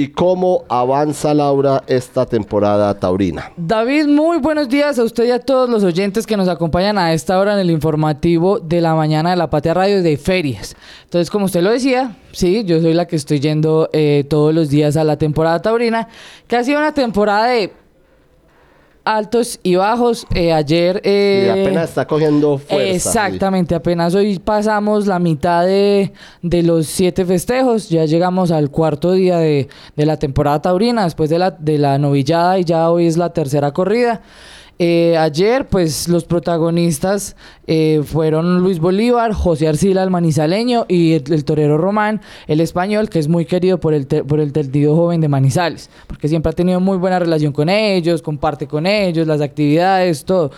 ¿Y 0.00 0.08
cómo 0.08 0.64
avanza 0.70 1.34
Laura 1.34 1.84
esta 1.86 2.24
temporada 2.24 2.98
taurina? 2.98 3.52
David, 3.58 4.06
muy 4.06 4.38
buenos 4.38 4.70
días 4.70 4.98
a 4.98 5.04
usted 5.04 5.26
y 5.26 5.30
a 5.30 5.40
todos 5.40 5.68
los 5.68 5.84
oyentes 5.84 6.26
que 6.26 6.38
nos 6.38 6.48
acompañan 6.48 6.96
a 6.96 7.12
esta 7.12 7.38
hora 7.38 7.52
en 7.52 7.58
el 7.58 7.70
informativo 7.70 8.60
de 8.60 8.80
la 8.80 8.94
mañana 8.94 9.28
de 9.28 9.36
la 9.36 9.50
Patria 9.50 9.74
Radio 9.74 10.02
de 10.02 10.16
ferias. 10.16 10.74
Entonces, 11.04 11.30
como 11.30 11.44
usted 11.44 11.60
lo 11.60 11.70
decía, 11.70 12.16
sí, 12.32 12.64
yo 12.64 12.80
soy 12.80 12.94
la 12.94 13.06
que 13.06 13.16
estoy 13.16 13.40
yendo 13.40 13.90
eh, 13.92 14.24
todos 14.26 14.54
los 14.54 14.70
días 14.70 14.96
a 14.96 15.04
la 15.04 15.18
temporada 15.18 15.60
taurina, 15.60 16.08
que 16.48 16.56
ha 16.56 16.64
sido 16.64 16.78
una 16.78 16.94
temporada 16.94 17.48
de 17.48 17.70
altos 19.16 19.58
y 19.62 19.74
bajos. 19.74 20.26
Eh, 20.34 20.52
ayer... 20.52 21.00
eh, 21.04 21.44
y 21.46 21.60
apenas 21.60 21.88
está 21.90 22.06
cogiendo 22.06 22.58
fuerza. 22.58 22.90
Exactamente, 22.90 23.74
apenas 23.74 24.14
hoy 24.14 24.38
pasamos 24.38 25.06
la 25.06 25.18
mitad 25.18 25.64
de, 25.64 26.12
de 26.42 26.62
los 26.62 26.86
siete 26.86 27.24
festejos, 27.24 27.88
ya 27.88 28.04
llegamos 28.04 28.50
al 28.50 28.70
cuarto 28.70 29.12
día 29.12 29.38
de, 29.38 29.68
de 29.96 30.06
la 30.06 30.18
temporada 30.18 30.62
taurina, 30.62 31.04
después 31.04 31.30
de 31.30 31.38
la, 31.38 31.50
de 31.50 31.78
la 31.78 31.98
novillada 31.98 32.58
y 32.58 32.64
ya 32.64 32.90
hoy 32.90 33.06
es 33.06 33.16
la 33.16 33.32
tercera 33.32 33.72
corrida. 33.72 34.20
Eh, 34.82 35.14
ayer, 35.18 35.66
pues 35.68 36.08
los 36.08 36.24
protagonistas 36.24 37.36
eh, 37.66 38.00
fueron 38.02 38.62
Luis 38.62 38.78
Bolívar, 38.78 39.34
José 39.34 39.68
Arcila, 39.68 40.02
el 40.02 40.08
manizaleño, 40.08 40.86
y 40.88 41.12
el, 41.12 41.44
torero 41.44 41.76
Román, 41.76 42.22
el 42.46 42.62
español, 42.62 43.10
que 43.10 43.18
es 43.18 43.28
muy 43.28 43.44
querido 43.44 43.78
por 43.78 43.92
el, 43.92 44.06
te- 44.06 44.24
por 44.24 44.40
el 44.40 44.54
tendido 44.54 44.96
joven 44.96 45.20
de 45.20 45.28
Manizales, 45.28 45.90
porque 46.06 46.28
siempre 46.28 46.48
ha 46.48 46.54
tenido 46.54 46.80
muy 46.80 46.96
buena 46.96 47.18
relación 47.18 47.52
con 47.52 47.68
ellos, 47.68 48.22
comparte 48.22 48.66
con 48.66 48.86
ellos, 48.86 49.26
las 49.26 49.42
actividades, 49.42 50.24
todo. 50.24 50.50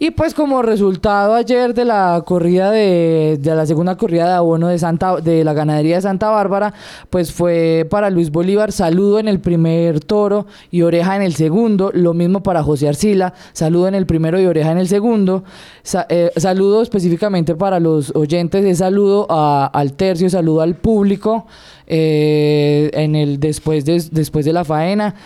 Y 0.00 0.12
pues 0.12 0.32
como 0.32 0.62
resultado 0.62 1.34
ayer 1.34 1.74
de 1.74 1.84
la 1.84 2.22
corrida 2.24 2.70
de, 2.70 3.36
de 3.40 3.54
la 3.56 3.66
segunda 3.66 3.96
corrida 3.96 4.28
de 4.28 4.34
abono 4.34 4.68
de 4.68 4.78
Santa 4.78 5.16
de 5.16 5.42
la 5.42 5.54
ganadería 5.54 5.96
de 5.96 6.02
Santa 6.02 6.30
Bárbara, 6.30 6.72
pues 7.10 7.32
fue 7.32 7.84
para 7.90 8.08
Luis 8.08 8.30
Bolívar 8.30 8.70
saludo 8.70 9.18
en 9.18 9.26
el 9.26 9.40
primer 9.40 9.98
toro 9.98 10.46
y 10.70 10.82
oreja 10.82 11.16
en 11.16 11.22
el 11.22 11.34
segundo, 11.34 11.90
lo 11.92 12.14
mismo 12.14 12.44
para 12.44 12.62
José 12.62 12.86
Arcila, 12.88 13.34
saludo 13.52 13.88
en 13.88 13.96
el 13.96 14.06
primero 14.06 14.40
y 14.40 14.46
oreja 14.46 14.70
en 14.70 14.78
el 14.78 14.86
segundo, 14.86 15.42
eh, 16.10 16.30
saludo 16.36 16.80
específicamente 16.82 17.56
para 17.56 17.80
los 17.80 18.14
oyentes, 18.14 18.64
es 18.64 18.78
saludo 18.78 19.26
a- 19.28 19.66
al 19.66 19.94
tercio, 19.94 20.30
saludo 20.30 20.60
al 20.60 20.76
público 20.76 21.46
eh, 21.88 22.90
en 22.92 23.16
el 23.16 23.40
después 23.40 23.84
de, 23.84 24.00
después 24.12 24.44
de 24.44 24.52
la 24.52 24.64
faena. 24.64 25.16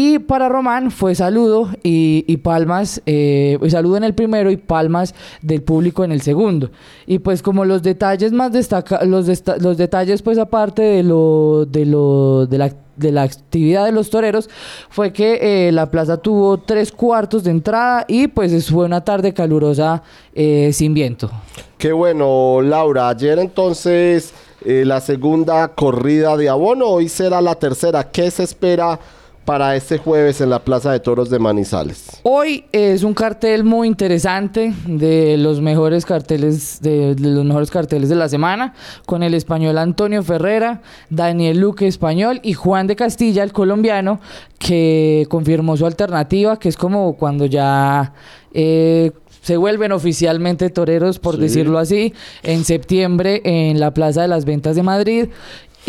Y 0.00 0.20
para 0.20 0.48
Román 0.48 0.92
fue 0.92 1.16
saludo 1.16 1.70
y, 1.82 2.24
y 2.28 2.36
palmas, 2.36 3.02
eh, 3.04 3.58
saludo 3.68 3.96
en 3.96 4.04
el 4.04 4.14
primero 4.14 4.48
y 4.48 4.56
palmas 4.56 5.12
del 5.42 5.60
público 5.64 6.04
en 6.04 6.12
el 6.12 6.20
segundo. 6.20 6.70
Y 7.04 7.18
pues 7.18 7.42
como 7.42 7.64
los 7.64 7.82
detalles 7.82 8.30
más 8.30 8.52
destaca 8.52 9.04
los, 9.04 9.26
los 9.60 9.76
detalles 9.76 10.22
pues 10.22 10.38
aparte 10.38 10.82
de 10.82 11.02
lo, 11.02 11.66
de 11.66 11.84
lo, 11.84 12.46
de 12.46 12.58
la 12.58 12.72
de 12.94 13.10
la 13.10 13.22
actividad 13.22 13.86
de 13.86 13.92
los 13.92 14.08
toreros 14.08 14.48
fue 14.88 15.12
que 15.12 15.66
eh, 15.66 15.72
la 15.72 15.90
plaza 15.90 16.18
tuvo 16.18 16.58
tres 16.58 16.92
cuartos 16.92 17.42
de 17.42 17.50
entrada 17.50 18.04
y 18.06 18.28
pues 18.28 18.70
fue 18.70 18.84
una 18.84 19.02
tarde 19.02 19.34
calurosa 19.34 20.04
eh, 20.32 20.70
sin 20.72 20.94
viento. 20.94 21.28
Qué 21.76 21.90
bueno, 21.90 22.62
Laura. 22.62 23.08
Ayer 23.08 23.40
entonces 23.40 24.32
eh, 24.64 24.84
la 24.86 25.00
segunda 25.00 25.66
corrida 25.74 26.36
de 26.36 26.48
abono, 26.48 26.86
hoy 26.86 27.08
será 27.08 27.40
la 27.40 27.56
tercera. 27.56 28.04
¿Qué 28.12 28.30
se 28.30 28.44
espera? 28.44 29.00
Para 29.48 29.74
este 29.76 29.96
jueves 29.96 30.42
en 30.42 30.50
la 30.50 30.58
Plaza 30.58 30.92
de 30.92 31.00
Toros 31.00 31.30
de 31.30 31.38
Manizales? 31.38 32.20
Hoy 32.22 32.66
es 32.70 33.02
un 33.02 33.14
cartel 33.14 33.64
muy 33.64 33.88
interesante 33.88 34.74
de 34.86 35.38
los 35.38 35.62
mejores 35.62 36.04
carteles 36.04 36.82
de, 36.82 37.16
los 37.18 37.46
mejores 37.46 37.70
carteles 37.70 38.10
de 38.10 38.16
la 38.16 38.28
semana 38.28 38.74
con 39.06 39.22
el 39.22 39.32
español 39.32 39.78
Antonio 39.78 40.22
Ferrera, 40.22 40.82
Daniel 41.08 41.60
Luque 41.60 41.86
español 41.86 42.40
y 42.42 42.52
Juan 42.52 42.88
de 42.88 42.96
Castilla 42.96 43.42
el 43.42 43.54
colombiano 43.54 44.20
que 44.58 45.26
confirmó 45.30 45.78
su 45.78 45.86
alternativa 45.86 46.58
que 46.58 46.68
es 46.68 46.76
como 46.76 47.16
cuando 47.16 47.46
ya 47.46 48.12
eh, 48.52 49.12
se 49.40 49.56
vuelven 49.56 49.92
oficialmente 49.92 50.68
toreros, 50.68 51.18
por 51.18 51.38
decirlo 51.38 51.78
así, 51.78 52.12
en 52.42 52.66
septiembre 52.66 53.40
en 53.44 53.80
la 53.80 53.94
Plaza 53.94 54.20
de 54.20 54.28
las 54.28 54.44
Ventas 54.44 54.76
de 54.76 54.82
Madrid 54.82 55.28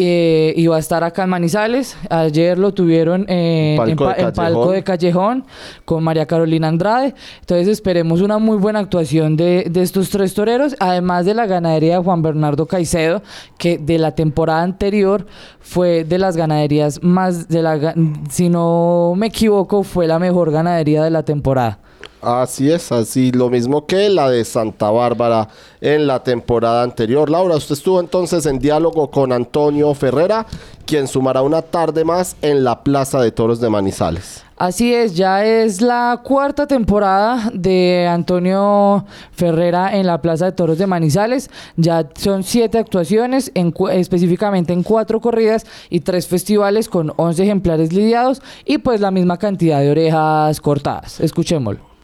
eh, 0.02 0.54
iba 0.56 0.78
a 0.78 0.80
estar 0.80 1.04
acá 1.04 1.24
en 1.24 1.30
Manizales. 1.30 1.98
Ayer 2.10 2.58
lo 2.58 2.74
tuvieron 2.74 3.26
en, 3.28 3.98
palco, 4.34 4.72
de 4.72 4.82
Callejón 4.82 5.44
con 5.84 6.06
María 6.06 6.26
Carolina 6.26 6.70
Andrade. 6.70 7.14
Entonces 7.42 7.68
esperemos 7.68 8.22
una 8.22 8.38
muy 8.38 8.56
buena 8.56 8.80
actuación 8.80 9.36
de, 9.36 9.70
estos 9.76 10.10
tres 10.10 10.34
toreros, 10.34 10.78
además 10.80 11.26
de 11.26 11.34
la 11.34 11.48
ganadería 11.48 11.98
de 11.98 12.04
Juan 12.04 12.22
Bernardo 12.22 12.66
Caicedo, 12.66 13.22
que 13.58 13.78
de 13.78 13.98
la 13.98 14.16
temporada 14.16 14.64
anterior 14.64 15.28
fue 15.60 16.06
de 16.06 16.18
las 16.18 16.38
ganaderías 16.38 17.04
más, 17.04 17.50
de 17.50 17.62
la, 17.62 17.94
si 18.30 18.48
no 18.48 19.16
me 19.18 19.28
equivoco, 19.28 19.84
fue 19.84 20.08
la 20.08 20.18
mejor 20.18 20.50
ganadería 20.52 21.04
de 21.04 21.10
la 21.10 21.24
temporada. 21.24 21.80
Así 22.22 22.70
es, 22.70 22.92
así 22.92 23.32
lo 23.32 23.50
mismo 23.50 23.86
que 23.86 24.10
la 24.10 24.30
de 24.30 24.44
Santa 24.44 24.92
Bárbara 24.92 25.48
en 25.80 26.06
la 26.06 26.22
temporada 26.22 26.84
anterior. 26.84 27.30
Laura, 27.30 27.56
usted 27.56 27.74
estuvo 27.74 28.00
entonces 28.02 28.46
en 28.46 28.60
diálogo 28.60 29.10
con 29.10 29.32
Antonio 29.32 29.94
Ferrera, 29.94 30.46
quien 30.90 31.08
sumará 31.08 31.44
una 31.44 31.62
tarde 31.62 32.04
más 32.04 32.36
en 32.42 32.64
la 32.64 32.84
Plaza 32.84 33.22
de 33.22 33.32
Toros 33.32 33.62
de 33.62 33.70
Manizales. 33.70 34.44
Así 34.58 34.92
es, 34.92 35.16
ya 35.16 35.46
es 35.46 35.82
la 35.82 36.20
cuarta 36.24 36.66
temporada 36.66 37.52
de 37.54 38.08
Antonio 38.08 39.06
Ferrera 39.32 39.96
en 39.96 40.08
la 40.08 40.20
Plaza 40.20 40.46
de 40.46 40.52
Toros 40.52 40.80
de 40.80 40.88
Manizales. 40.88 41.52
Ya 41.78 42.10
son 42.16 42.42
siete 42.42 42.80
actuaciones, 42.80 43.52
específicamente 43.92 44.74
en 44.74 44.82
cuatro 44.82 45.22
corridas 45.22 45.68
y 45.92 46.00
tres 46.00 46.28
festivales 46.28 46.90
con 46.90 47.14
11 47.16 47.44
ejemplares 47.44 47.94
lidiados 47.94 48.42
y 48.66 48.80
pues 48.80 49.00
la 49.00 49.12
misma 49.12 49.38
cantidad 49.38 49.82
de 49.82 49.92
orejas 49.92 50.60
cortadas. 50.60 51.20
Escuchémoslo. 51.20 51.99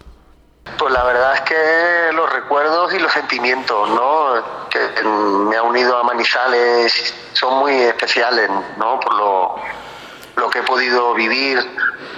Pues 0.78 0.94
la 0.94 1.04
verdad 1.04 1.36
es 1.36 1.42
que 1.42 2.12
los 2.14 2.32
recuerdos 2.34 2.94
y 2.94 3.00
los 3.00 3.12
sentimientos, 3.12 3.90
¿no? 3.92 4.68
Que 4.70 5.04
me 5.04 5.56
ha 5.56 5.64
unido 5.64 5.98
a 5.98 6.04
Manizales 6.04 7.14
son 7.34 7.60
muy 7.60 7.74
especiales, 7.74 8.50
¿no? 8.78 9.00
Por 9.00 9.14
lo, 9.14 10.50
que 10.50 10.60
he 10.60 10.64
podido 10.64 11.14
vivir, 11.14 11.60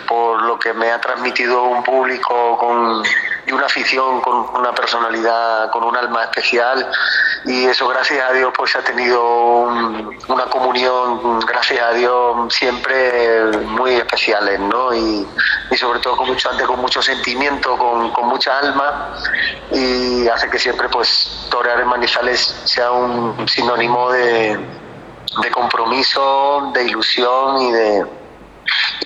por 0.08 0.42
lo 0.42 0.58
que 0.60 0.74
me 0.74 0.92
ha 0.92 1.00
transmitido 1.00 1.64
un 1.64 1.84
público 1.84 2.58
con, 2.58 3.04
y 3.46 3.52
una 3.52 3.66
afición 3.66 4.22
con 4.22 4.50
una 4.56 4.74
personalidad, 4.74 5.70
con 5.72 5.84
un 5.84 5.96
alma 5.96 6.24
especial 6.24 6.90
y 7.46 7.66
eso 7.66 7.88
gracias 7.88 8.30
a 8.30 8.34
Dios 8.34 8.52
pues 8.56 8.76
ha 8.76 8.82
tenido 8.82 9.62
una 10.28 10.46
comunión, 10.50 11.40
gracias 11.40 11.82
a 11.82 11.94
Dios 11.94 12.54
siempre 12.54 13.44
muy 13.66 13.96
especiales, 13.96 14.60
¿no? 14.60 14.94
Y, 14.94 15.26
sobre 15.76 16.00
todo 16.00 16.16
con 16.16 16.28
mucho, 16.28 16.50
antes 16.50 16.66
con 16.66 16.80
mucho 16.80 17.02
sentimiento, 17.02 17.78
con, 17.78 18.12
con 18.12 18.28
mucha 18.28 18.58
alma 18.60 19.14
y 19.72 20.28
hace 20.28 20.50
que 20.50 20.58
siempre 20.58 20.88
pues 20.88 21.48
torear 21.50 21.82
en 21.82 21.88
Manizales 21.88 22.62
sea 22.66 22.92
un 22.92 23.48
sinónimo 23.48 24.12
de 24.12 24.58
de 25.42 25.52
compromiso, 25.52 26.72
de 26.74 26.86
ilusión 26.86 27.62
y 27.62 27.72
de, 27.72 28.06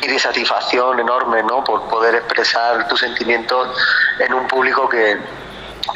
y 0.02 0.08
de 0.08 0.20
satisfacción 0.20 1.00
enorme, 1.00 1.44
¿no? 1.44 1.64
Por 1.64 1.82
poder 1.90 2.16
expresar 2.16 2.88
tus 2.88 3.00
sentimientos 3.00 3.78
en 4.20 4.34
un 4.34 4.48
público 4.48 4.88
que, 4.88 5.18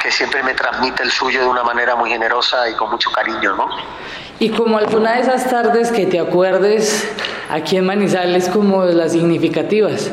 que 0.00 0.10
siempre 0.10 0.42
me 0.42 0.54
transmite 0.54 1.02
el 1.02 1.10
suyo 1.10 1.40
de 1.40 1.46
una 1.46 1.62
manera 1.62 1.96
muy 1.96 2.10
generosa 2.10 2.68
y 2.68 2.74
con 2.74 2.90
mucho 2.90 3.10
cariño, 3.10 3.54
¿no? 3.54 3.68
Y 4.38 4.50
como 4.50 4.76
alguna 4.78 5.12
de 5.12 5.20
esas 5.22 5.48
tardes 5.48 5.90
que 5.90 6.06
te 6.06 6.20
acuerdes 6.20 7.10
aquí 7.50 7.78
en 7.78 7.86
Manizales 7.86 8.48
como 8.48 8.84
de 8.84 8.94
las 8.94 9.12
significativas. 9.12 10.10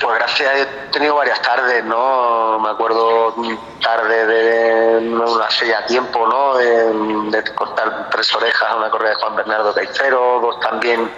Pues 0.00 0.18
gracias, 0.18 0.50
he 0.54 0.66
tenido 0.92 1.14
varias 1.14 1.40
tardes, 1.40 1.82
¿no? 1.84 2.58
Me 2.58 2.70
acuerdo 2.70 3.34
tarde 3.80 4.26
de 4.26 5.24
hace 5.46 5.68
ya 5.68 5.86
tiempo, 5.86 6.26
¿no? 6.26 6.56
De, 6.56 7.42
cortar 7.54 8.08
tres 8.10 8.34
orejas 8.34 8.68
a 8.68 8.76
una 8.76 8.90
correa 8.90 9.10
de 9.10 9.16
Juan 9.16 9.36
Bernardo 9.36 9.74
Caicero, 9.74 10.40
dos 10.40 10.60
también 10.60 11.10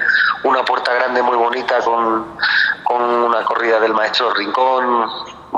una 0.44 0.64
puerta 0.64 0.94
grande 0.94 1.22
muy 1.22 1.36
bonita 1.36 1.80
con, 1.80 2.36
con 2.84 3.02
una 3.02 3.44
corrida 3.44 3.80
del 3.80 3.94
maestro 3.94 4.32
Rincón, 4.34 5.10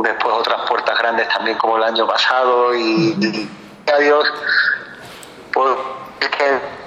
después 0.02 0.34
otras 0.34 0.62
puertas 0.68 0.98
grandes 0.98 1.28
también 1.28 1.58
como 1.58 1.76
el 1.76 1.82
año 1.82 2.06
pasado 2.06 2.74
y, 2.74 3.16
y 3.20 3.90
adiós, 3.90 4.32
pues 5.52 5.76
es 6.20 6.28
que 6.28 6.80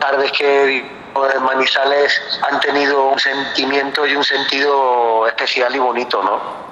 tardes 0.00 0.32
que 0.32 1.03
de 1.22 1.38
Manizales 1.40 2.20
han 2.50 2.60
tenido 2.60 3.08
un 3.08 3.18
sentimiento 3.18 4.06
y 4.06 4.16
un 4.16 4.24
sentido 4.24 5.26
especial 5.26 5.74
y 5.74 5.78
bonito, 5.78 6.22
¿no? 6.22 6.64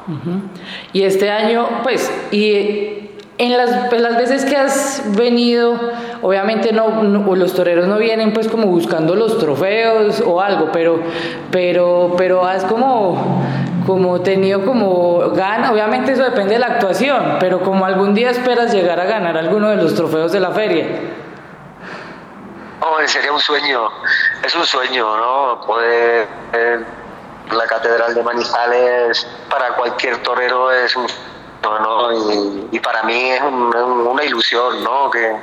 Y 0.92 1.04
este 1.04 1.30
año, 1.30 1.68
pues, 1.84 2.10
y 2.32 3.10
en 3.38 3.56
las, 3.56 3.88
pues, 3.88 4.00
las 4.00 4.16
veces 4.16 4.44
que 4.44 4.56
has 4.56 5.02
venido, 5.16 5.78
obviamente 6.22 6.72
no, 6.72 7.02
los 7.02 7.54
toreros 7.54 7.86
no 7.86 7.98
vienen 7.98 8.32
pues 8.32 8.48
como 8.48 8.66
buscando 8.66 9.14
los 9.14 9.38
trofeos 9.38 10.20
o 10.20 10.40
algo, 10.40 10.70
pero, 10.72 11.00
pero, 11.50 12.14
pero 12.18 12.44
has 12.46 12.64
como, 12.64 13.42
como 13.86 14.20
tenido 14.20 14.64
como 14.64 15.30
gana, 15.30 15.72
obviamente 15.72 16.12
eso 16.12 16.24
depende 16.24 16.54
de 16.54 16.60
la 16.60 16.66
actuación, 16.66 17.36
pero 17.40 17.62
como 17.62 17.84
algún 17.84 18.14
día 18.14 18.30
esperas 18.30 18.72
llegar 18.72 19.00
a 19.00 19.04
ganar 19.06 19.36
alguno 19.36 19.70
de 19.70 19.76
los 19.76 19.94
trofeos 19.94 20.32
de 20.32 20.40
la 20.40 20.50
feria. 20.50 20.86
Sería 23.06 23.32
un 23.32 23.40
sueño, 23.40 23.90
es 24.42 24.54
un 24.54 24.64
sueño, 24.64 25.16
¿no? 25.16 25.60
Poder 25.66 26.26
la 27.50 27.66
Catedral 27.66 28.14
de 28.14 28.22
Manizales 28.22 29.26
para 29.50 29.74
cualquier 29.74 30.22
torero 30.22 30.70
es 30.70 30.94
un 30.96 31.06
y, 32.70 32.78
para 32.80 33.02
mí 33.04 33.30
es 33.30 33.42
una 33.42 34.24
ilusión, 34.24 34.82
¿no? 34.82 35.10
Que, 35.10 35.36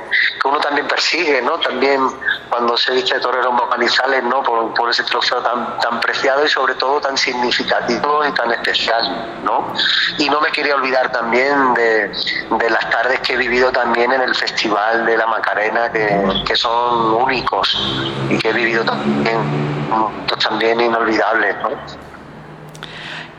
uno 0.44 0.58
también 0.58 0.86
persigue, 0.88 1.40
¿no? 1.42 1.58
También 1.58 2.00
cuando 2.48 2.76
se 2.76 2.92
viste 2.92 3.14
de 3.14 3.20
torero 3.20 3.52
Manizales, 3.52 4.22
¿no? 4.24 4.42
Por, 4.42 4.90
ese 4.90 5.04
trofeo 5.04 5.40
tan, 5.42 5.78
tan 5.78 6.00
preciado 6.00 6.44
y 6.44 6.48
sobre 6.48 6.74
todo 6.74 7.00
tan 7.00 7.16
significativo 7.16 8.26
y 8.26 8.32
tan 8.32 8.50
especial, 8.52 9.40
¿no? 9.44 9.72
Y 10.18 10.28
no 10.28 10.40
me 10.40 10.50
quería 10.50 10.74
olvidar 10.74 11.12
también 11.12 11.74
de, 11.74 12.08
de 12.08 12.70
las 12.70 12.90
tardes 12.90 13.20
que 13.20 13.34
he 13.34 13.36
vivido 13.36 13.70
también 13.70 14.12
en 14.12 14.22
el 14.22 14.34
Festival 14.34 15.06
de 15.06 15.16
la 15.16 15.26
Macarena, 15.26 15.90
que, 15.92 16.42
que 16.46 16.56
son 16.56 17.14
únicos 17.14 18.12
y 18.28 18.38
que 18.38 18.48
he 18.48 18.52
vivido 18.52 18.84
también, 18.84 19.88
también 20.42 20.80
inolvidables, 20.80 21.56
¿no? 21.62 21.70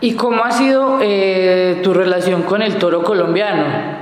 ¿Y 0.04 0.16
cómo 0.16 0.44
ha 0.44 0.52
sido 0.52 0.98
eh, 1.00 1.80
tu 1.84 1.94
relación 1.94 2.42
con 2.42 2.64
el 2.64 2.80
toro 2.80 3.04
colombiano? 3.04 4.02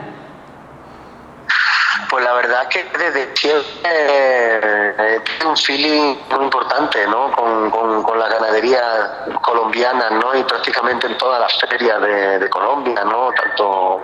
Pues 2.10 2.24
la 2.24 2.34
verdad 2.34 2.68
que 2.70 2.86
desde 2.98 3.36
siempre 3.36 3.66
eh, 3.84 5.22
un 5.46 5.58
feeling 5.58 6.16
muy 6.32 6.46
importante 6.46 7.06
¿no? 7.06 7.32
con, 7.34 7.70
con, 7.70 8.18
la 8.18 8.30
ganadería 8.30 9.26
colombiana 9.42 10.10
¿no? 10.10 10.36
y 10.36 10.44
prácticamente 10.44 11.08
en 11.08 11.18
todas 11.18 11.42
las 11.42 11.60
ferias 11.70 12.02
de, 12.02 12.50
Colombia, 12.50 13.04
¿no? 13.04 13.30
tanto 13.34 14.02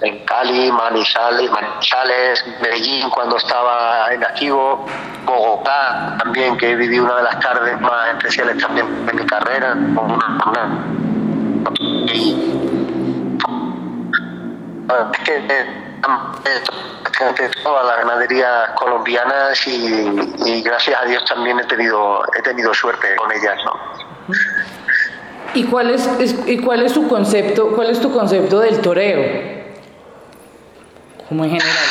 en 0.00 0.24
Cali, 0.24 0.72
Manizales, 0.72 1.50
Manizales, 1.50 2.44
Medellín 2.62 3.10
cuando 3.10 3.36
estaba 3.36 4.08
en 4.10 4.24
activo, 4.24 4.86
Bogotá 5.24 6.16
también, 6.18 6.56
que 6.56 6.70
he 6.70 6.74
vivido 6.74 7.04
una 7.04 7.16
de 7.16 7.22
las 7.24 7.40
tardes 7.40 7.80
más 7.80 8.08
especiales 8.16 8.58
también 8.58 9.06
de 9.06 9.12
mi 9.12 9.24
carrera, 9.26 9.76
con 9.94 10.10
una 10.10 10.38
es 16.44 16.62
que 17.18 17.24
ante 17.24 17.48
todas 17.62 17.86
las 17.86 17.96
ganaderías 17.98 18.70
colombianas 18.78 19.66
y, 19.66 20.06
y 20.46 20.62
gracias 20.62 20.96
a 21.00 21.04
Dios 21.06 21.24
también 21.24 21.58
he 21.58 21.64
tenido 21.64 22.22
he 22.38 22.42
tenido 22.42 22.72
suerte 22.74 23.08
con 23.16 23.30
ellas, 23.32 23.56
¿no? 23.64 23.72
¿Y 25.54 25.64
cuál 25.64 25.90
es, 25.90 26.06
es- 26.20 26.46
y 26.46 26.58
cuál 26.58 26.82
es 26.82 26.92
tu 26.92 27.08
concepto, 27.08 27.70
cuál 27.74 27.90
es 27.90 28.00
tu 28.00 28.12
concepto 28.12 28.60
del 28.60 28.80
toreo? 28.80 29.65
En 31.30 31.38
general. 31.38 31.86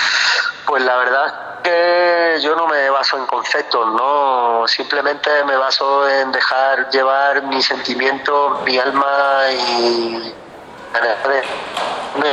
Pues 0.66 0.84
la 0.84 0.96
verdad 0.98 1.62
que 1.62 2.38
yo 2.42 2.56
no 2.56 2.68
me 2.68 2.90
baso 2.90 3.18
en 3.18 3.26
conceptos, 3.26 3.94
¿no? 3.94 4.68
Simplemente 4.68 5.30
me 5.46 5.58
baso 5.58 6.08
en 6.08 6.32
dejar 6.32 6.90
llevar 6.90 7.44
mi 7.44 7.62
sentimiento, 7.62 8.62
mi 8.66 8.78
alma 8.78 9.44
y 9.52 10.34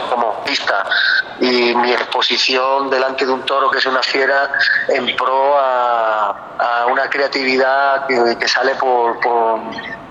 como 0.09 0.45
pista 0.45 0.85
y 1.41 1.75
mi 1.75 1.93
exposición 1.93 2.91
delante 2.91 3.27
de 3.27 3.33
un 3.33 3.43
toro 3.45 3.71
que 3.71 3.79
es 3.79 3.87
una 3.87 4.03
fiera 4.03 4.51
en 4.89 5.17
pro 5.17 5.59
a, 5.59 6.87
una 6.91 7.09
creatividad 7.09 8.07
que, 8.07 8.49
sale 8.49 8.75
por 8.77 9.19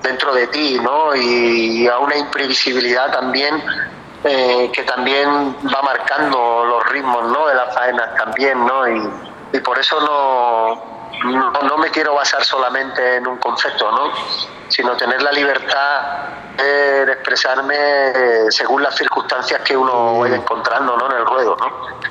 dentro 0.01 0.33
de 0.33 0.47
ti, 0.47 0.79
¿no? 0.81 1.15
Y 1.15 1.87
a 1.87 1.99
una 1.99 2.17
imprevisibilidad 2.17 3.11
también 3.11 3.63
eh, 4.23 4.69
que 4.71 4.83
también 4.83 5.55
va 5.65 5.81
marcando 5.81 6.65
los 6.65 6.85
ritmos 6.89 7.25
¿no? 7.31 7.47
de 7.47 7.55
las 7.55 7.73
faenas 7.73 8.15
también, 8.15 8.65
¿no? 8.65 8.87
Y, 8.87 9.09
y 9.53 9.59
por 9.59 9.79
eso 9.79 9.99
no, 9.99 10.91
no, 11.31 11.51
no 11.51 11.77
me 11.77 11.89
quiero 11.89 12.13
basar 12.15 12.43
solamente 12.43 13.17
en 13.17 13.27
un 13.27 13.37
concepto, 13.37 13.91
¿no? 13.91 14.11
Sino 14.67 14.95
tener 14.95 15.21
la 15.21 15.31
libertad 15.31 16.01
de 16.57 17.11
expresarme 17.13 17.75
eh, 17.75 18.45
según 18.49 18.83
las 18.83 18.95
circunstancias 18.95 19.61
que 19.61 19.75
uno 19.75 20.19
vaya 20.19 20.35
encontrando, 20.35 20.95
¿no? 20.97 21.09
En 21.11 21.17
el 21.17 21.25
ruedo, 21.25 21.57
¿no? 21.59 22.10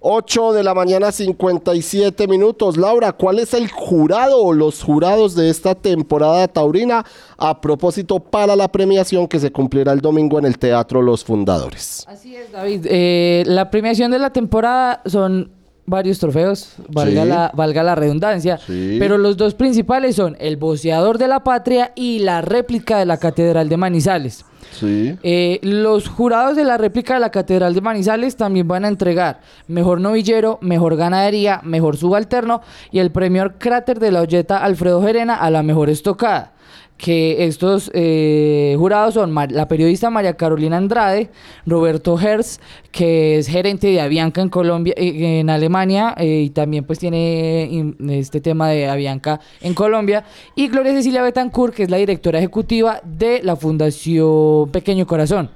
8 0.00 0.52
de 0.52 0.62
la 0.62 0.74
mañana 0.74 1.12
57 1.12 2.28
minutos. 2.28 2.76
Laura, 2.76 3.12
¿cuál 3.12 3.38
es 3.38 3.54
el 3.54 3.70
jurado 3.70 4.42
o 4.42 4.52
los 4.52 4.82
jurados 4.82 5.34
de 5.34 5.50
esta 5.50 5.74
temporada 5.74 6.46
taurina 6.48 7.04
a 7.38 7.60
propósito 7.60 8.20
para 8.20 8.56
la 8.56 8.68
premiación 8.68 9.26
que 9.26 9.40
se 9.40 9.50
cumplirá 9.50 9.92
el 9.92 10.00
domingo 10.00 10.38
en 10.38 10.44
el 10.44 10.58
Teatro 10.58 11.02
Los 11.02 11.24
Fundadores? 11.24 12.04
Así 12.08 12.36
es, 12.36 12.52
David. 12.52 12.86
Eh, 12.88 13.42
la 13.46 13.70
premiación 13.70 14.10
de 14.10 14.18
la 14.18 14.30
temporada 14.30 15.02
son 15.06 15.50
varios 15.86 16.18
trofeos, 16.18 16.74
valga, 16.88 17.22
Sí. 17.22 17.28
la, 17.28 17.50
valga 17.54 17.82
la 17.82 17.94
redundancia, 17.94 18.58
Sí. 18.58 18.96
pero 18.98 19.18
los 19.18 19.36
dos 19.36 19.54
principales 19.54 20.16
son 20.16 20.36
el 20.40 20.56
boceador 20.56 21.18
de 21.18 21.28
la 21.28 21.44
patria 21.44 21.92
y 21.94 22.18
la 22.18 22.42
réplica 22.42 22.98
de 22.98 23.06
la 23.06 23.16
Catedral 23.18 23.68
de 23.68 23.76
Manizales. 23.76 24.44
Sí. 24.78 25.16
Eh, 25.22 25.58
los 25.62 26.08
jurados 26.08 26.56
de 26.56 26.64
la 26.64 26.76
réplica 26.76 27.14
de 27.14 27.20
la 27.20 27.30
Catedral 27.30 27.72
de 27.74 27.80
Manizales 27.80 28.36
también 28.36 28.66
van 28.66 28.84
a 28.84 28.88
entregar 28.88 29.40
mejor 29.68 30.00
novillero, 30.00 30.58
mejor 30.60 30.96
ganadería, 30.96 31.60
mejor 31.62 31.96
subalterno 31.96 32.60
y 32.90 32.98
el 32.98 33.10
premio 33.12 33.52
Cráter 33.58 34.00
de 34.00 34.10
la 34.10 34.20
Olleta 34.22 34.58
Alfredo 34.58 35.00
Gerena 35.02 35.34
a 35.36 35.50
la 35.50 35.62
mejor 35.62 35.88
estocada. 35.88 36.52
Que 36.96 37.44
estos 37.44 37.90
eh, 37.92 38.74
jurados 38.78 39.14
son 39.14 39.34
la 39.34 39.68
periodista 39.68 40.08
María 40.08 40.34
Carolina 40.34 40.78
Andrade, 40.78 41.30
Roberto 41.66 42.18
Herz, 42.18 42.58
que 42.90 43.38
es 43.38 43.48
gerente 43.48 43.88
de 43.88 44.00
Avianca 44.00 44.40
en 44.40 44.48
Colombia, 44.48 44.94
eh, 44.96 45.40
en 45.40 45.50
Alemania, 45.50 46.14
eh, 46.16 46.42
y 46.46 46.50
también 46.50 46.84
pues 46.84 46.98
tiene 46.98 47.94
este 48.08 48.40
tema 48.40 48.70
de 48.70 48.88
Avianca 48.88 49.40
en 49.60 49.74
Colombia, 49.74 50.24
y 50.54 50.68
Gloria 50.68 50.92
Cecilia 50.92 51.22
Betancourt, 51.22 51.74
que 51.74 51.82
es 51.82 51.90
la 51.90 51.98
directora 51.98 52.38
ejecutiva 52.38 53.00
de 53.04 53.42
la 53.42 53.56
Fundación 53.56 54.70
Pequeño 54.70 55.06
Corazón. 55.06 55.50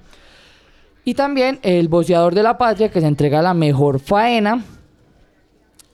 Y 1.05 1.14
también 1.14 1.59
el 1.62 1.88
boceador 1.88 2.34
de 2.34 2.43
la 2.43 2.59
patria, 2.59 2.91
que 2.91 3.01
se 3.01 3.07
entrega 3.07 3.41
la 3.41 3.55
mejor 3.55 3.99
faena. 3.99 4.62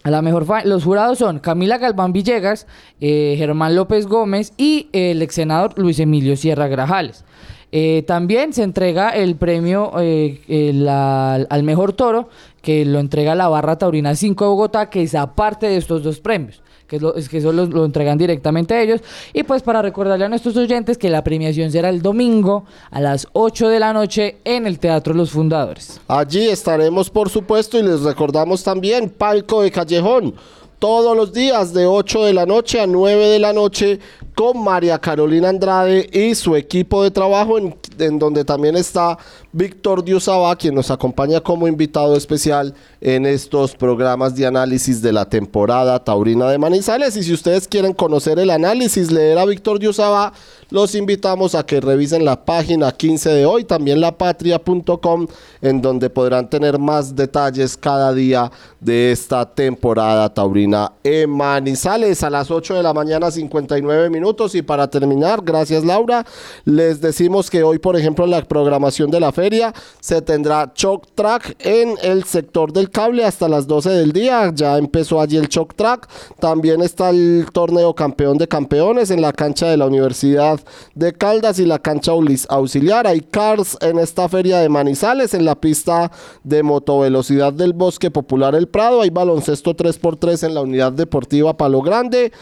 A 0.06 0.10
la 0.10 0.22
mejor 0.22 0.46
Los 0.66 0.84
jurados 0.84 1.18
son 1.18 1.40
Camila 1.40 1.78
Galván 1.78 2.12
Villegas, 2.12 2.68
eh, 3.00 3.34
Germán 3.36 3.74
López 3.74 4.06
Gómez 4.06 4.52
y 4.56 4.88
el 4.92 5.20
ex 5.20 5.34
senador 5.34 5.76
Luis 5.76 5.98
Emilio 5.98 6.36
Sierra 6.36 6.68
Grajales. 6.68 7.24
Eh, 7.72 8.04
también 8.06 8.52
se 8.52 8.62
entrega 8.62 9.10
el 9.10 9.34
premio 9.34 9.90
eh, 9.98 10.86
al 10.88 11.62
mejor 11.64 11.92
toro, 11.94 12.28
que 12.62 12.84
lo 12.84 13.00
entrega 13.00 13.34
la 13.34 13.48
Barra 13.48 13.78
Taurina 13.78 14.14
5 14.14 14.44
de 14.44 14.48
Bogotá, 14.48 14.90
que 14.90 15.02
es 15.02 15.16
aparte 15.16 15.66
de 15.66 15.76
estos 15.76 16.04
dos 16.04 16.20
premios, 16.20 16.62
que, 16.86 17.00
es 17.16 17.28
que 17.28 17.38
eso 17.38 17.52
lo, 17.52 17.66
lo 17.66 17.84
entregan 17.84 18.18
directamente 18.18 18.74
a 18.74 18.82
ellos. 18.82 19.00
Y 19.32 19.42
pues 19.42 19.62
para 19.62 19.82
recordarle 19.82 20.24
a 20.24 20.28
nuestros 20.28 20.56
oyentes 20.56 20.98
que 20.98 21.10
la 21.10 21.22
premiación 21.24 21.70
será 21.70 21.88
el 21.88 22.02
domingo 22.02 22.64
a 22.90 23.00
las 23.00 23.26
8 23.32 23.68
de 23.68 23.80
la 23.80 23.92
noche 23.92 24.36
en 24.44 24.66
el 24.66 24.78
Teatro 24.78 25.14
Los 25.14 25.30
Fundadores. 25.30 26.00
Allí 26.08 26.48
estaremos, 26.48 27.10
por 27.10 27.30
supuesto, 27.30 27.78
y 27.78 27.82
les 27.82 28.02
recordamos 28.02 28.62
también 28.62 29.10
Palco 29.10 29.62
de 29.62 29.70
Callejón. 29.70 30.34
Todos 30.78 31.16
los 31.16 31.32
días 31.32 31.72
de 31.72 31.86
8 31.86 32.24
de 32.24 32.34
la 32.34 32.44
noche 32.44 32.80
a 32.80 32.86
9 32.86 33.28
de 33.28 33.38
la 33.38 33.52
noche 33.54 33.98
con 34.36 34.62
María 34.62 34.98
Carolina 34.98 35.48
Andrade 35.48 36.10
y 36.12 36.34
su 36.34 36.56
equipo 36.56 37.02
de 37.02 37.10
trabajo 37.10 37.56
en, 37.56 38.18
donde 38.18 38.44
también 38.44 38.76
está 38.76 39.16
Víctor 39.50 40.04
Diosaba, 40.04 40.54
quien 40.56 40.74
nos 40.74 40.90
acompaña 40.90 41.40
como 41.40 41.66
invitado 41.66 42.14
especial 42.14 42.74
en 43.00 43.24
estos 43.24 43.74
programas 43.74 44.36
de 44.36 44.44
análisis 44.44 45.00
de 45.00 45.14
la 45.14 45.26
temporada 45.26 46.04
taurina 46.04 46.50
de 46.50 46.58
Manizales. 46.58 47.16
Y 47.16 47.22
si 47.22 47.32
ustedes 47.32 47.66
quieren 47.66 47.94
conocer 47.94 48.38
el 48.38 48.50
análisis, 48.50 49.10
leer 49.10 49.38
a 49.38 49.46
Víctor 49.46 49.78
Diosaba, 49.78 50.34
los 50.68 50.94
invitamos 50.94 51.54
a 51.54 51.64
que 51.64 51.80
revisen 51.80 52.26
la 52.26 52.44
página 52.44 52.92
15 52.92 53.30
de 53.30 53.46
hoy, 53.46 53.64
también 53.64 54.02
lapatria.com, 54.02 55.28
en 55.62 55.80
donde 55.80 56.10
podrán 56.10 56.50
tener 56.50 56.78
más 56.78 57.16
detalles 57.16 57.74
cada 57.78 58.12
día 58.12 58.52
de 58.80 59.12
esta 59.12 59.48
temporada 59.48 60.28
taurina 60.34 60.92
en 61.02 61.30
Manizales 61.30 62.22
a 62.22 62.28
las 62.28 62.50
8 62.50 62.74
de 62.74 62.82
la 62.82 62.92
mañana 62.92 63.30
59 63.30 64.10
minutos. 64.10 64.25
Y 64.54 64.62
para 64.62 64.88
terminar, 64.88 65.40
gracias 65.44 65.84
Laura, 65.84 66.26
les 66.64 67.00
decimos 67.00 67.48
que 67.48 67.62
hoy, 67.62 67.78
por 67.78 67.96
ejemplo, 67.96 68.24
en 68.24 68.32
la 68.32 68.42
programación 68.42 69.10
de 69.10 69.20
la 69.20 69.30
feria 69.30 69.72
se 70.00 70.20
tendrá 70.20 70.72
Choc 70.74 71.06
Track 71.14 71.56
en 71.60 71.94
el 72.02 72.24
sector 72.24 72.72
del 72.72 72.90
cable 72.90 73.24
hasta 73.24 73.48
las 73.48 73.68
12 73.68 73.90
del 73.90 74.12
día. 74.12 74.50
Ya 74.52 74.78
empezó 74.78 75.20
allí 75.20 75.36
el 75.36 75.48
Choc 75.48 75.74
Track. 75.76 76.08
También 76.40 76.82
está 76.82 77.10
el 77.10 77.46
torneo 77.52 77.94
campeón 77.94 78.36
de 78.36 78.48
campeones 78.48 79.10
en 79.10 79.22
la 79.22 79.32
cancha 79.32 79.68
de 79.68 79.76
la 79.76 79.86
Universidad 79.86 80.58
de 80.94 81.12
Caldas 81.12 81.60
y 81.60 81.64
la 81.64 81.78
cancha 81.78 82.12
auxiliar. 82.48 83.06
Hay 83.06 83.20
cars 83.20 83.78
en 83.80 83.98
esta 83.98 84.28
feria 84.28 84.58
de 84.58 84.68
Manizales 84.68 85.34
en 85.34 85.44
la 85.44 85.54
pista 85.54 86.10
de 86.42 86.62
motovelocidad 86.62 87.52
del 87.52 87.72
Bosque 87.72 88.10
Popular 88.10 88.54
El 88.54 88.66
Prado. 88.66 89.02
Hay 89.02 89.10
baloncesto 89.10 89.76
3x3 89.76 90.46
en 90.46 90.54
la 90.54 90.62
unidad 90.62 90.92
deportiva 90.92 91.56
Palo 91.56 91.80
Grande. 91.80 92.32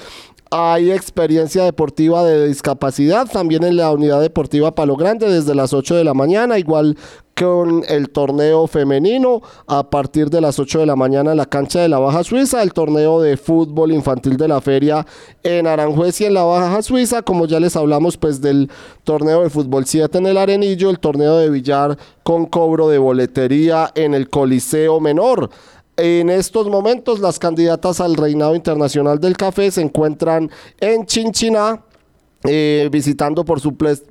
Hay 0.57 0.93
experiencia 0.93 1.65
deportiva 1.65 2.23
de 2.23 2.47
discapacidad 2.47 3.27
también 3.27 3.65
en 3.65 3.77
la 3.77 3.91
unidad 3.91 4.21
deportiva 4.21 4.73
Palo 4.73 4.95
Grande 4.95 5.29
desde 5.29 5.53
las 5.53 5.73
8 5.73 5.97
de 5.97 6.05
la 6.05 6.15
mañana, 6.15 6.61
igual 6.61 6.97
con 7.37 7.83
el 7.89 8.11
torneo 8.11 8.69
femenino 8.69 9.43
a 9.67 9.91
partir 9.91 10.31
de 10.31 10.41
las 10.41 10.61
8 10.61 10.79
de 10.79 10.87
la 10.87 10.95
mañana 10.95 11.33
en 11.33 11.39
la 11.39 11.47
cancha 11.47 11.81
de 11.81 11.89
la 11.89 11.99
Baja 11.99 12.23
Suiza, 12.23 12.63
el 12.63 12.73
torneo 12.73 13.21
de 13.21 13.37
fútbol 13.37 13.91
infantil 13.91 14.37
de 14.37 14.47
la 14.47 14.61
feria 14.61 15.05
en 15.43 15.67
Aranjuez 15.67 16.21
y 16.21 16.27
en 16.27 16.35
la 16.35 16.45
Baja 16.45 16.83
Suiza, 16.83 17.23
como 17.23 17.47
ya 17.47 17.59
les 17.59 17.75
hablamos 17.75 18.17
pues 18.17 18.41
del 18.41 18.71
torneo 19.03 19.43
de 19.43 19.51
fútbol 19.51 19.87
7 19.87 20.19
en 20.19 20.27
el 20.29 20.37
Arenillo, 20.37 20.89
el 20.89 21.01
torneo 21.01 21.37
de 21.37 21.51
billar 21.51 21.99
con 22.23 22.47
cobro 22.47 22.89
de 22.89 22.99
boletería 22.99 23.91
en 23.97 24.15
el 24.15 24.31
Coliseo 24.31 25.01
Menor. 25.01 25.51
En 25.97 26.29
estos 26.29 26.67
momentos 26.69 27.21
las 27.21 27.39
candidatas 27.39 28.01
al 28.01 28.17
reinado 28.17 28.57
internacional 28.57 29.21
del 29.21 29.37
café 29.37 29.71
se 29.71 29.81
encuentran 29.81 30.51
en 30.81 31.07
Chinchiná. 31.07 31.85
Eh, 32.47 32.91
visitando 32.93 33.43
por, 33.47 33.61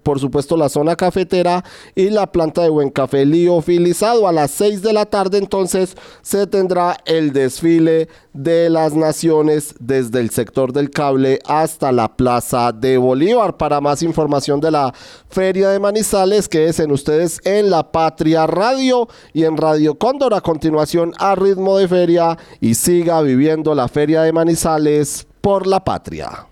por 0.02 0.20
supuesto 0.20 0.58
la 0.58 0.68
zona 0.68 0.96
cafetera 0.96 1.64
y 1.94 2.10
la 2.10 2.32
planta 2.32 2.64
de 2.64 2.70
buen 2.70 2.90
café 2.90 3.26
liofilizado. 3.28 4.28
A 4.28 4.32
las 4.32 4.50
6 4.52 4.82
de 4.82 4.92
la 4.92 5.06
tarde 5.06 5.38
entonces 5.38 5.96
se 6.24 6.48
tendrá 6.48 6.98
el 7.06 7.32
desfile 7.32 8.08
de 8.34 8.72
las 8.72 8.96
naciones 8.96 9.76
desde 9.80 10.20
el 10.20 10.32
sector 10.32 10.74
del 10.74 10.90
cable 10.90 11.40
hasta 11.46 11.92
la 11.92 12.18
plaza 12.18 12.72
de 12.72 12.98
Bolívar. 12.98 13.58
Para 13.58 13.82
más 13.82 14.02
información 14.02 14.60
de 14.60 14.72
la 14.72 14.92
feria 15.30 15.70
de 15.70 15.80
Manizales 15.80 16.50
que 16.50 16.66
es 16.66 16.80
en 16.80 16.92
ustedes 16.92 17.40
en 17.44 17.70
la 17.70 17.92
Patria 17.92 18.48
Radio 18.48 19.08
y 19.34 19.44
en 19.44 19.58
Radio 19.58 19.94
Cóndor. 19.94 20.34
A 20.34 20.42
continuación 20.42 21.14
a 21.20 21.36
ritmo 21.36 21.78
de 21.78 21.88
feria 21.88 22.36
y 22.60 22.74
siga 22.74 23.22
viviendo 23.22 23.76
la 23.76 23.88
feria 23.88 24.24
de 24.24 24.34
Manizales 24.34 25.28
por 25.40 25.68
la 25.68 25.84
patria. 25.84 26.48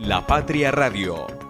La 0.00 0.26
Patria 0.26 0.70
Radio 0.70 1.45